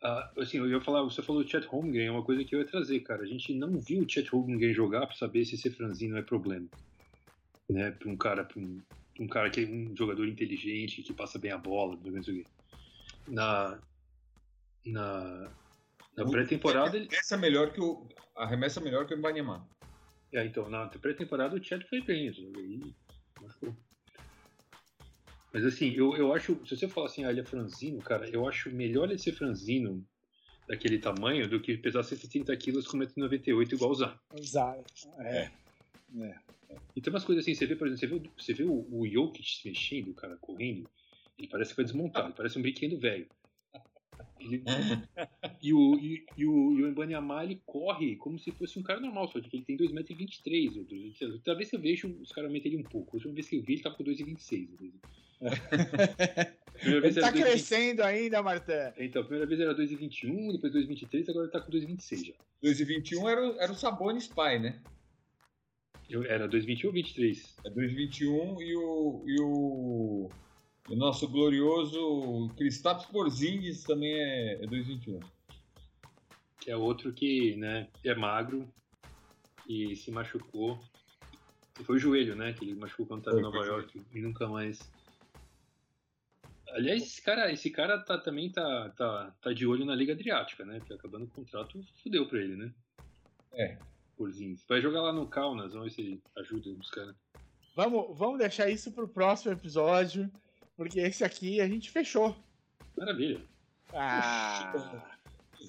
Ah, 0.00 0.32
assim, 0.38 0.58
eu 0.58 0.68
ia 0.68 0.80
falar, 0.80 1.02
você 1.02 1.22
falou 1.22 1.42
do 1.42 1.48
Chet 1.48 1.66
Holmgren, 1.66 2.06
é 2.06 2.10
uma 2.10 2.24
coisa 2.24 2.44
que 2.44 2.54
eu 2.54 2.60
ia 2.60 2.66
trazer, 2.66 3.00
cara. 3.00 3.22
A 3.22 3.26
gente 3.26 3.52
não 3.52 3.80
viu 3.80 4.04
o 4.04 4.08
Chet 4.08 4.28
Holmgren 4.28 4.72
jogar 4.72 5.06
pra 5.06 5.16
saber 5.16 5.44
se 5.44 5.56
ser 5.56 5.70
franzino 5.70 6.16
é 6.16 6.22
problema. 6.22 6.68
Né? 7.68 7.90
Pra 7.90 8.08
um 8.08 8.16
cara, 8.16 8.44
pra 8.44 8.60
um, 8.60 8.80
pra 9.14 9.24
um 9.24 9.28
cara 9.28 9.50
que 9.50 9.64
é 9.64 9.66
um 9.66 9.96
jogador 9.96 10.26
inteligente, 10.28 11.02
que 11.02 11.12
passa 11.12 11.38
bem 11.38 11.50
a 11.50 11.58
bola, 11.58 11.98
não 12.04 12.22
sei 12.22 12.40
o 12.40 12.44
quê. 12.44 12.50
Na, 13.26 13.78
na, 14.86 15.52
na 16.16 16.24
pré-temporada, 16.30 16.96
ele, 16.96 17.06
Arremessa 17.06 17.36
melhor 17.36 17.72
que 17.72 17.80
o. 17.80 18.08
Arremessa 18.36 18.80
melhor 18.80 19.04
que 19.06 19.14
o 19.14 19.18
Ibanyama. 19.18 19.68
é, 20.32 20.46
então, 20.46 20.70
na 20.70 20.86
pré-temporada 20.86 21.56
o 21.56 21.62
Chet 21.62 21.84
foi 21.88 22.00
bem, 22.02 22.28
aí 22.28 22.94
machucou. 23.40 23.76
Mas 25.52 25.64
assim, 25.64 25.90
eu, 25.94 26.14
eu 26.16 26.32
acho, 26.32 26.54
se 26.66 26.76
você 26.76 26.88
falar 26.88 27.06
assim, 27.06 27.24
ah, 27.24 27.30
ele 27.30 27.40
é 27.40 27.44
franzino, 27.44 28.02
cara, 28.02 28.28
eu 28.30 28.46
acho 28.46 28.70
melhor 28.70 29.08
ele 29.08 29.18
ser 29.18 29.32
franzino 29.32 30.06
daquele 30.68 30.98
tamanho 30.98 31.48
do 31.48 31.60
que 31.60 31.78
pesar 31.78 32.02
130 32.02 32.54
quilos 32.56 32.86
com 32.86 32.98
1,98m 32.98 33.72
igual 33.74 33.90
o 33.90 33.94
Zan. 33.94 34.18
Exato. 34.34 34.84
É. 35.20 35.50
é. 36.20 36.34
E 36.94 37.00
tem 37.00 37.10
umas 37.12 37.24
coisas 37.24 37.42
assim, 37.42 37.54
você 37.54 37.64
vê, 37.66 37.74
por 37.76 37.88
exemplo, 37.88 37.98
você 37.98 38.06
vê, 38.06 38.14
o- 38.14 38.32
você 38.38 38.54
vê 38.54 38.64
o, 38.64 39.00
o 39.00 39.08
Jokic 39.08 39.48
se 39.48 39.68
mexendo, 39.68 40.10
o 40.10 40.14
cara 40.14 40.36
correndo, 40.38 40.86
ele 41.38 41.48
parece 41.48 41.70
que 41.70 41.76
vai 41.76 41.84
desmontar, 41.86 42.26
ele 42.26 42.34
parece 42.34 42.58
um 42.58 42.62
brinquedo 42.62 42.98
velho. 42.98 43.26
Ele- 44.40 44.62
e 45.62 45.72
o, 45.72 45.98
e, 45.98 46.24
e 46.36 46.44
o, 46.46 46.78
e 46.78 46.82
o 46.82 46.88
Embanyama, 46.88 47.42
ele 47.44 47.62
corre 47.64 48.16
como 48.16 48.38
se 48.38 48.52
fosse 48.52 48.78
um 48.78 48.82
cara 48.82 49.00
normal, 49.00 49.28
só 49.28 49.40
que 49.40 49.56
ele 49.56 49.64
tem 49.64 49.76
2,23m. 49.76 51.42
Talvez 51.44 51.72
eu 51.72 51.80
veja 51.80 52.06
os 52.06 52.30
caras 52.32 52.48
aumentem 52.48 52.72
ele 52.72 52.82
um 52.82 52.88
pouco. 52.88 53.12
A 53.12 53.16
última 53.16 53.34
vez 53.34 53.48
que 53.48 53.56
eu 53.56 53.62
vi, 53.62 53.74
ele 53.74 53.82
tava 53.82 53.96
com 53.96 54.04
2,26. 54.04 54.68
Primeira 56.78 57.00
vez 57.00 57.16
Ele 57.16 57.20
tá 57.20 57.28
era 57.28 57.36
2,20. 57.36 57.42
crescendo 57.42 58.02
ainda, 58.04 58.42
Martã. 58.42 58.92
Então, 58.98 59.22
a 59.22 59.24
primeira 59.24 59.46
vez 59.48 59.60
era 59.60 59.74
2,21, 59.74 60.52
depois 60.52 60.72
2,23, 60.72 61.28
agora 61.28 61.44
ele 61.46 61.52
tá 61.52 61.60
com 61.60 61.70
2,26 61.72 62.26
já. 62.26 62.32
2021 62.62 63.28
era, 63.28 63.40
o- 63.48 63.60
era 63.60 63.72
o 63.72 63.74
Sabonis 63.74 64.28
pai, 64.28 64.58
né? 64.60 64.80
Eu, 66.08 66.24
era 66.24 66.48
2,21 66.48 66.86
ou 66.86 66.92
23? 66.92 67.56
É 67.64 67.70
2021 67.70 68.62
e 68.62 68.76
o. 68.76 69.24
E 69.26 69.40
o, 69.40 70.30
o 70.88 70.94
nosso 70.96 71.28
glorioso 71.28 72.48
Kristaps 72.56 73.04
Porzingis 73.06 73.84
também 73.84 74.14
é, 74.14 74.54
é 74.62 74.66
2021. 74.66 75.20
que 76.60 76.70
é 76.70 76.76
outro 76.76 77.12
que 77.12 77.56
né, 77.56 77.88
é 78.04 78.14
magro 78.14 78.66
e 79.68 79.94
se 79.96 80.10
machucou. 80.10 80.78
E 81.78 81.84
foi 81.84 81.96
o 81.96 81.98
joelho, 81.98 82.34
né? 82.34 82.52
Que 82.54 82.64
ele 82.64 82.74
machucou 82.74 83.04
quando 83.06 83.20
estava 83.20 83.38
em 83.38 83.42
Nova 83.42 83.58
York 83.66 84.00
e 84.14 84.20
nunca 84.20 84.48
mais. 84.48 84.78
Aliás, 86.72 87.02
esse 87.02 87.22
cara, 87.22 87.50
esse 87.52 87.70
cara 87.70 87.98
tá, 87.98 88.18
também 88.18 88.50
tá, 88.50 88.90
tá, 88.96 89.34
tá 89.40 89.52
de 89.52 89.66
olho 89.66 89.84
na 89.84 89.94
Liga 89.94 90.12
Adriática, 90.12 90.64
né? 90.64 90.78
Porque 90.78 90.94
acabando 90.94 91.24
o 91.24 91.30
contrato, 91.30 91.82
fudeu 92.02 92.28
pra 92.28 92.38
ele, 92.38 92.56
né? 92.56 92.72
É. 93.52 93.78
Porzinho. 94.16 94.56
Vai 94.68 94.80
jogar 94.80 95.00
lá 95.00 95.12
no 95.12 95.26
Kaunas, 95.26 95.72
vamos 95.72 95.94
ver 95.94 96.02
se 96.02 96.22
ajuda 96.36 96.70
os 96.70 96.90
caras. 96.90 97.14
Vamos, 97.74 98.18
vamos 98.18 98.38
deixar 98.38 98.68
isso 98.68 98.90
pro 98.90 99.08
próximo 99.08 99.52
episódio, 99.52 100.30
porque 100.76 100.98
esse 100.98 101.24
aqui 101.24 101.60
a 101.60 101.68
gente 101.68 101.90
fechou. 101.90 102.36
Maravilha. 102.96 103.40
Ah, 103.92 104.72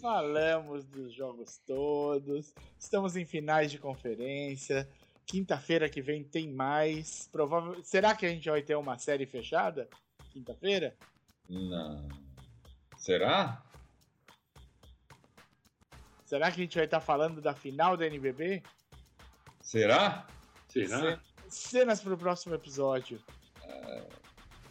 falamos 0.02 0.86
dos 0.86 1.14
jogos 1.14 1.58
todos. 1.66 2.54
Estamos 2.78 3.16
em 3.16 3.26
finais 3.26 3.72
de 3.72 3.78
conferência. 3.78 4.90
Quinta-feira 5.26 5.88
que 5.88 6.02
vem 6.02 6.24
tem 6.24 6.50
mais. 6.50 7.30
Provável... 7.32 7.82
Será 7.84 8.16
que 8.16 8.26
a 8.26 8.30
gente 8.30 8.50
vai 8.50 8.64
ter 8.64 8.76
uma 8.76 8.98
série 8.98 9.28
fechada? 9.28 9.88
Quinta-feira? 10.32 10.96
Não. 11.50 12.08
Será? 12.98 13.64
Será 16.26 16.52
que 16.52 16.60
a 16.62 16.64
gente 16.64 16.76
vai 16.76 16.86
estar 16.86 17.00
falando 17.00 17.42
da 17.42 17.54
final 17.56 17.98
da 17.98 18.06
NBB? 18.06 18.62
Será? 19.62 20.28
Será? 20.68 21.20
Cenas 21.48 22.02
para 22.02 22.14
o 22.14 22.18
próximo 22.18 22.54
episódio. 22.54 23.20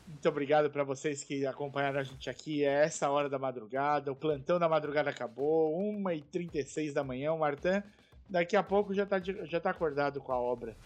Muito 0.06 0.28
obrigado 0.28 0.70
para 0.70 0.84
vocês 0.84 1.22
que 1.24 1.44
acompanharam 1.44 1.98
a 2.00 2.02
gente 2.02 2.30
aqui. 2.30 2.64
É 2.64 2.84
essa 2.84 3.10
hora 3.10 3.28
da 3.28 3.38
madrugada. 3.38 4.10
O 4.12 4.16
plantão 4.16 4.58
da 4.58 4.68
madrugada 4.68 5.10
acabou. 5.10 5.76
1h36 5.92 6.92
da 6.92 7.02
manhã. 7.04 7.32
O 7.32 7.38
Martin, 7.38 7.82
daqui 8.28 8.56
a 8.56 8.62
pouco 8.62 8.94
já 8.94 9.04
tá, 9.04 9.18
de- 9.18 9.44
já 9.46 9.60
tá 9.60 9.70
acordado 9.70 10.20
com 10.20 10.32
a 10.32 10.38
obra. 10.40 10.76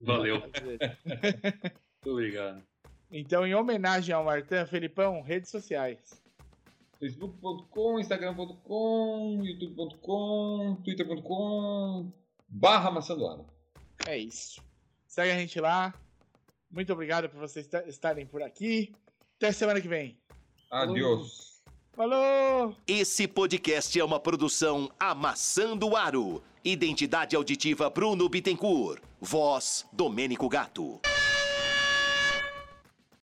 Valeu. 0.00 0.40
Muito 1.04 2.10
obrigado. 2.10 2.62
Então, 3.16 3.46
em 3.46 3.54
homenagem 3.54 4.12
ao 4.12 4.24
Martin, 4.24 4.66
Felipão, 4.68 5.22
redes 5.22 5.48
sociais. 5.48 6.20
facebook.com, 6.98 8.00
instagram.com, 8.00 9.40
youtube.com, 9.44 10.80
twitter.com, 10.84 12.12
barra 12.48 12.90
maçandoara. 12.90 13.44
É 14.08 14.18
isso. 14.18 14.60
Segue 15.06 15.30
a 15.30 15.38
gente 15.38 15.60
lá. 15.60 15.94
Muito 16.68 16.92
obrigado 16.92 17.28
por 17.28 17.38
vocês 17.38 17.66
esta- 17.66 17.88
estarem 17.88 18.26
por 18.26 18.42
aqui. 18.42 18.92
Até 19.36 19.52
semana 19.52 19.80
que 19.80 19.86
vem. 19.86 20.18
Adiós. 20.68 21.62
Falou! 21.92 22.74
Esse 22.88 23.28
podcast 23.28 23.96
é 23.96 24.04
uma 24.04 24.18
produção 24.18 24.90
Amassando 24.98 25.94
Aro. 25.96 26.42
Identidade 26.64 27.36
auditiva 27.36 27.88
Bruno 27.90 28.28
Bittencourt. 28.28 29.00
Voz 29.20 29.86
Domênico 29.92 30.48
Gato. 30.48 31.00